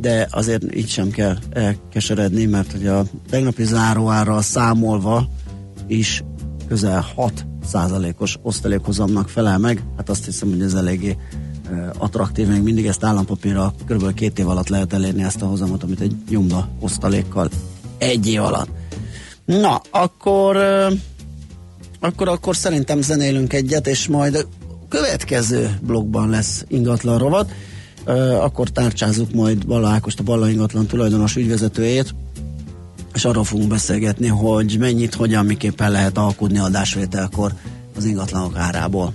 de 0.00 0.28
azért 0.30 0.76
így 0.76 0.88
sem 0.88 1.10
kell 1.10 1.36
elkeseredni, 1.52 2.44
mert 2.44 2.72
hogy 2.72 2.86
a 2.86 3.04
tegnapi 3.30 3.64
záróára 3.64 4.40
számolva 4.40 5.28
is 5.86 6.22
közel 6.68 7.06
6 7.14 7.46
százalékos 7.70 8.38
osztalékhozamnak 8.42 9.28
felel 9.28 9.58
meg, 9.58 9.82
hát 9.96 10.08
azt 10.08 10.24
hiszem, 10.24 10.50
hogy 10.50 10.62
ez 10.62 10.74
eléggé 10.74 11.16
attraktív, 11.98 12.48
még 12.48 12.62
mindig 12.62 12.86
ezt 12.86 13.04
állampapírra 13.04 13.74
kb. 13.86 14.14
két 14.14 14.38
év 14.38 14.48
alatt 14.48 14.68
lehet 14.68 14.92
elérni 14.92 15.22
ezt 15.22 15.42
a 15.42 15.46
hozamot, 15.46 15.82
amit 15.82 16.00
egy 16.00 16.14
nyomda 16.28 16.68
osztalékkal 16.80 17.48
egy 17.98 18.26
év 18.26 18.42
alatt. 18.42 18.68
Na, 19.44 19.80
akkor 19.90 20.56
akkor, 22.00 22.28
akkor 22.28 22.56
szerintem 22.56 23.00
zenélünk 23.00 23.52
egyet, 23.52 23.86
és 23.86 24.08
majd 24.08 24.46
következő 24.88 25.78
blogban 25.82 26.30
lesz 26.30 26.64
ingatlan 26.68 27.18
rovat. 27.18 27.52
Akkor 28.40 28.68
tárcsázzuk 28.68 29.32
majd 29.32 29.66
Balla 29.66 29.88
Ákost, 29.88 30.20
a 30.20 30.22
Balla 30.22 30.48
ingatlan 30.48 30.86
tulajdonos 30.86 31.36
ügyvezetőjét, 31.36 32.14
és 33.14 33.24
arról 33.24 33.44
fogunk 33.44 33.68
beszélgetni, 33.68 34.26
hogy 34.26 34.76
mennyit, 34.78 35.14
hogyan, 35.14 35.46
miképpen 35.46 35.90
lehet 35.90 36.18
alkudni 36.18 36.58
adásvételkor 36.58 37.52
az 37.96 38.04
ingatlanok 38.04 38.56
árából. 38.56 39.14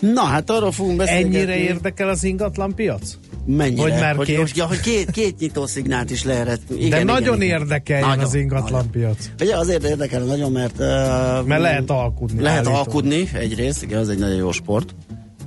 Na 0.00 0.22
hát 0.22 0.50
arról 0.50 0.72
fogunk 0.72 0.96
beszélgetni. 0.96 1.36
Ennyire 1.36 1.56
érdekel 1.56 2.08
az 2.08 2.24
ingatlan 2.24 2.74
piac? 2.74 3.16
Mennyire? 3.46 3.82
Hogy 3.82 4.00
már 4.00 4.16
hogy, 4.16 4.26
két- 4.26 4.36
hogy, 4.36 4.52
ja, 4.56 4.66
hogy 4.66 4.80
két, 4.80 5.10
két 5.10 5.38
nyitószignált 5.38 6.10
is 6.10 6.24
lehetett. 6.24 6.60
Igen, 6.78 7.06
De 7.06 7.12
nagyon 7.12 7.42
igen. 7.42 7.60
érdekeljen 7.60 8.08
Nagyon, 8.08 8.24
az 8.24 8.34
ingatlan 8.34 8.70
nagyon. 8.72 8.90
piac. 8.90 9.30
Ugye 9.40 9.56
azért 9.56 9.84
érdekel 9.84 10.22
nagyon, 10.22 10.52
mert... 10.52 10.72
Uh, 10.78 11.46
Mert 11.46 11.60
lehet 11.60 11.90
alkudni. 11.90 12.40
Lehet 12.42 12.56
állítólag. 12.58 12.86
alkudni 12.86 13.28
egyrészt, 13.32 13.82
igen, 13.82 13.98
az 13.98 14.08
egy 14.08 14.18
nagyon 14.18 14.36
jó 14.36 14.52
sport. 14.52 14.94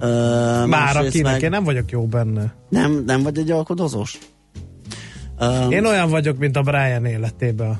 Uh, 0.02 0.08
Már 0.68 0.97
akinek, 0.97 1.32
meg- 1.32 1.41
én 1.41 1.49
nem 1.49 1.64
vagyok 1.64 1.91
jó 1.91 2.06
benne. 2.06 2.54
Nem, 2.70 3.04
nem 3.06 3.24
vagy 3.24 3.38
egy 3.38 3.52
alkudozós? 3.52 4.18
Um, 5.39 5.72
Én 5.72 5.86
olyan 5.86 6.10
vagyok, 6.10 6.38
mint 6.38 6.58
a 6.58 6.62
Brian 6.62 7.06
életében. 7.06 7.80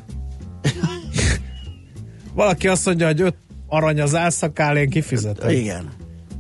Valaki 2.36 2.68
azt 2.68 2.86
mondja, 2.86 3.06
hogy 3.06 3.22
öt 3.22 3.36
arany 3.68 4.02
az 4.02 4.16
álszakál, 4.16 4.78
én 4.78 4.90
kifizetem. 4.90 5.50
Igen. 5.50 5.90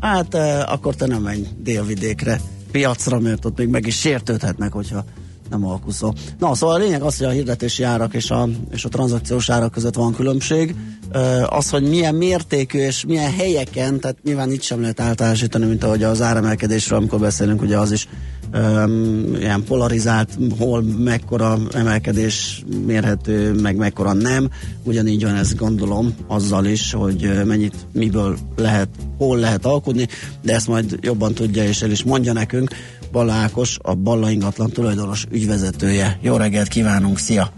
Hát 0.02 0.36
akkor 0.66 0.95
te 0.95 1.08
nem 1.08 1.22
menj 1.22 1.47
délvidékre, 1.58 2.41
piacra, 2.72 3.20
mert 3.20 3.45
ott 3.45 3.58
még 3.58 3.68
meg 3.68 3.88
is 3.88 3.99
sértődhetnek, 3.99 4.72
hogyha 4.72 5.06
nem 5.49 5.66
alkuszol. 5.66 6.14
Na, 6.39 6.56
szóval 6.56 6.76
a 6.76 6.80
lényeg 6.80 7.02
az, 7.02 7.18
hogy 7.18 7.28
a 7.28 7.30
hirdetési 7.30 7.84
árak 7.84 8.14
és 8.14 8.32
a, 8.32 8.49
és 8.72 8.86
a 8.86 8.89
tranzakciós 8.89 9.49
árak 9.49 9.72
között 9.72 9.95
van 9.95 10.14
különbség. 10.14 10.76
Az, 11.45 11.70
hogy 11.70 11.89
milyen 11.89 12.16
mértékű 12.16 12.80
és 12.80 13.06
milyen 13.06 13.32
helyeken, 13.32 13.99
tehát 13.99 14.18
nyilván 14.24 14.52
itt 14.52 14.62
sem 14.62 14.82
lehet 14.82 14.99
általánosítani, 14.99 15.66
mint 15.66 15.84
ahogy 15.84 16.04
az 16.04 16.22
áremelkedésről, 16.22 16.97
amikor 16.97 17.20
beszélünk, 17.20 17.62
ugye 17.62 17.78
az 17.78 17.91
is 17.91 18.08
ilyen 19.39 19.64
polarizált, 19.68 20.30
hol 20.58 20.82
mekkora 20.82 21.58
emelkedés 21.74 22.64
mérhető, 22.86 23.54
meg 23.54 23.76
mekkora 23.76 24.14
nem. 24.14 24.49
Ugyanígy 24.84 25.24
van 25.24 25.36
ez 25.36 25.56
gondolom 25.56 26.14
azzal 26.28 26.66
is, 26.66 26.91
hogy 26.91 27.41
mennyit, 27.45 27.76
miből 27.93 28.38
lehet, 28.56 28.89
hol 29.18 29.38
lehet 29.38 29.66
alkudni, 29.66 30.08
de 30.41 30.54
ezt 30.54 30.68
majd 30.68 30.97
jobban 31.02 31.34
tudja 31.34 31.64
és 31.64 31.82
el 31.82 31.91
is 31.91 32.04
mondja 32.04 32.34
nekünk. 32.34 32.70
Balla 33.12 33.34
Ákos, 33.34 33.78
a 33.82 33.93
Balla 33.93 34.30
ingatlan 34.30 34.70
tulajdonos 34.70 35.26
ügyvezetője. 35.32 36.18
Jó 36.22 36.36
reggelt 36.36 36.68
kívánunk, 36.68 37.18
szia! 37.18 37.52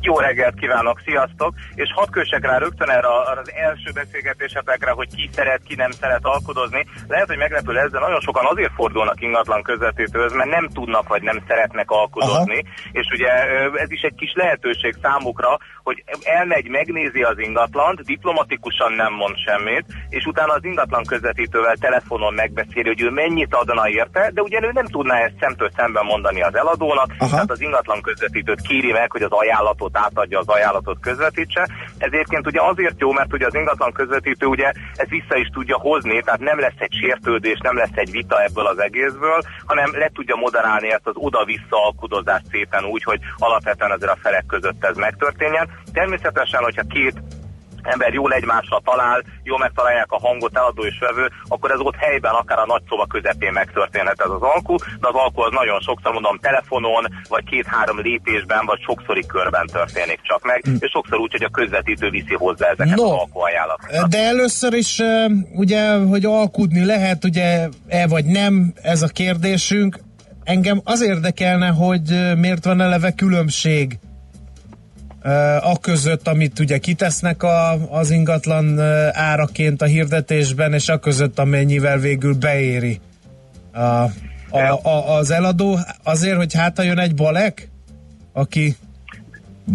Jó 0.00 0.18
reggelt 0.18 0.54
kívánok, 0.54 1.00
sziasztok! 1.04 1.54
És 1.74 1.92
hadd 1.94 2.10
kössek 2.10 2.44
rá 2.44 2.58
rögtön 2.58 2.90
erre 2.90 3.08
az 3.42 3.52
első 3.52 3.90
beszélgetésetekre, 3.94 4.90
hogy 4.90 5.14
ki 5.14 5.30
szeret, 5.32 5.62
ki 5.68 5.74
nem 5.74 5.90
szeret 5.90 6.24
alkudozni. 6.24 6.86
Lehet, 7.08 7.26
hogy 7.26 7.36
meglepő 7.36 7.72
lesz, 7.72 7.90
de 7.90 7.98
nagyon 7.98 8.20
sokan 8.20 8.44
azért 8.46 8.72
fordulnak 8.74 9.20
ingatlan 9.20 9.62
közvetítőhöz, 9.62 10.32
mert 10.32 10.50
nem 10.50 10.68
tudnak 10.68 11.08
vagy 11.08 11.22
nem 11.22 11.42
szeretnek 11.48 11.90
alkudozni. 11.90 12.58
Aha. 12.58 12.90
És 12.92 13.06
ugye 13.12 13.28
ez 13.74 13.90
is 13.90 14.00
egy 14.00 14.14
kis 14.14 14.32
lehetőség 14.34 14.96
számukra, 15.02 15.58
hogy 15.82 16.04
elmegy, 16.22 16.68
megnézi 16.68 17.22
az 17.22 17.38
ingatlant, 17.38 18.04
diplomatikusan 18.04 18.92
nem 18.92 19.12
mond 19.12 19.36
semmit, 19.46 19.84
és 20.08 20.24
utána 20.24 20.52
az 20.52 20.64
ingatlan 20.64 21.04
közvetítővel 21.04 21.76
telefonon 21.76 22.34
megbeszéli, 22.34 22.88
hogy 22.88 23.02
ő 23.02 23.10
mennyit 23.10 23.54
adna 23.54 23.88
érte, 23.88 24.30
de 24.34 24.42
ugye 24.42 24.58
ő 24.62 24.70
nem 24.72 24.86
tudná 24.86 25.16
ezt 25.18 25.34
szemtől 25.40 25.70
szemben 25.76 26.04
mondani 26.04 26.42
az 26.42 26.54
eladónak, 26.54 27.14
Aha. 27.18 27.30
tehát 27.30 27.50
az 27.50 27.60
ingatlan 27.60 28.00
közvetítőt 28.00 28.60
kéri 28.60 28.92
meg, 28.92 29.10
hogy 29.12 29.22
az 29.22 29.30
ajánlatot 29.30 29.87
átadja, 29.96 30.38
az 30.38 30.48
ajánlatot 30.48 30.98
közvetítse. 31.00 31.68
Ez 31.98 32.12
egyébként 32.12 32.46
ugye 32.46 32.60
azért 32.62 33.00
jó, 33.00 33.12
mert 33.12 33.32
ugye 33.32 33.46
az 33.46 33.54
ingatlan 33.54 33.92
közvetítő 33.92 34.46
ugye 34.46 34.72
ezt 34.94 35.08
vissza 35.08 35.36
is 35.36 35.48
tudja 35.52 35.78
hozni, 35.78 36.22
tehát 36.22 36.40
nem 36.40 36.60
lesz 36.60 36.78
egy 36.78 36.92
sértődés, 37.00 37.58
nem 37.62 37.76
lesz 37.76 37.94
egy 37.94 38.10
vita 38.10 38.42
ebből 38.42 38.66
az 38.66 38.78
egészből, 38.78 39.40
hanem 39.66 39.90
le 39.92 40.10
tudja 40.14 40.36
moderálni 40.36 40.92
ezt 40.92 41.06
az 41.06 41.14
oda-vissza 41.16 41.84
alkudozást 41.84 42.46
szépen 42.50 42.84
úgy, 42.84 43.02
hogy 43.02 43.20
alapvetően 43.36 43.90
azért 43.90 44.10
a 44.10 44.18
felek 44.22 44.46
között 44.46 44.84
ez 44.84 44.96
megtörténjen. 44.96 45.68
Természetesen, 45.92 46.62
hogyha 46.62 46.82
két 46.82 47.22
ember 47.92 48.12
jól 48.12 48.32
egymásra 48.32 48.80
talál, 48.84 49.22
jól 49.42 49.58
megtalálják 49.58 50.10
a 50.12 50.18
hangot, 50.18 50.56
eladó 50.56 50.84
és 50.84 50.98
vevő, 50.98 51.30
akkor 51.48 51.70
ez 51.70 51.80
ott 51.80 51.94
helyben, 51.96 52.32
akár 52.32 52.58
a 52.58 52.66
nagy 52.66 52.82
szoba 52.88 53.06
közepén 53.06 53.52
megtörténhet 53.52 54.20
ez 54.20 54.30
az 54.30 54.42
alkú, 54.42 54.74
de 54.76 55.08
az 55.08 55.14
alkú 55.14 55.40
az 55.40 55.52
nagyon 55.52 55.80
sokszor 55.80 56.12
mondom 56.12 56.38
telefonon, 56.38 57.04
vagy 57.28 57.44
két-három 57.44 58.00
lépésben, 58.00 58.66
vagy 58.66 58.80
sokszori 58.80 59.26
körben 59.26 59.66
történik 59.66 60.20
csak 60.22 60.42
meg, 60.44 60.60
hm. 60.64 60.74
és 60.78 60.90
sokszor 60.90 61.18
úgy, 61.18 61.32
hogy 61.32 61.42
a 61.42 61.48
közvetítő 61.48 62.10
viszi 62.10 62.34
hozzá 62.34 62.66
ezeket 62.68 62.96
no, 62.96 63.04
az 63.04 63.10
alkóajánlatokat. 63.10 64.08
De 64.08 64.18
először 64.18 64.72
is 64.72 65.02
ugye, 65.54 65.96
hogy 65.96 66.24
alkudni 66.24 66.84
lehet, 66.84 67.24
ugye 67.24 67.68
e 67.88 68.06
vagy 68.06 68.24
nem, 68.24 68.72
ez 68.82 69.02
a 69.02 69.08
kérdésünk. 69.08 69.98
Engem 70.44 70.80
az 70.84 71.02
érdekelne, 71.02 71.68
hogy 71.68 72.34
miért 72.36 72.64
van 72.64 72.80
eleve 72.80 73.12
különbség 73.12 73.98
a 75.60 75.78
között, 75.80 76.28
amit 76.28 76.58
ugye 76.58 76.78
kitesznek 76.78 77.42
a, 77.42 77.72
az 77.98 78.10
ingatlan 78.10 78.80
áraként 79.12 79.82
a 79.82 79.84
hirdetésben, 79.84 80.72
és 80.72 80.88
a 80.88 80.98
között, 80.98 81.38
amennyivel 81.38 81.98
végül 81.98 82.34
beéri 82.34 83.00
a, 83.72 84.10
a, 84.50 84.80
a, 84.82 85.16
az 85.16 85.30
eladó, 85.30 85.78
azért, 86.02 86.36
hogy 86.36 86.54
hát 86.54 86.84
jön 86.84 86.98
egy 86.98 87.14
balek, 87.14 87.68
aki 88.32 88.76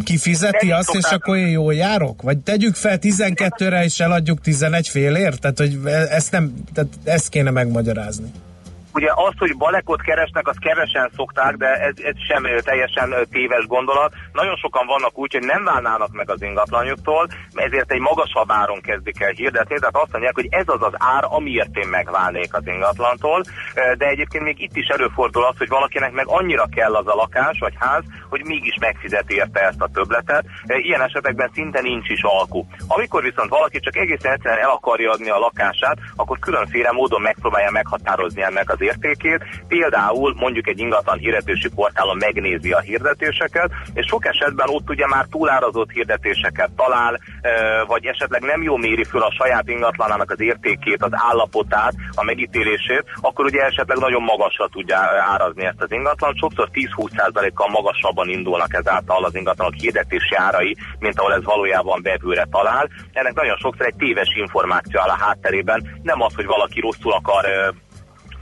kifizeti 0.04 0.72
azt, 0.72 0.94
és 0.94 1.06
akkor 1.06 1.38
én 1.38 1.48
jól 1.48 1.74
járok? 1.74 2.22
Vagy 2.22 2.38
tegyük 2.38 2.76
fel 2.76 2.98
12-re, 3.02 3.84
és 3.84 4.00
eladjuk 4.00 4.42
11 4.42 4.88
félért? 4.88 5.40
Tehát, 5.40 5.58
hogy 5.58 5.80
e, 5.86 5.90
ezt 5.90 6.32
nem, 6.32 6.54
tehát 6.74 6.92
ezt 7.04 7.30
kéne 7.30 7.50
megmagyarázni. 7.50 8.32
Ugye 8.94 9.12
azt, 9.16 9.38
hogy 9.38 9.58
balekot 9.58 10.02
keresnek, 10.02 10.48
azt 10.48 10.60
kevesen 10.60 11.12
szokták, 11.16 11.56
de 11.56 11.68
ez, 11.68 11.94
ez 12.04 12.16
sem 12.28 12.44
teljesen 12.64 13.16
téves 13.32 13.66
gondolat. 13.66 14.14
Nagyon 14.32 14.56
sokan 14.56 14.86
vannak 14.86 15.18
úgy, 15.18 15.34
hogy 15.34 15.46
nem 15.46 15.64
válnának 15.64 16.12
meg 16.12 16.30
az 16.30 16.42
ingatlanjuktól, 16.42 17.28
ezért 17.54 17.92
egy 17.92 18.00
magasabb 18.00 18.52
áron 18.52 18.82
kezdik 18.82 19.22
el 19.22 19.32
hirdetni, 19.32 19.80
tehát 19.80 19.96
azt 19.96 20.12
mondják, 20.12 20.36
hogy 20.36 20.48
ez 20.50 20.68
az 20.68 20.82
az 20.82 20.94
ár, 20.98 21.24
amiért 21.28 21.78
én 21.78 21.88
megválnék 21.88 22.54
az 22.54 22.68
ingatlantól, 22.68 23.44
de 23.98 24.06
egyébként 24.08 24.44
még 24.44 24.62
itt 24.62 24.76
is 24.76 24.88
előfordul 24.88 25.44
az, 25.46 25.58
hogy 25.58 25.70
valakinek 25.70 26.12
meg 26.12 26.28
annyira 26.28 26.66
kell 26.76 26.96
az 26.96 27.08
a 27.08 27.16
lakás 27.16 27.58
vagy 27.60 27.74
ház, 27.80 28.04
hogy 28.30 28.42
mégis 28.46 28.78
megfizeti 28.80 29.36
érte 29.36 29.60
ezt 29.60 29.82
a 29.82 29.90
töbletet. 29.94 30.46
Ilyen 30.68 31.02
esetekben 31.02 31.50
szinte 31.54 31.82
nincs 31.82 32.10
is 32.10 32.22
alku. 32.24 32.66
Amikor 32.88 33.24
viszont 33.24 33.50
valaki 33.50 33.80
csak 33.80 33.96
egészen 33.96 34.32
egyszerűen 34.32 34.64
el 34.64 34.70
akarja 34.70 35.12
adni 35.12 35.30
a 35.30 35.38
lakását, 35.38 35.98
akkor 36.16 36.40
különféle 36.40 36.92
módon 36.92 37.22
megpróbálja 37.22 37.72
meghatározni 37.72 38.42
ennek 38.42 38.70
az 38.70 38.82
értékét. 38.84 39.46
Például 39.68 40.34
mondjuk 40.36 40.68
egy 40.68 40.80
ingatlan 40.80 41.18
hirdetési 41.18 41.70
portálon 41.76 42.18
megnézi 42.18 42.72
a 42.72 42.80
hirdetéseket, 42.80 43.72
és 43.94 44.06
sok 44.06 44.26
esetben 44.26 44.68
ott 44.70 44.90
ugye 44.90 45.08
már 45.08 45.26
túlárazott 45.32 45.92
hirdetéseket 45.92 46.72
talál, 46.76 47.20
vagy 47.88 48.06
esetleg 48.06 48.42
nem 48.42 48.64
jó 48.64 48.78
méri 48.78 49.04
föl 49.04 49.22
a 49.22 49.34
saját 49.38 49.68
ingatlanának 49.68 50.32
az 50.32 50.42
értékét, 50.42 51.04
az 51.04 51.12
állapotát, 51.12 51.94
a 52.16 52.24
megítélését, 52.24 53.04
akkor 53.22 53.46
ugye 53.46 53.62
esetleg 53.62 53.98
nagyon 53.98 54.22
magasra 54.22 54.68
tudja 54.68 54.98
árazni 55.34 55.66
ezt 55.66 55.82
az 55.82 55.92
ingatlan. 55.92 56.34
Sokszor 56.36 56.70
10-20%-kal 56.74 57.70
magasabban 57.70 58.30
indulnak 58.30 58.74
ezáltal 58.74 59.24
az 59.24 59.36
ingatlanok 59.36 59.74
hirdetési 59.74 60.36
árai, 60.36 60.76
mint 61.00 61.20
ahol 61.20 61.34
ez 61.34 61.44
valójában 61.44 62.02
bevőre 62.02 62.48
talál. 62.52 62.90
Ennek 63.14 63.34
nagyon 63.34 63.58
sokszor 63.58 63.86
egy 63.86 63.96
téves 63.96 64.30
információ 64.36 65.00
áll 65.00 65.10
a 65.10 65.24
hátterében, 65.24 66.00
nem 66.02 66.22
az, 66.22 66.36
hogy 66.36 66.46
valaki 66.46 66.80
rosszul 66.80 67.14
akar 67.14 67.46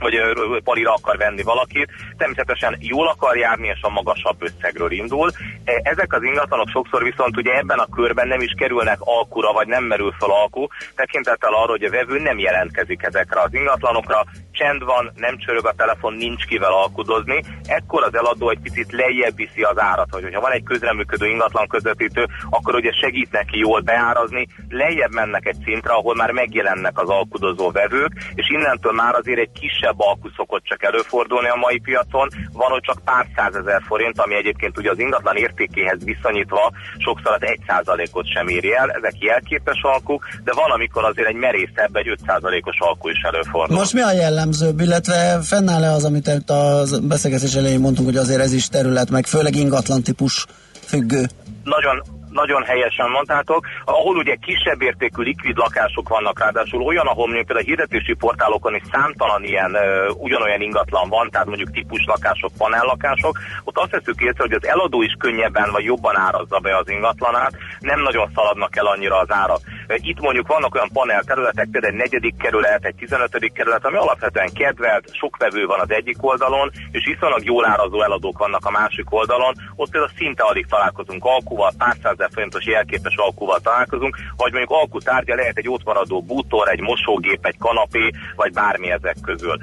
vagy 0.02 0.62
palira 0.64 0.92
akar 0.92 1.16
venni 1.16 1.42
valakit, 1.42 1.90
természetesen 2.16 2.76
jól 2.80 3.08
akar 3.08 3.36
járni, 3.36 3.66
és 3.68 3.78
a 3.82 3.88
magasabb 3.88 4.42
összegről 4.42 4.92
indul. 4.92 5.30
E, 5.64 5.80
ezek 5.82 6.12
az 6.12 6.22
ingatlanok 6.22 6.68
sokszor 6.68 7.02
viszont 7.02 7.36
ugye 7.36 7.56
ebben 7.56 7.78
a 7.78 7.86
körben 7.94 8.28
nem 8.28 8.40
is 8.40 8.54
kerülnek 8.56 8.98
alkura, 9.00 9.52
vagy 9.52 9.66
nem 9.66 9.84
merül 9.84 10.14
fel 10.18 10.30
alkú, 10.30 10.66
tekintettel 10.94 11.54
arra, 11.54 11.70
hogy 11.70 11.84
a 11.84 11.90
vevő 11.90 12.18
nem 12.18 12.38
jelentkezik 12.38 13.02
ezekre 13.02 13.40
az 13.40 13.54
ingatlanokra, 13.54 14.24
csend 14.62 14.84
van, 14.84 15.12
nem 15.16 15.38
csörög 15.38 15.66
a 15.66 15.74
telefon, 15.76 16.14
nincs 16.14 16.44
kivel 16.44 16.72
alkudozni, 16.72 17.42
ekkor 17.66 18.02
az 18.04 18.14
eladó 18.14 18.50
egy 18.50 18.62
picit 18.62 18.92
lejjebb 18.92 19.36
viszi 19.36 19.62
az 19.62 19.78
árat, 19.80 20.08
hogy 20.10 20.22
hogyha 20.22 20.40
van 20.40 20.52
egy 20.52 20.62
közreműködő 20.62 21.26
ingatlan 21.26 21.66
közvetítő, 21.68 22.26
akkor 22.50 22.74
ugye 22.74 22.92
segít 22.92 23.30
neki 23.30 23.58
jól 23.58 23.80
beárazni, 23.80 24.48
lejjebb 24.68 25.12
mennek 25.12 25.46
egy 25.46 25.60
szintre, 25.64 25.92
ahol 25.92 26.14
már 26.14 26.30
megjelennek 26.30 26.98
az 26.98 27.08
alkudozó 27.08 27.70
vevők, 27.70 28.12
és 28.34 28.50
innentől 28.50 28.92
már 28.92 29.14
azért 29.14 29.38
egy 29.38 29.52
kisebb 29.60 30.00
alku 30.00 30.28
szokott 30.36 30.64
csak 30.64 30.82
előfordulni 30.82 31.48
a 31.48 31.56
mai 31.56 31.78
piacon, 31.78 32.28
van, 32.52 32.70
hogy 32.70 32.82
csak 32.82 33.04
pár 33.04 33.26
százezer 33.36 33.82
forint, 33.86 34.18
ami 34.20 34.34
egyébként 34.34 34.78
ugye 34.78 34.90
az 34.90 34.98
ingatlan 34.98 35.36
értékéhez 35.36 36.04
viszonyítva 36.04 36.72
sokszor 36.98 37.32
az 37.32 37.42
egy 37.42 37.60
százalékot 37.66 38.26
sem 38.34 38.48
éri 38.48 38.74
el, 38.74 38.90
ezek 38.90 39.14
jelképes 39.18 39.80
alkuk, 39.82 40.28
de 40.44 40.52
van, 40.52 40.70
amikor 40.70 41.04
azért 41.04 41.28
egy 41.28 41.36
merészebb, 41.36 41.96
egy 41.96 42.08
5 42.08 42.18
százalékos 42.26 42.76
alku 42.78 43.08
is 43.08 43.20
előfordul. 43.22 43.76
Most 43.76 43.92
mi 43.92 44.00
a 44.00 44.12
jellem 44.12 44.51
jellemzőbb, 44.52 44.80
illetve 44.80 45.38
fennáll-e 45.42 45.90
az, 45.90 46.04
amit 46.04 46.28
a 46.28 46.84
beszélgetés 47.02 47.54
elején 47.54 47.80
mondtunk, 47.80 48.08
hogy 48.08 48.16
azért 48.16 48.40
ez 48.40 48.52
is 48.52 48.68
terület, 48.68 49.10
meg 49.10 49.26
főleg 49.26 49.56
ingatlan 49.56 50.02
típus 50.02 50.46
függő? 50.84 51.26
Nagyon, 51.64 52.02
nagyon 52.32 52.62
helyesen 52.64 53.10
mondtátok, 53.10 53.66
ahol 53.84 54.16
ugye 54.16 54.34
kisebb 54.34 54.82
értékű 54.82 55.22
likvid 55.22 55.56
lakások 55.56 56.08
vannak, 56.08 56.38
ráadásul 56.38 56.82
olyan, 56.82 57.06
ahol 57.06 57.26
mondjuk 57.26 57.46
például 57.46 57.66
a 57.66 57.68
hirdetési 57.68 58.14
portálokon 58.14 58.74
is 58.74 58.82
számtalan 58.92 59.44
ilyen 59.44 59.74
ö, 59.74 60.08
ugyanolyan 60.08 60.60
ingatlan 60.60 61.08
van, 61.08 61.30
tehát 61.30 61.46
mondjuk 61.46 61.70
típus 61.70 62.04
lakások, 62.06 62.50
panellakások, 62.58 63.38
ott 63.64 63.78
azt 63.78 63.90
veszük 63.90 64.20
észre, 64.20 64.42
hogy 64.42 64.52
az 64.52 64.66
eladó 64.66 65.02
is 65.02 65.14
könnyebben 65.18 65.70
vagy 65.70 65.84
jobban 65.84 66.18
árazza 66.18 66.58
be 66.58 66.76
az 66.76 66.88
ingatlanát, 66.88 67.52
nem 67.80 68.00
nagyon 68.00 68.30
szaladnak 68.34 68.76
el 68.76 68.86
annyira 68.86 69.18
az 69.18 69.30
árak. 69.32 69.60
Itt 69.96 70.20
mondjuk 70.20 70.46
vannak 70.46 70.74
olyan 70.74 70.90
panel 70.92 71.22
területek, 71.22 71.68
például 71.70 71.92
egy 71.92 71.98
negyedik 71.98 72.36
kerület, 72.36 72.84
egy 72.84 72.94
tizenötödik 72.94 73.52
kerület, 73.52 73.84
ami 73.84 73.96
alapvetően 73.96 74.52
kedvelt, 74.52 75.14
sok 75.14 75.36
vevő 75.36 75.66
van 75.66 75.80
az 75.80 75.90
egyik 75.90 76.16
oldalon, 76.20 76.70
és 76.90 77.04
viszonylag 77.04 77.44
jól 77.44 77.66
árazó 77.66 78.02
eladók 78.02 78.38
vannak 78.38 78.66
a 78.66 78.70
másik 78.70 79.12
oldalon. 79.12 79.54
Ott 79.76 79.90
például 79.90 80.12
szinte 80.16 80.42
alig 80.42 80.66
találkozunk 80.66 81.24
alkuval, 81.24 81.72
pár 81.78 81.96
százezer 82.22 82.28
forintos 82.32 82.66
jelképes 82.66 83.14
alkuval 83.16 83.60
találkozunk, 83.60 84.16
vagy 84.36 84.52
mondjuk 84.52 84.78
alkú 84.80 84.98
tárgya 84.98 85.34
lehet 85.34 85.56
egy 85.56 85.68
ott 85.68 85.84
maradó 85.84 86.22
bútor, 86.22 86.68
egy 86.68 86.80
mosógép, 86.80 87.46
egy 87.46 87.58
kanapé, 87.58 88.10
vagy 88.36 88.52
bármi 88.52 88.90
ezek 88.90 89.16
közül. 89.22 89.56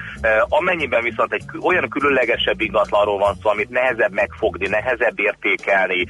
Amennyiben 0.50 1.04
viszont 1.04 1.34
egy 1.34 1.44
olyan 1.62 1.90
különlegesebb 1.90 2.62
ingatlanról 2.62 3.18
van 3.18 3.36
szó, 3.42 3.50
amit 3.50 3.70
nehezebb 3.70 4.12
megfogni, 4.12 4.68
nehezebb 4.68 5.20
értékelni, 5.20 6.08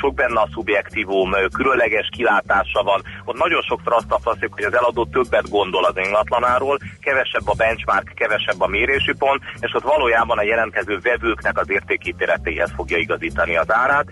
sok 0.00 0.14
benne 0.14 0.40
a 0.40 0.48
szubjektívum, 0.52 1.30
különleges 1.52 2.08
kilátása 2.16 2.82
van, 2.82 3.02
ott 3.24 3.38
nagyon 3.38 3.62
sokszor 3.62 3.92
azt 3.92 4.08
tapasztaljuk, 4.08 4.54
hogy 4.54 4.64
az 4.64 4.74
eladó 4.74 5.04
többet 5.06 5.50
gondol 5.50 5.84
az 5.84 5.96
ingatlanáról, 5.96 6.78
kevesebb 7.00 7.48
a 7.48 7.54
benchmark, 7.56 8.12
kevesebb 8.14 8.60
a 8.60 8.66
mérési 8.66 9.12
pont, 9.18 9.42
és 9.60 9.74
ott 9.74 9.82
valójában 9.82 10.38
a 10.38 10.42
jelentkező 10.42 10.98
vevőknek 11.02 11.58
az 11.58 11.70
értékítéletéhez 11.70 12.72
fogja 12.76 12.96
igazítani 12.96 13.56
az 13.56 13.72
árát. 13.72 14.06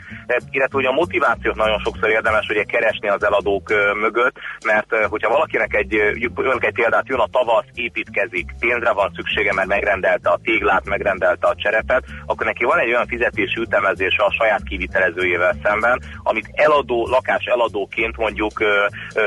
Illetve 0.51 0.77
hogy 0.77 0.85
a 0.85 0.93
motivációt 0.93 1.57
nagyon 1.57 1.76
sokszor 1.85 2.09
érdemes 2.09 2.49
ugye 2.49 2.63
keresni 2.63 3.09
az 3.09 3.25
eladók 3.25 3.69
mögött, 4.01 4.37
mert 4.65 5.07
hogyha 5.09 5.29
valakinek 5.31 5.75
egy, 5.75 5.95
önök 6.37 6.65
egy 6.65 6.73
példát, 6.73 7.09
jön 7.09 7.19
a 7.19 7.29
tavasz, 7.31 7.65
építkezik, 7.75 8.55
pénzre 8.61 8.93
van 8.93 9.13
szüksége, 9.15 9.53
mert 9.53 9.69
megrendelte 9.69 10.31
a 10.31 10.41
téglát, 10.43 10.85
megrendelte 10.85 11.47
a 11.47 11.55
cserepet, 11.55 12.05
akkor 12.27 12.47
neki 12.47 12.65
van 12.65 12.79
egy 12.79 12.89
olyan 12.89 13.07
fizetési 13.07 13.61
ütemezése 13.61 14.23
a 14.23 14.33
saját 14.33 14.63
kivitelezőjével 14.63 15.57
szemben, 15.63 16.03
amit 16.23 16.51
eladó, 16.53 17.07
lakás 17.07 17.45
eladóként 17.45 18.17
mondjuk 18.17 18.53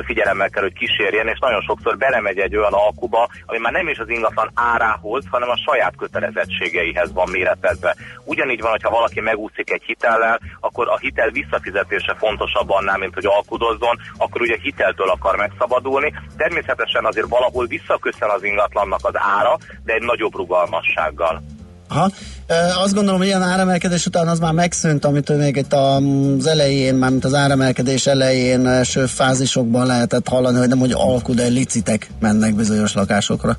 figyelemmel 0.06 0.50
kell, 0.50 0.64
hogy 0.64 0.74
kísérjen, 0.74 1.28
és 1.28 1.39
nagyon 1.39 1.62
sokszor 1.62 1.97
belemegy 1.97 2.39
egy 2.39 2.56
olyan 2.56 2.74
alkuba, 2.74 3.30
ami 3.45 3.60
már 3.60 3.72
nem 3.72 3.88
is 3.88 3.97
az 3.97 4.10
ingatlan 4.10 4.52
árához, 4.54 5.24
hanem 5.30 5.50
a 5.50 5.58
saját 5.58 5.95
kötelezettségeihez 5.97 7.14
van 7.14 7.30
méretezve. 7.30 7.95
Ugyanígy 8.26 8.62
van, 8.62 8.72
hogyha 8.72 8.89
valaki 8.89 9.20
megúszik 9.22 9.72
egy 9.72 9.84
hitellel, 9.84 10.39
akkor 10.60 10.89
a 10.89 10.97
hitel 10.97 11.30
visszafizetése 11.30 12.16
fontosabb 12.40 12.70
annál, 12.70 12.98
mint 12.98 13.14
hogy 13.14 13.26
alkudozzon, 13.26 13.96
akkor 14.18 14.42
ugye 14.42 14.58
hiteltől 14.62 15.10
akar 15.10 15.36
megszabadulni. 15.36 16.14
Természetesen 16.38 17.06
azért 17.06 17.28
valahol 17.28 17.66
visszaköszön 17.68 18.30
az 18.36 18.44
ingatlannak 18.44 19.00
az 19.02 19.14
ára, 19.40 19.58
de 19.86 19.94
egy 19.94 20.06
nagyobb 20.12 20.36
rugalmassággal. 20.36 21.42
Aha. 21.90 22.10
Azt 22.84 22.94
gondolom, 22.94 23.20
hogy 23.20 23.28
ilyen 23.28 23.42
áremelkedés 23.42 24.06
után 24.06 24.28
az 24.28 24.40
már 24.40 24.54
megszűnt, 24.54 25.06
amit 25.06 25.38
még 25.38 25.56
itt 25.56 25.74
az 25.74 26.48
elején, 26.48 26.96
már 26.96 27.10
mint 27.10 27.26
az 27.26 27.34
áremelkedés 27.34 28.08
elején 28.08 28.68
első 28.68 29.06
fázisokban 29.06 29.86
lehetett 29.86 30.28
hallani, 30.28 30.58
hogy 30.58 30.68
nem, 30.68 30.80
hogy 30.80 30.92
alkud, 30.92 31.36
de 31.36 31.48
licitek 31.48 32.08
mennek 32.20 32.56
bizonyos 32.56 32.94
lakásokra. 32.94 33.58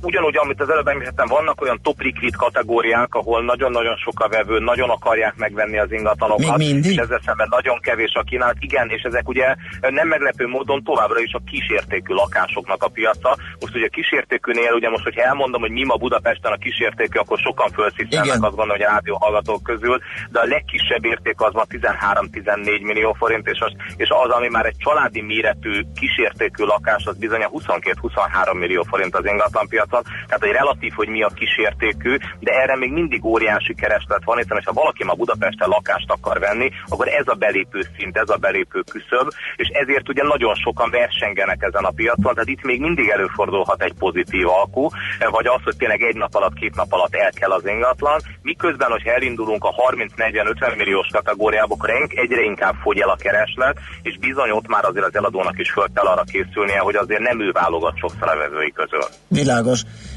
Ugyanúgy, 0.00 0.36
amit 0.36 0.60
az 0.60 0.70
előbb 0.70 0.86
említettem, 0.86 1.26
vannak 1.26 1.60
olyan 1.60 1.80
top 1.82 2.00
liquid 2.00 2.36
kategóriák, 2.36 3.14
ahol 3.14 3.44
nagyon-nagyon 3.44 3.96
sok 3.96 4.20
a 4.20 4.28
vevő, 4.28 4.58
nagyon 4.58 4.90
akarják 4.90 5.34
megvenni 5.36 5.78
az 5.78 5.92
ingatlanokat, 5.92 6.60
és 6.60 6.96
ezzel 6.96 7.20
szemben 7.24 7.46
nagyon 7.50 7.80
kevés 7.80 8.12
a 8.14 8.22
kínálat. 8.22 8.56
Igen, 8.58 8.88
és 8.88 9.02
ezek 9.02 9.28
ugye 9.28 9.54
nem 9.80 10.08
meglepő 10.08 10.46
módon 10.46 10.82
továbbra 10.84 11.20
is 11.20 11.32
a 11.32 11.42
kísértékű 11.50 12.14
lakásoknak 12.14 12.82
a 12.82 12.88
piaca. 12.88 13.36
Most 13.60 13.74
ugye 13.74 13.86
a 13.86 13.94
kísértékűnél, 13.96 14.72
ugye 14.72 14.88
most, 14.88 15.04
hogyha 15.04 15.22
elmondom, 15.22 15.60
hogy 15.60 15.70
mi 15.70 15.84
ma 15.84 15.96
Budapesten 15.96 16.52
a 16.52 16.56
kísértékű, 16.56 17.18
akkor 17.18 17.38
sokan 17.38 17.70
felszíszelnek, 17.70 18.42
azt 18.42 18.56
gondolom, 18.56 18.76
hogy 18.76 18.80
rádió 18.80 19.16
hallgatók 19.16 19.62
közül, 19.62 19.98
de 20.30 20.40
a 20.40 20.46
legkisebb 20.46 21.04
érték 21.04 21.40
az 21.40 21.52
ma 21.52 21.62
13-14 21.68 22.82
millió 22.82 23.12
forint, 23.12 23.48
és 23.48 23.60
az, 23.60 23.72
és 23.96 24.08
az, 24.08 24.30
ami 24.30 24.48
már 24.48 24.66
egy 24.66 24.76
családi 24.76 25.20
méretű 25.20 25.80
kísértékű 25.94 26.64
lakás, 26.64 27.04
az 27.06 27.16
bizony 27.16 27.42
a 27.42 27.50
22-23 27.50 28.58
millió 28.58 28.82
forint 28.82 29.16
az 29.16 29.26
ingatlan 29.26 29.61
piacon, 29.68 30.02
tehát 30.26 30.44
egy 30.44 30.52
relatív, 30.52 30.92
hogy 30.92 31.08
mi 31.08 31.22
a 31.22 31.30
kísértékű, 31.34 32.16
de 32.40 32.52
erre 32.52 32.76
még 32.76 32.92
mindig 32.92 33.24
óriási 33.24 33.74
kereslet 33.74 34.24
van, 34.24 34.36
hiszen 34.36 34.60
ha 34.64 34.72
valaki 34.72 35.04
ma 35.04 35.14
Budapesten 35.14 35.68
lakást 35.68 36.10
akar 36.10 36.38
venni, 36.38 36.70
akkor 36.88 37.08
ez 37.08 37.28
a 37.28 37.34
belépő 37.34 37.80
szint, 37.96 38.16
ez 38.16 38.28
a 38.28 38.36
belépő 38.36 38.80
küszöb, 38.90 39.28
és 39.56 39.68
ezért 39.68 40.08
ugye 40.08 40.22
nagyon 40.22 40.54
sokan 40.54 40.90
versengenek 40.90 41.62
ezen 41.62 41.84
a 41.84 41.90
piacon, 41.90 42.34
tehát 42.34 42.48
itt 42.48 42.62
még 42.62 42.80
mindig 42.80 43.08
előfordulhat 43.08 43.82
egy 43.82 43.94
pozitív 43.98 44.48
alkú, 44.48 44.88
vagy 45.30 45.46
az, 45.46 45.60
hogy 45.64 45.76
tényleg 45.76 46.02
egy 46.02 46.16
nap 46.16 46.34
alatt, 46.34 46.54
két 46.54 46.74
nap 46.74 46.92
alatt 46.92 47.14
el 47.14 47.30
kell 47.30 47.50
az 47.50 47.66
ingatlan, 47.66 48.20
miközben, 48.42 48.90
hogyha 48.90 49.12
elindulunk 49.12 49.64
a 49.64 49.74
30-40-50 50.16 50.76
milliós 50.76 51.06
kategóriába, 51.12 51.74
akkor 51.74 51.90
egyre 52.08 52.42
inkább 52.42 52.74
fogy 52.82 52.98
el 52.98 53.08
a 53.08 53.16
kereslet, 53.16 53.78
és 54.02 54.18
bizony 54.18 54.50
ott 54.50 54.68
már 54.68 54.84
azért 54.84 55.04
az 55.04 55.14
eladónak 55.14 55.58
is 55.58 55.70
föl 55.70 55.88
kell 55.94 56.06
arra 56.06 56.22
készülnie, 56.22 56.78
hogy 56.78 56.96
azért 56.96 57.20
nem 57.20 57.40
ő 57.40 57.50
válogat 57.50 57.96
sokszor 57.96 58.28
a 58.28 58.36
vevői 58.36 58.72
közül. 58.72 59.04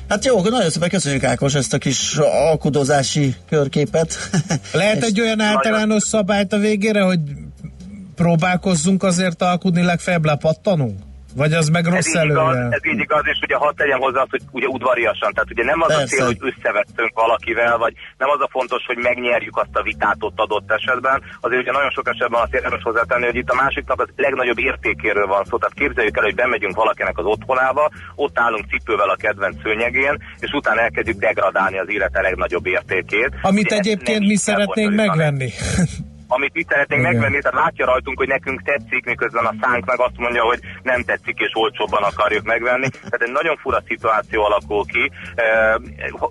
Hát 0.09 0.25
jó, 0.25 0.41
nagyon 0.41 0.69
szépen 0.69 0.89
köszönjük 0.89 1.23
Ákos 1.23 1.53
ezt 1.55 1.73
a 1.73 1.77
kis 1.77 2.17
alkudozási 2.17 3.35
körképet. 3.49 4.17
Lehet 4.73 5.03
egy 5.03 5.21
olyan 5.21 5.39
általános 5.39 6.03
szabályt 6.03 6.53
a 6.53 6.57
végére, 6.57 7.01
hogy 7.01 7.19
próbálkozzunk 8.15 9.03
azért 9.03 9.41
alkudni, 9.41 9.81
legfeljebb 9.81 10.25
lepattanunk? 10.25 10.99
Vagy 11.41 11.53
az 11.53 11.67
meg 11.69 11.85
rossz 11.85 12.13
ez 12.13 12.21
előre? 12.23 12.41
Igaz, 12.41 12.73
ez 12.77 12.85
így 12.91 12.99
igaz, 12.99 13.25
és 13.33 13.39
ugye 13.45 13.55
hadd 13.63 13.75
tegyem 13.75 13.99
hozzá 13.99 14.19
azt, 14.21 14.33
hogy 14.35 14.43
ugye 14.57 14.67
udvariasan, 14.67 15.31
tehát 15.33 15.51
ugye 15.51 15.63
nem 15.63 15.81
az 15.81 15.87
Persze. 15.87 16.03
a 16.03 16.07
cél, 16.07 16.25
hogy 16.25 16.39
összevettünk 16.49 17.11
valakivel, 17.23 17.77
vagy 17.77 17.93
nem 18.17 18.29
az 18.35 18.41
a 18.45 18.49
fontos, 18.51 18.83
hogy 18.89 18.99
megnyerjük 19.09 19.57
azt 19.63 19.75
a 19.79 19.81
vitát 19.89 20.19
ott 20.19 20.39
adott 20.45 20.71
esetben. 20.77 21.17
Azért 21.45 21.61
ugye 21.61 21.71
nagyon 21.71 21.91
sok 21.97 22.07
esetben 22.13 22.41
azt 22.41 22.53
érdemes 22.53 22.81
hozzátenni, 22.83 23.25
hogy 23.25 23.35
itt 23.41 23.49
a 23.49 23.59
másiknak 23.63 24.01
az 24.01 24.09
legnagyobb 24.15 24.59
értékéről 24.59 25.27
van 25.35 25.43
szó. 25.49 25.57
Tehát 25.57 25.75
képzeljük 25.81 26.17
el, 26.17 26.23
hogy 26.23 26.35
bemegyünk 26.35 26.75
valakinek 26.75 27.17
az 27.17 27.25
otthonába, 27.25 27.91
ott 28.15 28.39
állunk 28.39 28.65
cipővel 28.71 29.09
a 29.09 29.15
kedvenc 29.15 29.55
szőnyegén, 29.63 30.15
és 30.39 30.51
utána 30.59 30.81
elkezdjük 30.81 31.19
degradálni 31.19 31.77
az 31.79 31.89
élete 31.89 32.21
legnagyobb 32.21 32.65
értékét. 32.65 33.31
Amit 33.41 33.65
ugye 33.65 33.75
egyébként 33.75 34.23
mi 34.31 34.35
szeretnénk 34.35 34.93
megvenni. 34.95 35.49
Amit 36.27 36.55
itt 36.55 36.69
szeretnénk 36.69 37.01
Igen. 37.01 37.13
megvenni, 37.13 37.39
tehát 37.41 37.63
látja 37.63 37.85
rajtunk, 37.85 38.17
hogy 38.17 38.27
nekünk 38.27 38.61
tetszik, 38.61 39.05
miközben 39.05 39.45
a 39.45 39.53
szánk 39.61 39.85
meg 39.85 39.99
azt 39.99 40.17
mondja, 40.17 40.43
hogy 40.43 40.59
nem 40.83 41.03
tetszik 41.03 41.39
és 41.39 41.51
olcsóbban 41.53 42.03
akarjuk 42.03 42.43
megvenni. 42.43 42.89
Tehát 42.89 43.21
egy 43.27 43.31
nagyon 43.31 43.57
fura 43.57 43.81
szituáció 43.87 44.43
alakul 44.43 44.85
ki. 44.85 45.11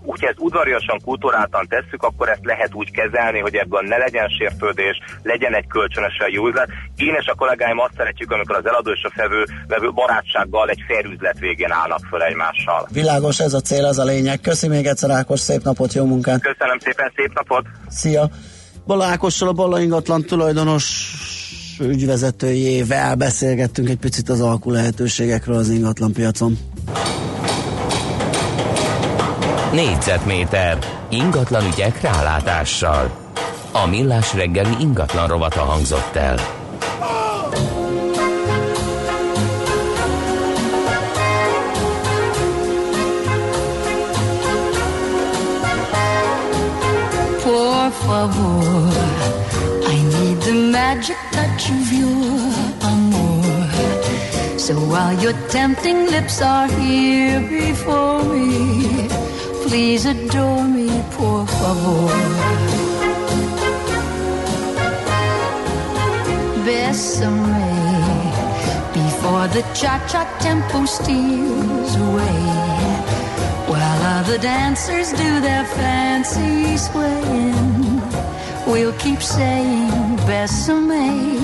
Úgyhogy 0.03 0.29
ezt 0.29 0.39
udvariasan, 0.39 1.01
kultúráltan 1.05 1.67
tesszük, 1.69 2.03
akkor 2.03 2.29
ezt 2.29 2.45
lehet 2.45 2.75
úgy 2.75 2.91
kezelni, 2.91 3.41
hogy 3.41 3.55
ebből 3.55 3.81
ne 3.81 3.97
legyen 3.97 4.29
sértődés, 4.29 4.97
legyen 5.23 5.55
egy 5.55 5.67
kölcsönösen 5.67 6.31
jó 6.31 6.47
üzlet. 6.49 6.69
Én 6.97 7.15
és 7.21 7.27
a 7.27 7.35
kollégáim 7.35 7.79
azt 7.79 7.95
szeretjük, 7.97 8.31
amikor 8.31 8.57
az 8.57 8.67
eladó 8.67 8.91
és 8.91 9.03
a 9.03 9.11
fevő, 9.15 9.45
vevő 9.67 9.91
barátsággal 9.93 10.69
egy 10.69 10.83
fair 10.87 11.05
üzlet 11.05 11.39
végén 11.39 11.73
állnak 11.73 12.01
föl 12.11 12.23
egymással. 12.23 12.89
Világos, 12.93 13.41
ez 13.41 13.55
a 13.55 13.61
cél, 13.61 13.85
az 13.85 13.99
a 13.99 14.05
lényeg. 14.05 14.41
Köszi 14.41 14.69
még 14.69 14.87
egyszer, 14.87 15.11
Ákos, 15.11 15.41
szép 15.41 15.63
napot, 15.63 15.93
jó 15.93 16.05
munkát! 16.05 16.41
Köszönöm 16.41 16.79
szépen, 16.79 17.13
szép 17.17 17.33
napot! 17.35 17.65
Szia! 17.89 18.29
Balákossal, 18.87 19.49
a 19.49 19.53
Balla 19.53 19.81
ingatlan 19.81 20.23
tulajdonos 20.23 21.15
ügyvezetőjével 21.81 23.15
beszélgettünk 23.15 23.89
egy 23.89 23.97
picit 23.97 24.29
az 24.29 24.41
alkú 24.41 24.71
lehetőségekről 24.71 25.57
az 25.57 25.69
ingatlan 25.69 26.13
piacon. 26.13 26.59
Négyzetméter 29.73 30.79
ingatlan 31.11 31.67
ügyek 31.67 32.01
rálátással. 32.01 33.11
A 33.73 33.87
millás 33.87 34.35
reggeli 34.35 34.75
ingatlan 34.81 35.29
rovata 35.29 35.61
hangzott 35.61 36.15
el. 36.15 36.64
Favor. 48.07 48.91
I 49.93 49.97
need 50.15 50.39
the 50.49 50.57
magic 50.79 51.19
touch 51.33 51.65
of 51.77 51.87
your 52.01 52.35
amour. 52.91 54.59
So 54.59 54.75
while 54.93 55.15
your 55.25 55.37
tempting 55.49 56.01
lips 56.15 56.41
are 56.43 56.69
here 56.69 57.41
before 57.41 58.23
me, 58.25 59.09
please 59.67 60.07
adore 60.07 60.65
me, 60.77 60.89
por 61.17 61.47
favor. 61.47 62.09
Bésame 66.65 67.75
before 68.95 69.47
the 69.49 69.63
cha-cha 69.79 70.23
tempo 70.41 70.87
steals 70.87 71.97
away 71.97 72.75
while 73.69 74.03
other 74.19 74.39
dancers 74.39 75.11
do 75.13 75.41
their 75.41 75.65
fancy 75.77 76.77
swaying, 76.77 77.94
we'll 78.67 78.93
keep 78.95 79.21
saying 79.23 79.91
Besame. 80.29 81.39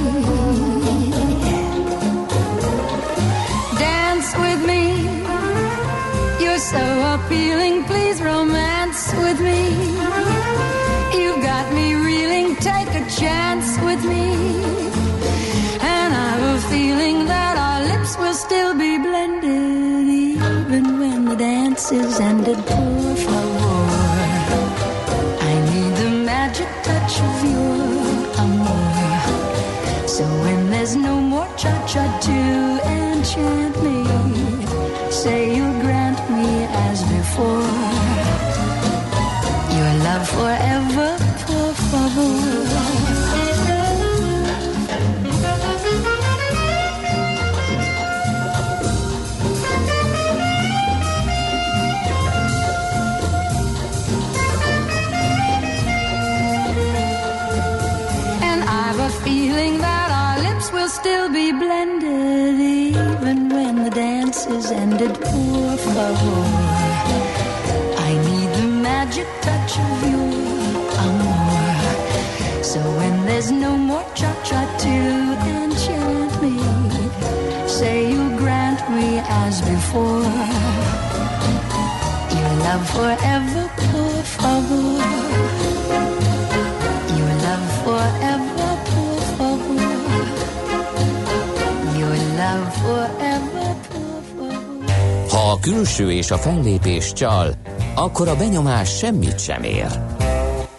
Dance 3.79 4.31
with 4.45 4.61
me, 4.67 4.83
you're 6.43 6.59
so 6.59 6.85
appealing. 7.15 7.85
Please 7.85 8.21
romance 8.23 9.13
with 9.25 9.41
me. 9.41 9.61
You've 11.19 11.43
got 11.43 11.73
me 11.75 11.95
reeling. 11.95 12.57
Take 12.57 12.93
a 13.03 13.05
chance 13.21 13.79
with 13.87 14.05
me, 14.05 14.27
and 15.81 16.11
I've 16.15 16.43
a 16.57 16.59
feeling 16.69 17.27
that 17.27 17.55
our 17.57 17.81
lips 17.91 18.17
will 18.19 18.35
still 18.35 18.75
be 18.75 18.99
blended 18.99 20.09
even 20.09 20.99
when 20.99 21.25
the 21.27 21.37
dance 21.37 21.93
is 21.93 22.21
ended. 22.21 22.59
Poor 22.67 23.15
favor, 23.17 23.60
there's 30.81 30.97
no 30.97 31.21
more 31.21 31.47
cha-cha 31.59 32.05
to 32.27 32.41
enchant 32.89 33.77
me, 33.85 33.99
say 35.11 35.55
you'll 35.55 35.79
grant 35.83 36.19
me 36.31 36.65
as 36.89 37.03
before. 37.17 37.69
Your 39.77 39.93
love 40.07 40.27
forever, 40.37 41.10
kisses 64.41 64.71
ended 64.71 65.15
poor 65.21 65.77
favor. 65.77 66.45
I 68.09 68.13
need 68.29 68.49
the 68.61 68.69
magic 68.89 69.27
touch 69.43 69.73
of 69.79 70.03
you, 70.11 70.23
amor. 71.05 72.63
So 72.63 72.81
when 72.99 73.27
there's 73.27 73.51
no 73.51 73.77
more 73.77 74.05
cha 74.15 74.33
cha 74.49 74.61
to 74.85 74.97
enchant 75.57 76.33
me, 76.43 76.57
say 77.69 78.11
you 78.13 78.37
grant 78.39 78.81
me 78.91 79.19
as 79.43 79.61
before. 79.61 80.25
Your 82.37 82.53
love 82.67 82.85
forever 82.97 83.70
a 95.61 95.63
külső 95.63 96.11
és 96.11 96.31
a 96.31 96.37
fellépés 96.37 97.13
csal, 97.13 97.55
akkor 97.95 98.29
a 98.29 98.37
benyomás 98.37 98.97
semmit 98.97 99.39
sem 99.39 99.63
ér. 99.63 99.87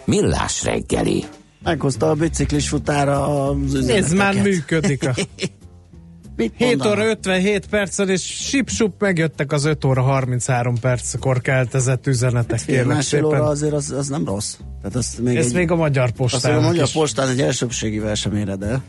Millás 0.04 0.64
reggeli. 0.64 1.24
Meghozta 1.62 2.10
a 2.10 2.14
biciklis 2.14 2.68
futára 2.68 3.46
az 3.48 3.56
üzeneteket. 3.64 4.04
Ez 4.04 4.12
már 4.12 4.42
működik. 4.42 5.08
A 5.08 5.14
Mit 6.36 6.52
7 6.56 6.68
mondanak? 6.68 6.98
óra 6.98 7.06
57 7.10 7.66
perccel, 7.66 8.08
és 8.08 8.22
sip-sup 8.22 9.00
megjöttek 9.00 9.52
az 9.52 9.64
5 9.64 9.84
óra 9.84 10.02
33 10.02 10.78
perckor 10.80 11.40
keltezett 11.40 12.06
üzenetek. 12.06 12.58
Fél 12.58 12.74
Kérlek 12.74 12.94
másfél 12.94 13.24
óra 13.24 13.44
azért 13.44 13.72
az, 13.72 13.90
az 13.90 14.08
nem 14.08 14.24
rossz. 14.24 14.56
Tehát 14.80 14.96
azt 14.96 15.18
még 15.18 15.36
Ez 15.36 15.46
egy, 15.46 15.54
még 15.54 15.70
a 15.70 15.76
magyar 15.76 16.12
azt 16.16 16.46
még 16.46 16.56
a 16.56 16.60
magyar 16.60 16.84
is. 16.84 16.92
postán 16.92 17.28
egy 17.28 17.40
elsőbségivel 17.40 18.14
sem 18.14 18.36
éred 18.36 18.62
el. 18.62 18.82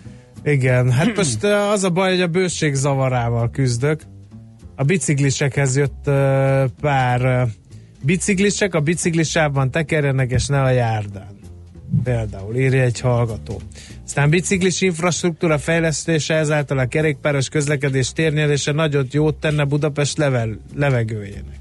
Igen, 0.44 0.92
hát 0.92 1.16
most 1.16 1.44
az 1.44 1.84
a 1.84 1.90
baj, 1.90 2.10
hogy 2.10 2.22
a 2.22 2.28
bőség 2.28 2.74
zavarával 2.74 3.50
küzdök. 3.50 4.02
A 4.76 4.84
biciklisekhez 4.84 5.78
jött 5.78 6.04
uh, 6.06 6.14
pár 6.82 7.22
uh, 7.22 7.50
biciklisek, 8.02 8.74
a 8.74 8.80
biciklisában 8.80 9.72
tekerjenek, 9.72 10.32
és 10.32 10.48
ne 10.48 10.62
a 10.62 10.70
járdán. 10.70 11.32
Például 12.04 12.56
írja 12.56 12.82
egy 12.82 13.00
hallgató. 13.00 13.62
Aztán 14.06 14.30
biciklis 14.30 14.82
infrastruktúra 14.82 15.58
fejlesztése, 15.58 16.34
ezáltal 16.34 16.78
a 16.78 16.86
kerékpáros 16.86 17.50
közlekedés 17.50 18.12
térnyelése 18.12 18.72
nagyot 18.72 19.14
jót 19.14 19.36
tenne 19.36 19.64
Budapest 19.64 20.18
level, 20.18 20.58
levegőjének. 20.76 21.60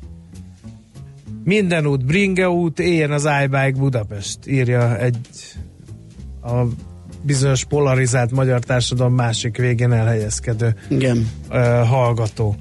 Minden 1.44 1.86
út, 1.86 2.04
Bringe 2.04 2.48
út, 2.48 2.78
éljen 2.78 3.10
az 3.10 3.28
iBike 3.44 3.78
Budapest, 3.78 4.38
írja 4.46 4.98
egy 4.98 5.16
a 6.42 6.62
bizonyos 7.22 7.64
polarizált 7.64 8.30
magyar 8.30 8.60
társadalom 8.60 9.14
másik 9.14 9.56
végén 9.56 9.92
elhelyezkedő 9.92 10.74
Igen. 10.88 11.28
ö, 11.50 11.58
hallgató. 11.86 12.56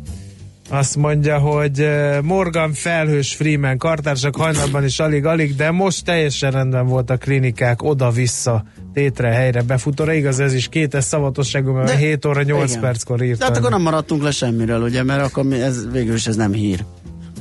Azt 0.72 0.96
mondja, 0.98 1.38
hogy 1.38 1.90
Morgan 2.24 2.74
felhős 2.74 3.36
Freeman 3.36 3.78
kartársak 3.78 4.36
hajnalban 4.36 4.84
is 4.84 5.00
alig-alig, 5.00 5.56
de 5.56 5.72
most 5.72 6.06
teljesen 6.06 6.52
rendben 6.52 6.86
volt 6.86 7.10
a 7.10 7.18
klinikák 7.18 7.84
oda-vissza 7.84 8.64
tétre 8.94 9.28
helyre 9.28 9.62
befutóra. 9.62 10.14
Igaz, 10.14 10.40
ez 10.40 10.54
is 10.54 10.68
kétes 10.68 11.04
szavatosságú, 11.04 11.72
mert 11.72 11.88
De- 11.88 11.96
7 11.96 12.26
óra 12.26 12.42
8 12.44 12.70
igen. 12.70 12.82
perckor 12.82 13.18
De 13.18 13.26
írta. 13.26 13.46
hát 13.46 13.58
akkor 13.58 13.70
nem 13.70 13.82
maradtunk 13.82 14.24
le 14.24 14.32
semmiről, 14.32 14.82
ugye, 14.82 15.04
mert 15.04 15.24
akkor 15.24 15.44
mi, 15.44 15.62
ez, 15.62 15.92
végül 15.92 16.14
is 16.16 16.28
ez 16.28 16.36
nem 16.36 16.54
hír. 16.54 16.84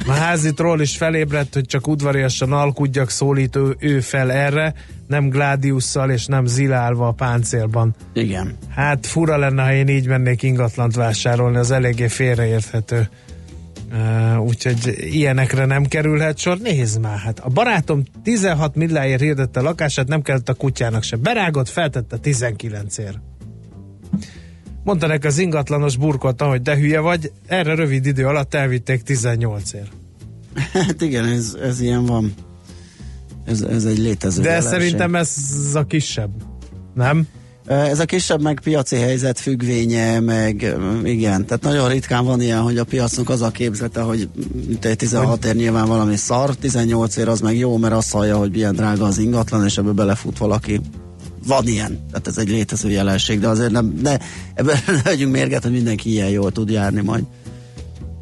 A 0.07 0.13
házitról 0.13 0.81
is 0.81 0.97
felébredt, 0.97 1.55
hogy 1.55 1.65
csak 1.67 1.89
udvariasan 1.89 2.53
alkudjak, 2.53 3.11
szólít 3.11 3.57
ő, 3.57 3.77
ő 3.79 4.01
fel 4.01 4.33
erre, 4.33 4.75
nem 5.11 5.29
Gladiusszal 5.29 6.11
és 6.11 6.27
nem 6.27 6.47
zilálva 6.47 7.07
a 7.07 7.13
páncélban. 7.13 7.95
Igen. 8.13 8.57
Hát 8.69 9.07
fura 9.07 9.37
lenne, 9.37 9.63
ha 9.63 9.73
én 9.73 9.89
így 9.89 10.07
mennék 10.07 10.43
ingatlant 10.43 10.95
vásárolni, 10.95 11.57
az 11.57 11.71
eléggé 11.71 12.09
félreérthető. 12.09 13.09
Uh, 13.93 14.45
úgyhogy 14.45 14.97
ilyenekre 14.99 15.65
nem 15.65 15.85
kerülhet 15.85 16.39
sor. 16.39 16.59
Nézd 16.59 17.01
már, 17.01 17.19
hát 17.19 17.39
a 17.39 17.49
barátom 17.49 18.03
16 18.23 18.75
milláért 18.75 19.21
hirdette 19.21 19.61
a 19.61 19.63
lakását, 19.63 20.09
nem 20.09 20.23
kellett 20.23 20.49
a 20.49 20.55
kutyának 20.55 21.03
se. 21.03 21.17
Berágott, 21.17 21.69
feltette 21.69 22.17
19-ért. 22.23 23.19
Mondta 24.85 25.07
neki 25.07 25.27
az 25.27 25.39
ingatlanos 25.39 25.97
burkolta, 25.97 26.49
hogy 26.49 26.63
de 26.63 26.77
hülye 26.77 27.01
vagy, 27.01 27.33
erre 27.47 27.75
rövid 27.75 28.07
idő 28.07 28.27
alatt 28.27 28.55
elvitték 28.55 29.03
18-ért. 29.07 29.91
Hát 30.73 31.01
igen, 31.01 31.25
ez, 31.25 31.57
ez 31.63 31.81
ilyen 31.81 32.07
van. 32.07 32.35
Ez, 33.45 33.61
ez 33.61 33.85
egy 33.85 33.99
létező 33.99 34.43
De 34.43 34.49
jelenség. 34.49 34.71
szerintem 34.71 35.15
ez 35.15 35.35
a 35.75 35.85
kisebb. 35.85 36.31
Nem? 36.95 37.27
Ez 37.67 38.01
a 38.01 38.05
kisebb 38.05 38.43
meg 38.43 38.61
piaci 38.63 38.97
helyzet 38.97 39.39
függvénye, 39.39 40.21
meg 40.21 40.77
igen, 41.05 41.47
tehát 41.47 41.63
nagyon 41.63 41.89
ritkán 41.89 42.25
van 42.25 42.41
ilyen, 42.41 42.61
hogy 42.61 42.79
a 42.79 42.85
piacnak 42.85 43.29
az 43.29 43.43
a 43.43 43.51
képzete, 43.51 44.01
hogy 44.01 44.29
mint 44.67 44.85
egy 44.85 44.97
16 44.97 45.45
ér 45.45 45.55
nyilván 45.55 45.87
valami 45.87 46.17
szar, 46.17 46.55
18 46.55 47.17
ér 47.17 47.29
az 47.29 47.41
meg 47.41 47.57
jó, 47.57 47.77
mert 47.77 47.95
azt 47.95 48.13
hallja, 48.13 48.37
hogy 48.37 48.51
milyen 48.51 48.75
drága 48.75 49.05
az 49.05 49.19
ingatlan, 49.19 49.65
és 49.65 49.79
ebből 49.79 49.93
belefut 49.93 50.39
valaki. 50.39 50.81
Van 51.47 51.67
ilyen, 51.67 52.07
tehát 52.11 52.27
ez 52.27 52.39
egy 52.39 52.49
létező 52.49 52.91
jelenség, 52.91 53.41
de 53.41 53.49
azért 53.49 53.71
nem, 53.71 53.99
ne, 54.03 54.17
ebben 54.55 54.77
ne 54.87 55.01
legyünk 55.05 55.33
mérget, 55.33 55.63
hogy 55.63 55.73
mindenki 55.73 56.11
ilyen 56.11 56.29
jól 56.31 56.53
tud 56.53 56.71
járni 56.71 57.01
majd. 57.01 57.25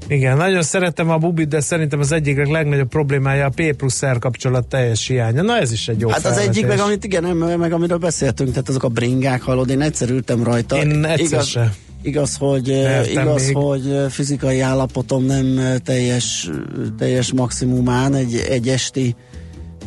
Igen, 0.09 0.37
nagyon 0.37 0.63
szeretem 0.63 1.11
a 1.11 1.17
bubit, 1.19 1.49
de 1.49 1.61
szerintem 1.61 2.01
az 2.01 2.13
egyik 2.13 2.47
legnagyobb 2.47 2.89
problémája 2.89 3.47
a 3.47 3.49
P 3.55 3.73
plusz 3.77 4.05
R 4.05 4.19
kapcsolat 4.19 4.67
teljes 4.67 5.07
hiánya. 5.07 5.43
Na 5.43 5.59
ez 5.59 5.73
is 5.73 5.89
egy 5.89 6.01
jó 6.01 6.09
Hát 6.09 6.25
az 6.27 6.37
egyik, 6.37 6.53
felvetés. 6.53 6.77
meg 6.77 6.87
amit 6.87 7.05
igen, 7.05 7.25
meg 7.59 7.73
amiről 7.73 7.99
beszéltünk, 7.99 8.51
tehát 8.51 8.69
azok 8.69 8.83
a 8.83 8.89
bringák, 8.89 9.43
hallod, 9.43 9.71
én 9.71 9.81
egyszer 9.81 10.11
ültem 10.11 10.43
rajta. 10.45 10.77
Én 10.77 11.05
egyszer 11.05 11.27
igaz, 11.27 11.47
se. 11.47 11.75
igaz, 12.03 12.37
hogy, 12.37 12.71
eh, 12.71 12.83
Mertem 12.83 13.23
igaz 13.23 13.47
még. 13.47 13.57
hogy 13.57 13.91
eh, 13.91 14.09
fizikai 14.09 14.61
állapotom 14.61 15.25
nem 15.25 15.59
eh, 15.59 15.75
teljes, 15.85 16.51
teljes 16.99 17.33
maximumán 17.33 18.15
egy, 18.15 18.45
egy 18.49 18.69
esti 18.69 19.15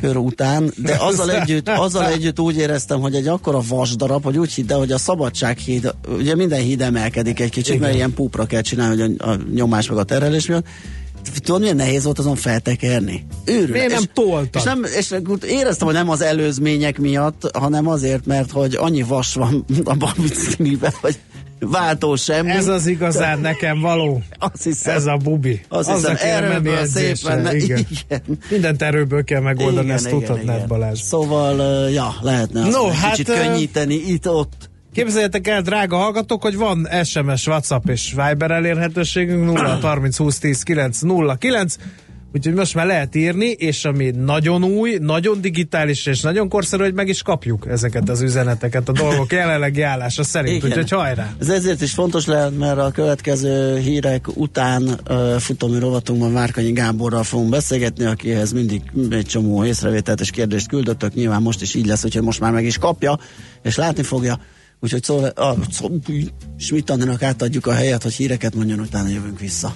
kör 0.01 0.17
után, 0.17 0.73
de 0.77 0.97
azzal 0.99 1.31
együtt, 1.31 1.69
azzal 1.69 2.07
együtt 2.07 2.39
úgy 2.39 2.57
éreztem, 2.57 2.99
hogy 2.99 3.15
egy 3.15 3.27
akkora 3.27 3.61
vasdarab, 3.67 4.23
hogy 4.23 4.37
úgy 4.37 4.53
hidd 4.53 4.71
el, 4.71 4.77
hogy 4.77 4.91
a 4.91 4.97
szabadsághíd, 4.97 5.93
ugye 6.07 6.35
minden 6.35 6.61
híd 6.61 6.81
emelkedik 6.81 7.39
egy 7.39 7.49
kicsit, 7.49 7.67
Igen. 7.67 7.81
mert 7.81 7.95
ilyen 7.95 8.13
púpra 8.13 8.45
kell 8.45 8.61
csinálni, 8.61 9.01
hogy 9.01 9.15
a, 9.17 9.29
a 9.29 9.37
nyomás 9.53 9.89
meg 9.89 9.97
a 9.97 10.03
terhelés 10.03 10.45
miatt. 10.45 10.65
Tudod, 11.43 11.61
milyen 11.61 11.75
nehéz 11.75 12.03
volt 12.03 12.19
azon 12.19 12.35
feltekerni? 12.35 13.25
Őrület. 13.45 13.71
Miért 13.71 13.91
nem 13.91 14.03
toltad? 14.13 14.55
És, 14.55 14.63
nem, 14.63 14.83
és 14.97 15.13
éreztem, 15.47 15.87
hogy 15.87 15.95
nem 15.95 16.09
az 16.09 16.21
előzmények 16.21 16.99
miatt, 16.99 17.57
hanem 17.57 17.87
azért, 17.87 18.25
mert 18.25 18.51
hogy 18.51 18.75
annyi 18.75 19.03
vas 19.03 19.33
van 19.33 19.65
a 19.83 20.13
bicikliben, 20.21 20.93
hogy 21.01 21.19
váltó 21.69 22.15
semmi. 22.15 22.49
Ez 22.49 22.67
az 22.67 22.87
igazán 22.87 23.39
nekem 23.39 23.79
való. 23.79 24.21
Azt 24.51 24.63
hiszem. 24.63 24.95
Ez 24.95 25.05
a 25.05 25.17
bubi. 25.17 25.61
Azt 25.67 25.89
Azzal 25.89 26.11
hiszem, 26.11 26.15
kéne 26.15 26.39
menni 26.39 26.53
erőből 26.53 26.85
szép 26.85 27.03
edzésre. 27.05 27.35
lenne. 27.35 27.55
Igen. 27.55 27.85
Igen. 27.89 28.21
Mindent 28.49 28.81
erőből 28.81 29.23
kell 29.23 29.41
megoldani, 29.41 29.83
Igen, 29.83 29.95
ezt 29.95 30.07
igen, 30.07 30.19
tudhatnád 30.19 30.55
igen. 30.55 30.67
Balázs. 30.67 30.99
Szóval, 30.99 31.89
ja, 31.89 32.15
lehetne 32.21 32.67
No, 32.69 32.87
hát, 32.87 33.11
kicsit 33.11 33.35
könnyíteni 33.35 33.95
itt-ott. 33.95 34.69
Képzeljétek 34.93 35.47
el, 35.47 35.61
drága 35.61 35.97
hallgatók, 35.97 36.41
hogy 36.41 36.57
van 36.57 36.87
SMS, 37.03 37.47
WhatsApp 37.47 37.89
és 37.89 38.15
Viber 38.15 38.51
elérhetőségünk 38.51 39.45
0 39.45 39.79
30 39.81 40.17
20 40.17 40.39
10 40.39 40.63
9 40.63 40.99
0 40.99 41.35
9 41.35 41.75
Úgyhogy 42.33 42.53
most 42.53 42.75
már 42.75 42.85
lehet 42.85 43.15
írni, 43.15 43.45
és 43.45 43.85
ami 43.85 44.11
nagyon 44.11 44.63
új, 44.63 44.97
nagyon 45.01 45.41
digitális 45.41 46.05
és 46.05 46.21
nagyon 46.21 46.49
korszerű, 46.49 46.83
hogy 46.83 46.93
meg 46.93 47.07
is 47.07 47.21
kapjuk 47.21 47.67
ezeket 47.67 48.09
az 48.09 48.21
üzeneteket, 48.21 48.89
a 48.89 48.91
dolgok 48.91 49.31
jelenlegi 49.31 49.81
állása 49.81 50.23
szerint. 50.23 50.55
Igen. 50.55 50.69
Úgyhogy 50.69 50.89
hajrá! 50.89 51.33
Ez 51.39 51.49
ezért 51.49 51.81
is 51.81 51.93
fontos 51.93 52.25
lehet, 52.25 52.57
mert 52.57 52.77
a 52.77 52.91
következő 52.91 53.77
hírek 53.77 54.37
után 54.37 54.83
uh, 54.83 55.35
futómű 55.35 55.79
rovatunkban 55.79 56.33
Várkanyi 56.33 56.71
Gáborral 56.71 57.23
fogunk 57.23 57.49
beszélgetni, 57.49 58.05
akihez 58.05 58.51
mindig 58.51 58.81
egy 59.09 59.25
csomó 59.25 59.65
észrevételt 59.65 60.19
és 60.19 60.29
kérdést 60.29 60.67
küldöttök. 60.67 61.13
Nyilván 61.13 61.41
most 61.41 61.61
is 61.61 61.73
így 61.73 61.85
lesz, 61.85 62.05
úgyhogy 62.05 62.23
most 62.23 62.39
már 62.39 62.51
meg 62.51 62.65
is 62.65 62.77
kapja, 62.77 63.19
és 63.63 63.75
látni 63.75 64.03
fogja. 64.03 64.39
Úgyhogy 64.79 65.03
szó, 65.03 65.23
ah, 65.35 65.57
szó, 65.71 65.89
Schmidt 66.57 66.89
Andinak 66.89 67.23
átadjuk 67.23 67.67
a 67.67 67.73
helyet, 67.73 68.03
hogy 68.03 68.13
híreket 68.13 68.55
mondjon, 68.55 68.79
utána 68.79 69.07
jövünk 69.07 69.39
vissza. 69.39 69.75